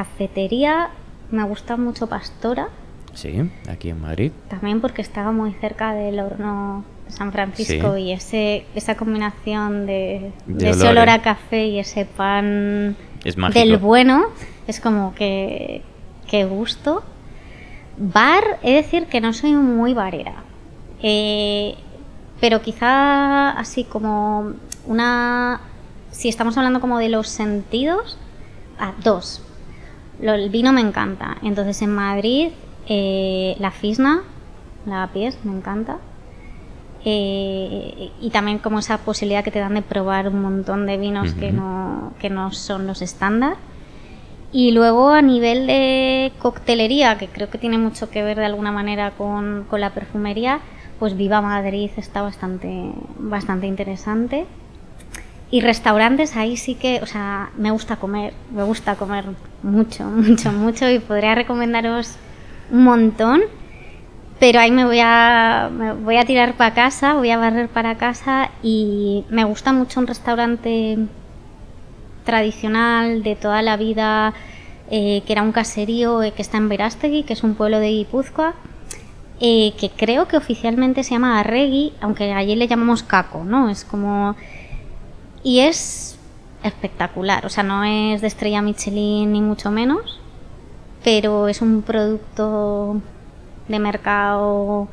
cafetería, 0.00 0.90
me 1.30 1.42
gusta 1.44 1.78
mucho 1.78 2.06
Pastora, 2.06 2.68
Sí, 3.14 3.50
aquí 3.66 3.88
en 3.88 3.98
Madrid. 4.02 4.30
también 4.50 4.82
porque 4.82 5.00
estaba 5.00 5.32
muy 5.32 5.54
cerca 5.54 5.94
del 5.94 6.20
horno 6.20 6.84
de 7.06 7.12
San 7.12 7.32
Francisco 7.32 7.94
Sí. 7.94 8.02
y 8.02 8.12
ese, 8.12 8.66
esa 8.74 8.94
combinación 8.98 9.86
de, 9.86 10.32
De 10.44 10.64
de 10.66 10.70
ese 10.70 10.86
olor 10.88 11.08
a 11.08 11.22
café 11.22 11.66
y 11.68 11.78
ese 11.78 12.04
pan 12.04 12.94
Es 13.24 13.36
del 13.54 13.78
bueno, 13.78 14.26
es 14.66 14.80
como 14.80 15.14
que, 15.14 15.80
que 16.28 16.44
gusto. 16.44 17.02
Bar, 17.96 18.58
he 18.62 18.72
de 18.72 18.82
decir 18.82 19.06
que 19.06 19.22
no 19.22 19.32
soy 19.32 19.52
muy 19.54 19.94
barera. 19.94 20.42
Eh, 21.02 21.74
pero 22.38 22.60
quizá 22.60 23.52
así 23.52 23.84
como 23.84 24.52
una... 24.86 25.62
Si 26.10 26.28
estamos 26.28 26.58
hablando 26.58 26.80
como 26.82 26.98
de 26.98 27.08
los 27.08 27.28
sentidos, 27.28 28.18
ah, 28.78 28.92
dos. 29.02 29.40
Lo- 30.20 30.34
el 30.34 30.50
vino 30.50 30.72
me 30.72 30.80
encanta. 30.80 31.36
Entonces 31.42 31.80
en 31.82 31.94
Madrid, 31.94 32.48
eh, 32.88 33.56
la 33.58 33.70
Fisna, 33.70 34.22
la 34.86 35.08
pies, 35.12 35.38
me 35.44 35.52
encanta. 35.56 35.98
Eh, 37.04 38.10
y 38.20 38.30
también 38.30 38.58
como 38.58 38.78
esa 38.80 38.98
posibilidad 38.98 39.44
que 39.44 39.50
te 39.52 39.60
dan 39.60 39.74
de 39.74 39.82
probar 39.82 40.28
un 40.28 40.42
montón 40.42 40.86
de 40.86 40.96
vinos 40.96 41.34
que, 41.34 41.52
no, 41.52 42.12
que 42.18 42.30
no 42.30 42.50
son 42.52 42.86
los 42.86 43.02
estándar. 43.02 43.56
Y 44.52 44.72
luego 44.72 45.10
a 45.10 45.22
nivel 45.22 45.66
de 45.66 46.32
coctelería, 46.38 47.18
que 47.18 47.28
creo 47.28 47.50
que 47.50 47.58
tiene 47.58 47.78
mucho 47.78 48.10
que 48.10 48.22
ver 48.22 48.38
de 48.38 48.46
alguna 48.46 48.72
manera 48.72 49.10
con, 49.12 49.66
con 49.68 49.80
la 49.80 49.90
perfumería, 49.90 50.60
pues 50.98 51.16
Viva 51.16 51.42
Madrid 51.42 51.90
está 51.96 52.22
bastante, 52.22 52.90
bastante 53.18 53.66
interesante. 53.66 54.46
Y 55.50 55.60
restaurantes, 55.60 56.36
ahí 56.36 56.56
sí 56.56 56.74
que, 56.74 57.00
o 57.02 57.06
sea, 57.06 57.50
me 57.56 57.70
gusta 57.70 57.96
comer, 57.96 58.34
me 58.52 58.64
gusta 58.64 58.96
comer 58.96 59.24
mucho, 59.62 60.04
mucho, 60.10 60.52
mucho 60.52 60.90
y 60.90 60.98
podría 60.98 61.34
recomendaros 61.34 62.16
un 62.70 62.84
montón, 62.84 63.42
pero 64.40 64.60
ahí 64.60 64.70
me 64.70 64.84
voy 64.84 65.00
a, 65.00 65.70
me 65.72 65.92
voy 65.92 66.16
a 66.16 66.24
tirar 66.24 66.54
para 66.54 66.74
casa, 66.74 67.14
voy 67.14 67.30
a 67.30 67.38
barrer 67.38 67.68
para 67.68 67.96
casa 67.96 68.50
y 68.62 69.24
me 69.30 69.44
gusta 69.44 69.72
mucho 69.72 70.00
un 70.00 70.06
restaurante 70.06 70.98
tradicional 72.24 73.22
de 73.22 73.36
toda 73.36 73.62
la 73.62 73.76
vida, 73.76 74.34
eh, 74.90 75.22
que 75.26 75.32
era 75.32 75.42
un 75.42 75.52
caserío 75.52 76.22
eh, 76.22 76.32
que 76.32 76.42
está 76.42 76.58
en 76.58 76.68
Verástegui, 76.68 77.22
que 77.22 77.32
es 77.32 77.42
un 77.44 77.54
pueblo 77.54 77.78
de 77.78 77.88
Guipúzcoa, 77.88 78.54
eh, 79.40 79.72
que 79.78 79.90
creo 79.90 80.28
que 80.28 80.36
oficialmente 80.36 81.04
se 81.04 81.12
llama 81.12 81.40
Arregui, 81.40 81.92
aunque 82.00 82.32
allí 82.32 82.56
le 82.56 82.68
llamamos 82.68 83.02
Caco, 83.02 83.44
¿no? 83.44 83.70
Es 83.70 83.84
como... 83.84 84.36
Y 85.46 85.60
es 85.60 86.18
espectacular, 86.64 87.46
o 87.46 87.48
sea, 87.50 87.62
no 87.62 87.84
es 87.84 88.20
de 88.20 88.26
estrella 88.26 88.62
Michelin 88.62 89.30
ni 89.30 89.40
mucho 89.40 89.70
menos, 89.70 90.18
pero 91.04 91.46
es 91.46 91.62
un 91.62 91.82
producto 91.82 93.00
de 93.68 93.78
mercado 93.78 94.88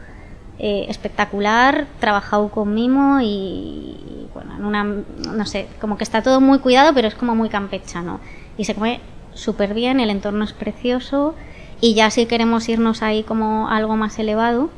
eh, 0.59 0.85
espectacular, 0.89 1.87
trabajado 1.99 2.49
con 2.49 2.71
mimo 2.75 3.19
y, 3.19 4.27
bueno, 4.35 4.55
en 4.55 4.65
una, 4.65 4.83
no 4.83 5.45
sé, 5.47 5.67
como 5.81 5.97
que 5.97 6.03
está 6.03 6.21
todo 6.21 6.39
muy 6.39 6.59
cuidado, 6.59 6.93
pero 6.93 7.07
es 7.07 7.15
como 7.15 7.33
muy 7.33 7.49
campechano. 7.49 8.19
Y 8.55 8.65
se 8.65 8.75
come 8.75 8.99
súper 9.33 9.73
bien, 9.73 9.99
el 9.99 10.11
entorno 10.11 10.43
es 10.43 10.53
precioso 10.53 11.33
y 11.81 11.95
ya 11.95 12.11
si 12.11 12.27
queremos 12.27 12.69
irnos 12.69 13.01
ahí 13.01 13.23
como 13.23 13.69
algo 13.69 13.95
más 13.95 14.19
elevado, 14.19 14.69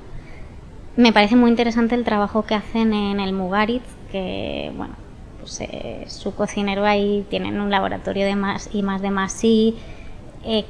me 0.96 1.12
parece 1.12 1.36
muy 1.36 1.50
interesante 1.50 1.96
el 1.96 2.06
trabajo 2.06 2.46
que 2.46 2.56
hacen 2.56 2.94
en 2.94 3.20
el 3.20 3.34
Mugaritz, 3.34 3.84
que 4.14 4.72
bueno, 4.78 4.96
pues 5.46 5.62
eh, 5.62 6.06
su 6.08 6.34
cocinero 6.34 6.86
ahí 6.86 7.24
tienen 7.30 7.62
un 7.62 7.70
laboratorio 7.70 8.26
de 8.26 8.36
más 8.36 8.68
y 8.74 8.82
más 8.82 9.00
de 9.04 9.12
más 9.12 9.44
y 9.44 9.76
eh, 10.44 10.66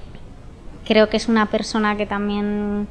creo 0.85 1.07
que 1.07 1.15
es 1.15 1.29
una 1.29 1.45
persona 1.45 1.95
que 1.95 2.05
también 2.05 2.89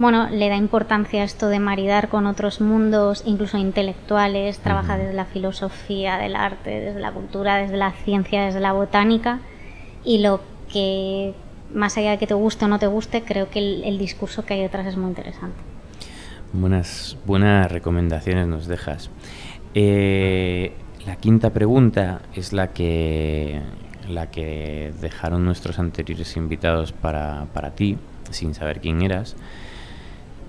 bueno 0.00 0.28
le 0.30 0.48
da 0.48 0.56
importancia 0.56 1.22
a 1.22 1.24
esto 1.24 1.46
de 1.46 1.60
maridar 1.60 2.08
con 2.08 2.26
otros 2.26 2.60
mundos, 2.60 3.22
incluso 3.24 3.56
intelectuales, 3.56 4.58
trabaja 4.58 4.98
desde 4.98 5.12
la 5.12 5.26
filosofía, 5.26 6.18
del 6.18 6.34
arte, 6.34 6.70
desde 6.80 6.98
la 6.98 7.12
cultura, 7.12 7.58
desde 7.58 7.76
la 7.76 7.92
ciencia, 7.92 8.44
desde 8.44 8.58
la 8.58 8.72
botánica 8.72 9.38
y 10.04 10.18
lo 10.18 10.40
que 10.72 11.34
más 11.72 11.96
allá 11.98 12.10
de 12.10 12.18
que 12.18 12.26
te 12.26 12.34
guste 12.34 12.64
o 12.64 12.68
no 12.68 12.80
te 12.80 12.88
guste, 12.88 13.22
creo 13.22 13.48
que 13.48 13.60
el, 13.60 13.84
el 13.84 13.96
discurso 13.96 14.44
que 14.44 14.54
hay 14.54 14.60
detrás 14.60 14.86
es 14.88 14.96
muy 14.96 15.10
interesante. 15.10 15.56
Buenas, 16.52 17.16
buenas 17.24 17.70
recomendaciones 17.70 18.48
nos 18.48 18.66
dejas. 18.66 19.08
Eh, 19.74 20.72
la 21.06 21.16
quinta 21.16 21.50
pregunta 21.50 22.22
es 22.34 22.52
la 22.52 22.72
que, 22.72 23.60
la 24.08 24.30
que 24.30 24.92
dejaron 25.00 25.44
nuestros 25.44 25.78
anteriores 25.78 26.36
invitados 26.36 26.92
para, 26.92 27.46
para 27.52 27.72
ti, 27.72 27.98
sin 28.30 28.54
saber 28.54 28.80
quién 28.80 29.02
eras. 29.02 29.36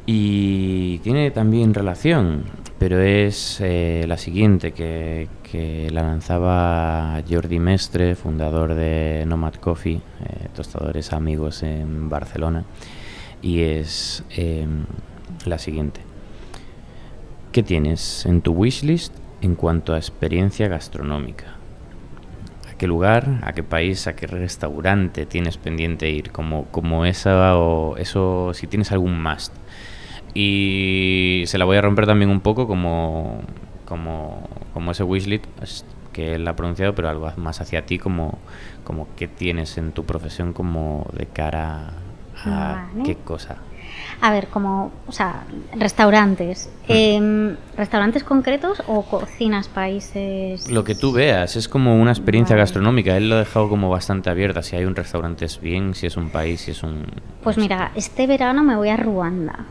Y 0.06 0.98
tiene 1.00 1.32
también 1.32 1.74
relación, 1.74 2.44
pero 2.78 3.00
es 3.00 3.60
eh, 3.62 4.04
la 4.08 4.18
siguiente, 4.18 4.74
que, 4.74 5.30
que 5.50 5.90
la 5.92 6.04
lanzaba 6.04 7.22
Jordi 7.28 7.60
Mestre, 7.60 8.16
fundador 8.16 8.76
de 8.76 9.24
Nomad 9.26 9.56
Coffee, 9.56 9.96
eh, 9.96 10.48
tostadores 10.54 11.14
amigos 11.14 11.64
en 11.64 12.10
Barcelona, 12.10 12.66
y 13.42 13.62
es 13.62 14.24
eh, 14.36 14.68
la 15.46 15.58
siguiente. 15.58 16.02
¿Qué 17.54 17.64
tienes 17.64 18.26
en 18.26 18.42
tu 18.42 18.52
wishlist 18.52 19.23
en 19.44 19.56
cuanto 19.56 19.94
a 19.94 19.98
experiencia 19.98 20.68
gastronómica? 20.68 21.57
¿A 22.72 22.76
qué 22.76 22.88
lugar, 22.88 23.40
a 23.44 23.53
qué 23.53 23.64
país, 23.64 24.07
a 24.07 24.15
qué 24.15 24.26
restaurante 24.26 25.26
tienes 25.26 25.57
pendiente 25.57 26.10
ir? 26.10 26.32
Como, 26.32 26.65
como 26.65 27.06
esa 27.06 27.57
o 27.57 27.98
eso, 27.98 28.52
si 28.53 28.68
tienes 28.68 28.91
algún 28.91 29.22
must. 29.22 29.53
Y 30.34 31.44
se 31.45 31.57
la 31.57 31.65
voy 31.65 31.78
a 31.78 31.82
romper 31.82 32.07
también 32.07 32.32
un 32.32 32.41
poco 32.41 32.68
como, 32.68 33.41
como, 33.86 34.49
como 34.74 34.91
ese 34.91 35.03
wishlist 35.03 35.45
que 36.11 36.36
él 36.36 36.48
ha 36.48 36.56
pronunciado, 36.56 36.95
pero 36.95 37.10
algo 37.10 37.32
más 37.38 37.60
hacia 37.60 37.86
ti, 37.86 37.99
como, 37.99 38.40
como 38.84 39.07
qué 39.15 39.28
tienes 39.28 39.78
en 39.78 39.91
tu 39.91 40.06
profesión 40.06 40.53
como 40.53 41.07
de 41.14 41.26
cara 41.26 41.94
a 42.45 42.88
Vale. 42.94 43.03
qué 43.03 43.15
cosa. 43.15 43.57
A 44.24 44.32
ver, 44.32 44.48
como, 44.48 44.94
o 45.06 45.12
sea, 45.12 45.44
restaurantes. 45.76 46.70
Em, 46.88 47.58
¿Restaurantes 47.76 48.24
concretos 48.24 48.82
o 48.88 49.02
cocinas 49.02 49.68
países? 49.68 50.72
Lo 50.72 50.86
que 50.86 50.95
tú 50.95 51.12
veas, 51.12 51.58
es 51.58 51.68
como 51.68 52.00
una 52.00 52.12
experiencia 52.12 52.56
Vale. 52.56 52.62
gastronómica. 52.62 53.18
Él 53.18 53.30
lo 53.30 53.36
ha 53.36 53.40
dejado 53.40 53.68
como 53.68 53.90
bastante 53.90 54.30
abierta. 54.30 54.64
Si 54.64 54.78
hay 54.78 54.86
un 54.86 54.95
restaurante 54.95 55.44
es 55.44 55.60
bien, 55.60 55.94
si 55.94 56.08
es 56.08 56.16
un 56.16 56.30
país, 56.30 56.62
si 56.62 56.72
es 56.72 56.84
un... 56.84 57.06
Pues 57.44 57.58
mira, 57.58 57.91
este 57.95 58.26
verano 58.26 58.64
me 58.64 58.78
voy 58.78 58.88
a 58.88 58.95
Ruanda 58.95 59.66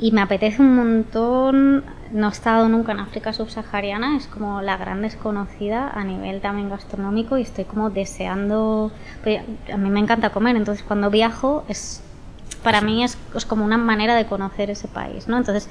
y 0.00 0.10
me 0.10 0.22
apetece 0.22 0.60
un 0.60 0.74
montón. 0.74 1.84
No 2.10 2.28
he 2.28 2.32
estado 2.32 2.68
nunca 2.68 2.90
en 2.90 2.98
África 2.98 3.32
subsahariana, 3.32 4.16
es 4.16 4.26
como 4.26 4.60
la 4.60 4.76
gran 4.76 5.02
desconocida 5.02 5.90
a 5.90 6.02
nivel 6.02 6.40
también 6.40 6.68
gastronómico 6.68 7.38
y 7.38 7.42
estoy 7.42 7.64
como 7.64 7.90
deseando. 7.90 8.90
pues, 9.22 9.40
a 9.72 9.76
mí 9.76 9.88
me 9.88 10.00
encanta 10.00 10.30
comer, 10.30 10.56
entonces 10.56 10.84
cuando 10.84 11.10
viajo 11.10 11.64
es 11.68 12.03
para 12.64 12.80
mí 12.80 13.04
es, 13.04 13.16
es 13.36 13.44
como 13.44 13.64
una 13.64 13.78
manera 13.78 14.16
de 14.16 14.26
conocer 14.26 14.70
ese 14.70 14.88
país, 14.88 15.28
¿no? 15.28 15.36
Entonces 15.36 15.68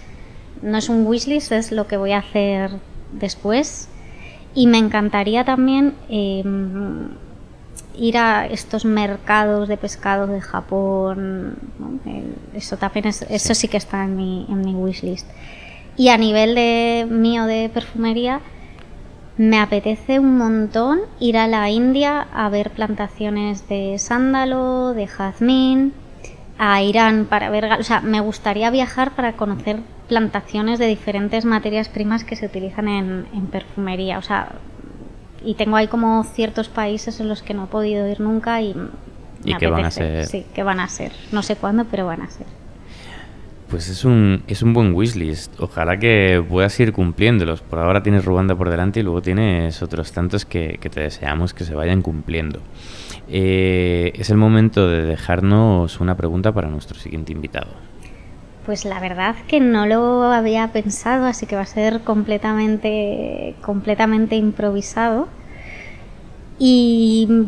no 0.62 0.78
es 0.78 0.88
un 0.88 1.06
wishlist, 1.06 1.52
es 1.52 1.74
lo 1.74 1.88
que 1.88 1.98
voy 1.98 2.14
a 2.14 2.20
hacer 2.20 2.72
después. 3.12 3.90
Y 4.56 4.68
me 4.68 4.78
encantaría 4.78 5.44
también 5.44 5.96
em, 6.08 7.10
ir 7.98 8.18
a 8.18 8.46
estos 8.46 8.86
mercados 8.86 9.68
de 9.68 9.78
pescado 9.78 10.28
de 10.28 10.40
Japón. 10.40 11.58
Eso 12.54 12.78
también 12.78 13.08
es, 13.08 13.24
eso 13.24 13.56
sí 13.56 13.68
que 13.68 13.78
está 13.78 14.06
en 14.06 14.16
mi, 14.16 14.46
en 14.48 14.62
mi 14.62 14.74
wishlist. 14.74 15.28
Y 15.98 16.10
a 16.10 16.18
nivel 16.18 16.56
de 16.56 17.08
mío 17.10 17.46
de 17.46 17.70
perfumería, 17.74 18.40
me 19.38 19.60
apetece 19.60 20.20
un 20.20 20.38
montón 20.38 21.00
ir 21.20 21.38
a 21.38 21.48
la 21.48 21.70
India 21.72 22.28
a 22.34 22.50
ver 22.50 22.70
plantaciones 22.70 23.68
de 23.68 23.98
sándalo, 23.98 24.94
de 24.94 25.08
jazmín, 25.08 25.94
a 26.66 26.82
Irán 26.82 27.26
para 27.26 27.50
ver, 27.50 27.66
o 27.66 27.84
sea, 27.84 28.00
me 28.00 28.22
gustaría 28.22 28.70
viajar 28.70 29.12
para 29.16 29.34
conocer 29.34 29.82
plantaciones 30.08 30.80
de 30.80 30.88
diferentes 30.88 31.44
materias 31.44 31.90
primas 31.90 32.24
que 32.24 32.38
se 32.38 32.46
utilizan 32.46 32.88
en, 32.88 33.26
en 33.34 33.48
perfumería, 33.48 34.18
o 34.18 34.22
sea, 34.22 34.54
y 35.44 35.56
tengo 35.56 35.76
ahí 35.76 35.88
como 35.88 36.24
ciertos 36.24 36.70
países 36.70 37.20
en 37.20 37.28
los 37.28 37.42
que 37.42 37.54
no 37.54 37.66
he 37.66 37.68
podido 37.68 38.08
ir 38.08 38.22
nunca 38.22 38.62
y... 38.62 38.74
me 38.74 38.88
Y 39.44 39.56
que 39.56 39.68
van 39.68 39.84
a 39.84 39.92
ser. 39.92 40.26
Sí, 40.26 40.46
que 40.54 40.64
van 40.64 40.80
a 40.80 40.88
ser. 40.88 41.12
No 41.34 41.44
sé 41.44 41.58
cuándo, 41.58 41.84
pero 41.84 42.06
van 42.06 42.22
a 42.22 42.30
ser. 42.30 42.48
Pues 43.70 43.90
es 43.90 44.06
un, 44.06 44.44
es 44.48 44.62
un 44.62 44.74
buen 44.74 44.94
wishlist. 44.94 45.60
Ojalá 45.60 45.98
que 46.00 46.42
puedas 46.48 46.80
ir 46.80 46.94
cumpliéndolos. 46.94 47.62
Por 47.62 47.80
ahora 47.80 48.02
tienes 48.04 48.24
Ruanda 48.24 48.56
por 48.56 48.70
delante 48.70 49.02
y 49.02 49.04
luego 49.04 49.22
tienes 49.22 49.82
otros 49.82 50.14
tantos 50.14 50.46
que, 50.46 50.78
que 50.80 50.90
te 50.90 51.02
deseamos 51.02 51.54
que 51.54 51.66
se 51.66 51.76
vayan 51.76 52.02
cumpliendo. 52.02 52.62
Eh, 53.30 54.12
es 54.16 54.30
el 54.30 54.38
momento 54.38 54.88
de 54.88 55.04
dejarnos 55.04 56.00
una 56.00 56.16
pregunta 56.16 56.52
para 56.52 56.68
nuestro 56.70 57.00
siguiente 57.00 57.32
invitado. 57.32 57.72
Pues 58.66 58.86
la 58.86 59.00
verdad 59.00 59.36
que 59.48 59.60
no 59.60 59.86
lo 59.86 60.24
había 60.24 60.72
pensado, 60.72 61.26
así 61.26 61.46
que 61.46 61.56
va 61.56 61.64
a 61.64 61.66
ser 61.66 62.02
completamente, 62.02 63.56
completamente 63.62 64.36
improvisado. 64.36 65.28
Y 66.60 67.48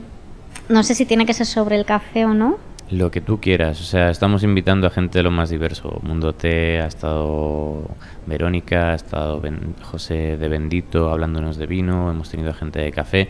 no 0.67 0.83
sé 0.83 0.95
si 0.95 1.05
tiene 1.05 1.25
que 1.25 1.33
ser 1.33 1.45
sobre 1.45 1.77
el 1.77 1.85
café 1.85 2.25
o 2.25 2.33
no. 2.33 2.57
Lo 2.91 3.09
que 3.09 3.19
tú 3.19 3.39
quieras, 3.41 3.81
o 3.81 3.83
sea, 3.83 4.11
estamos 4.11 4.43
invitando 4.43 4.85
a 4.85 4.91
gente 4.91 5.17
de 5.17 5.23
lo 5.23 5.31
más 5.31 5.49
diverso. 5.49 5.99
Mundo 6.03 6.33
T, 6.33 6.79
ha 6.79 6.85
estado 6.85 7.81
Verónica, 8.27 8.91
ha 8.91 8.95
estado 8.95 9.41
Ben- 9.41 9.73
José 9.81 10.37
de 10.37 10.47
Bendito 10.49 11.09
hablándonos 11.09 11.57
de 11.57 11.65
vino, 11.65 12.11
hemos 12.11 12.29
tenido 12.29 12.53
gente 12.53 12.79
de 12.79 12.91
café. 12.91 13.27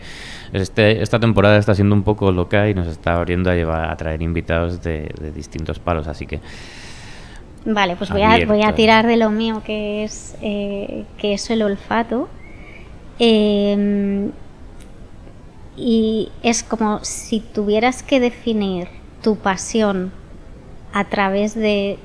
Este, 0.52 1.00
esta 1.00 1.18
temporada 1.18 1.56
está 1.56 1.74
siendo 1.74 1.94
un 1.94 2.02
poco 2.02 2.30
loca 2.32 2.68
y 2.68 2.74
nos 2.74 2.86
está 2.86 3.14
abriendo 3.14 3.50
a, 3.50 3.54
llevar, 3.54 3.90
a 3.90 3.96
traer 3.96 4.20
invitados 4.20 4.82
de, 4.82 5.10
de 5.18 5.32
distintos 5.32 5.78
palos, 5.78 6.06
así 6.06 6.26
que 6.26 6.40
Vale, 7.64 7.96
pues 7.96 8.10
voy 8.10 8.22
a, 8.22 8.44
voy 8.46 8.62
a 8.62 8.74
tirar 8.74 9.06
de 9.06 9.16
lo 9.16 9.30
mío, 9.30 9.62
que 9.64 10.04
es, 10.04 10.36
eh, 10.42 11.04
que 11.18 11.32
es 11.32 11.48
el 11.50 11.62
olfato. 11.62 12.28
Eh, 13.18 14.28
y 15.76 16.30
es 16.42 16.62
como 16.62 17.00
si 17.02 17.40
tuvieras 17.40 18.02
que 18.02 18.20
definir 18.20 18.88
tu 19.26 19.34
pasión 19.34 20.12
a 20.92 21.02
través 21.06 21.56
de 21.56 21.98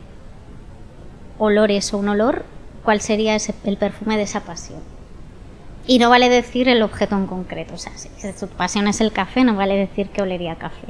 olores 1.38 1.94
o 1.94 2.00
un 2.00 2.10
olor, 2.10 2.46
¿cuál 2.84 3.00
sería 3.00 3.36
ese- 3.36 3.54
el 3.64 3.78
perfume 3.78 4.18
de 4.18 4.24
esa 4.24 4.40
pasión? 4.40 4.80
Y 5.86 6.00
no 6.00 6.10
vale 6.10 6.30
decir 6.30 6.68
el 6.68 6.82
objeto 6.82 7.16
en 7.16 7.28
concreto. 7.28 7.76
O 7.76 7.78
sea, 7.78 7.92
si 7.96 8.10
tu 8.40 8.48
pasión 8.48 8.88
es 8.88 9.02
el 9.02 9.12
café, 9.12 9.44
no 9.44 9.54
vale 9.54 9.76
decir 9.78 10.08
que 10.10 10.24
olería 10.24 10.56
café. 10.56 10.88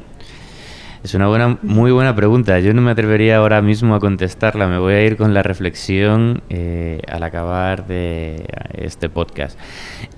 es 1.04 1.16
una 1.16 1.28
buena, 1.28 1.58
muy 1.64 1.92
buena 1.92 2.16
pregunta. 2.16 2.60
Yo 2.60 2.74
no 2.74 2.82
me 2.82 2.92
atrevería 2.92 3.36
ahora 3.38 3.62
mismo 3.62 3.94
a 3.96 4.00
contestarla. 4.00 4.68
Me 4.68 4.78
voy 4.80 4.94
a 4.94 5.04
ir 5.04 5.18
con 5.18 5.34
la 5.34 5.44
reflexión 5.44 6.44
eh, 6.50 7.02
al 7.10 7.24
acabar 7.24 7.88
de 7.88 8.46
este 8.78 9.10
podcast. 9.10 9.60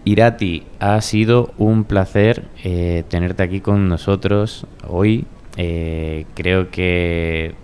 Irati, 0.06 0.64
ha 0.80 1.02
sido 1.02 1.54
un 1.58 1.86
placer 1.86 2.44
eh, 2.64 3.04
tenerte 3.10 3.42
aquí 3.42 3.62
con 3.62 3.88
nosotros 3.90 4.68
hoy. 4.88 5.26
Eh, 5.58 6.26
creo 6.34 6.72
que 6.72 7.56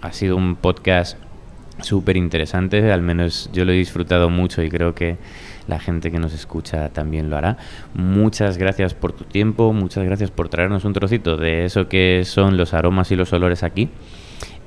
ha 0.00 0.12
sido 0.12 0.36
un 0.36 0.56
podcast 0.56 1.18
súper 1.82 2.16
interesante, 2.16 2.90
al 2.92 3.02
menos 3.02 3.50
yo 3.52 3.64
lo 3.64 3.72
he 3.72 3.76
disfrutado 3.76 4.30
mucho 4.30 4.62
y 4.62 4.70
creo 4.70 4.94
que 4.94 5.18
la 5.68 5.78
gente 5.78 6.10
que 6.10 6.18
nos 6.18 6.32
escucha 6.32 6.88
también 6.90 7.28
lo 7.28 7.36
hará. 7.36 7.58
Muchas 7.94 8.56
gracias 8.56 8.94
por 8.94 9.12
tu 9.12 9.24
tiempo, 9.24 9.72
muchas 9.72 10.04
gracias 10.04 10.30
por 10.30 10.48
traernos 10.48 10.84
un 10.84 10.92
trocito 10.92 11.36
de 11.36 11.64
eso 11.64 11.88
que 11.88 12.22
son 12.24 12.56
los 12.56 12.72
aromas 12.72 13.10
y 13.10 13.16
los 13.16 13.32
olores 13.32 13.62
aquí. 13.62 13.90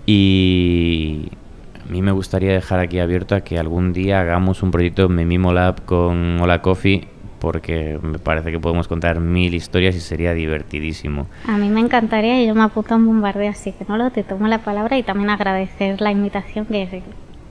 Y 0.06 1.30
a 1.88 1.92
mí 1.92 2.02
me 2.02 2.12
gustaría 2.12 2.52
dejar 2.52 2.80
aquí 2.80 3.00
abierto 3.00 3.36
a 3.36 3.42
que 3.42 3.58
algún 3.58 3.94
día 3.94 4.22
hagamos 4.22 4.62
un 4.62 4.72
proyecto 4.72 5.10
Me 5.10 5.26
Mimo 5.26 5.54
Lab 5.54 5.86
con 5.86 6.40
Hola 6.40 6.62
Coffee 6.62 7.08
porque 7.40 8.00
me 8.02 8.20
parece 8.20 8.52
que 8.52 8.60
podemos 8.60 8.88
contar 8.88 9.20
mil 9.20 9.54
historias 9.54 9.96
y 9.96 10.00
sería 10.00 10.34
divertidísimo. 10.34 11.28
A 11.48 11.58
mí 11.58 11.70
me 11.70 11.80
encantaría 11.80 12.42
y 12.42 12.48
yo 12.48 12.56
me 12.56 12.64
apunto 12.64 12.94
a 12.94 12.98
un 12.98 13.08
bombardeo, 13.08 13.50
así 13.50 13.72
que 13.72 13.86
no 13.88 13.98
lo 13.98 14.12
te 14.12 14.24
tomo 14.24 14.48
la 14.48 14.60
palabra 14.60 14.98
y 14.98 15.04
también 15.04 15.30
agradecer 15.30 16.02
la 16.02 16.12
invitación 16.12 16.66
que 16.66 17.02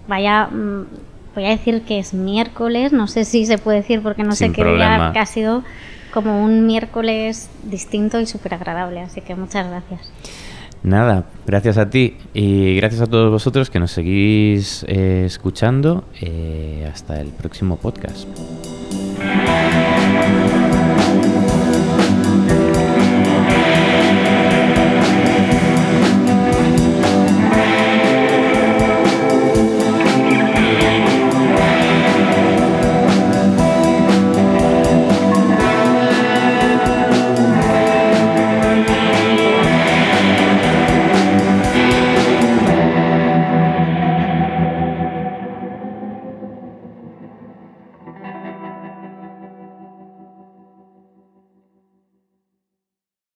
vaya, 0.06 0.46
mm, 0.46 0.86
voy 1.34 1.44
a 1.44 1.50
decir 1.50 1.82
que 1.82 1.98
es 1.98 2.14
miércoles, 2.14 2.92
no 2.92 3.06
sé 3.06 3.24
si 3.24 3.46
se 3.46 3.58
puede 3.58 3.78
decir 3.78 4.02
porque 4.02 4.24
no 4.24 4.32
Sin 4.32 4.54
sé 4.54 4.62
qué 4.62 4.64
día, 4.64 5.10
que 5.12 5.18
ha 5.18 5.26
sido 5.26 5.62
como 6.12 6.42
un 6.42 6.66
miércoles 6.66 7.50
distinto 7.64 8.20
y 8.20 8.26
súper 8.26 8.54
agradable, 8.54 9.00
así 9.00 9.20
que 9.20 9.34
muchas 9.34 9.68
gracias. 9.68 10.12
Nada, 10.82 11.24
gracias 11.46 11.76
a 11.76 11.90
ti 11.90 12.16
y 12.34 12.76
gracias 12.76 13.02
a 13.02 13.06
todos 13.06 13.30
vosotros 13.30 13.68
que 13.68 13.80
nos 13.80 13.90
seguís 13.90 14.84
eh, 14.88 15.24
escuchando. 15.26 16.04
Eh, 16.20 16.88
hasta 16.90 17.20
el 17.20 17.28
próximo 17.28 17.76
podcast. 17.76 18.28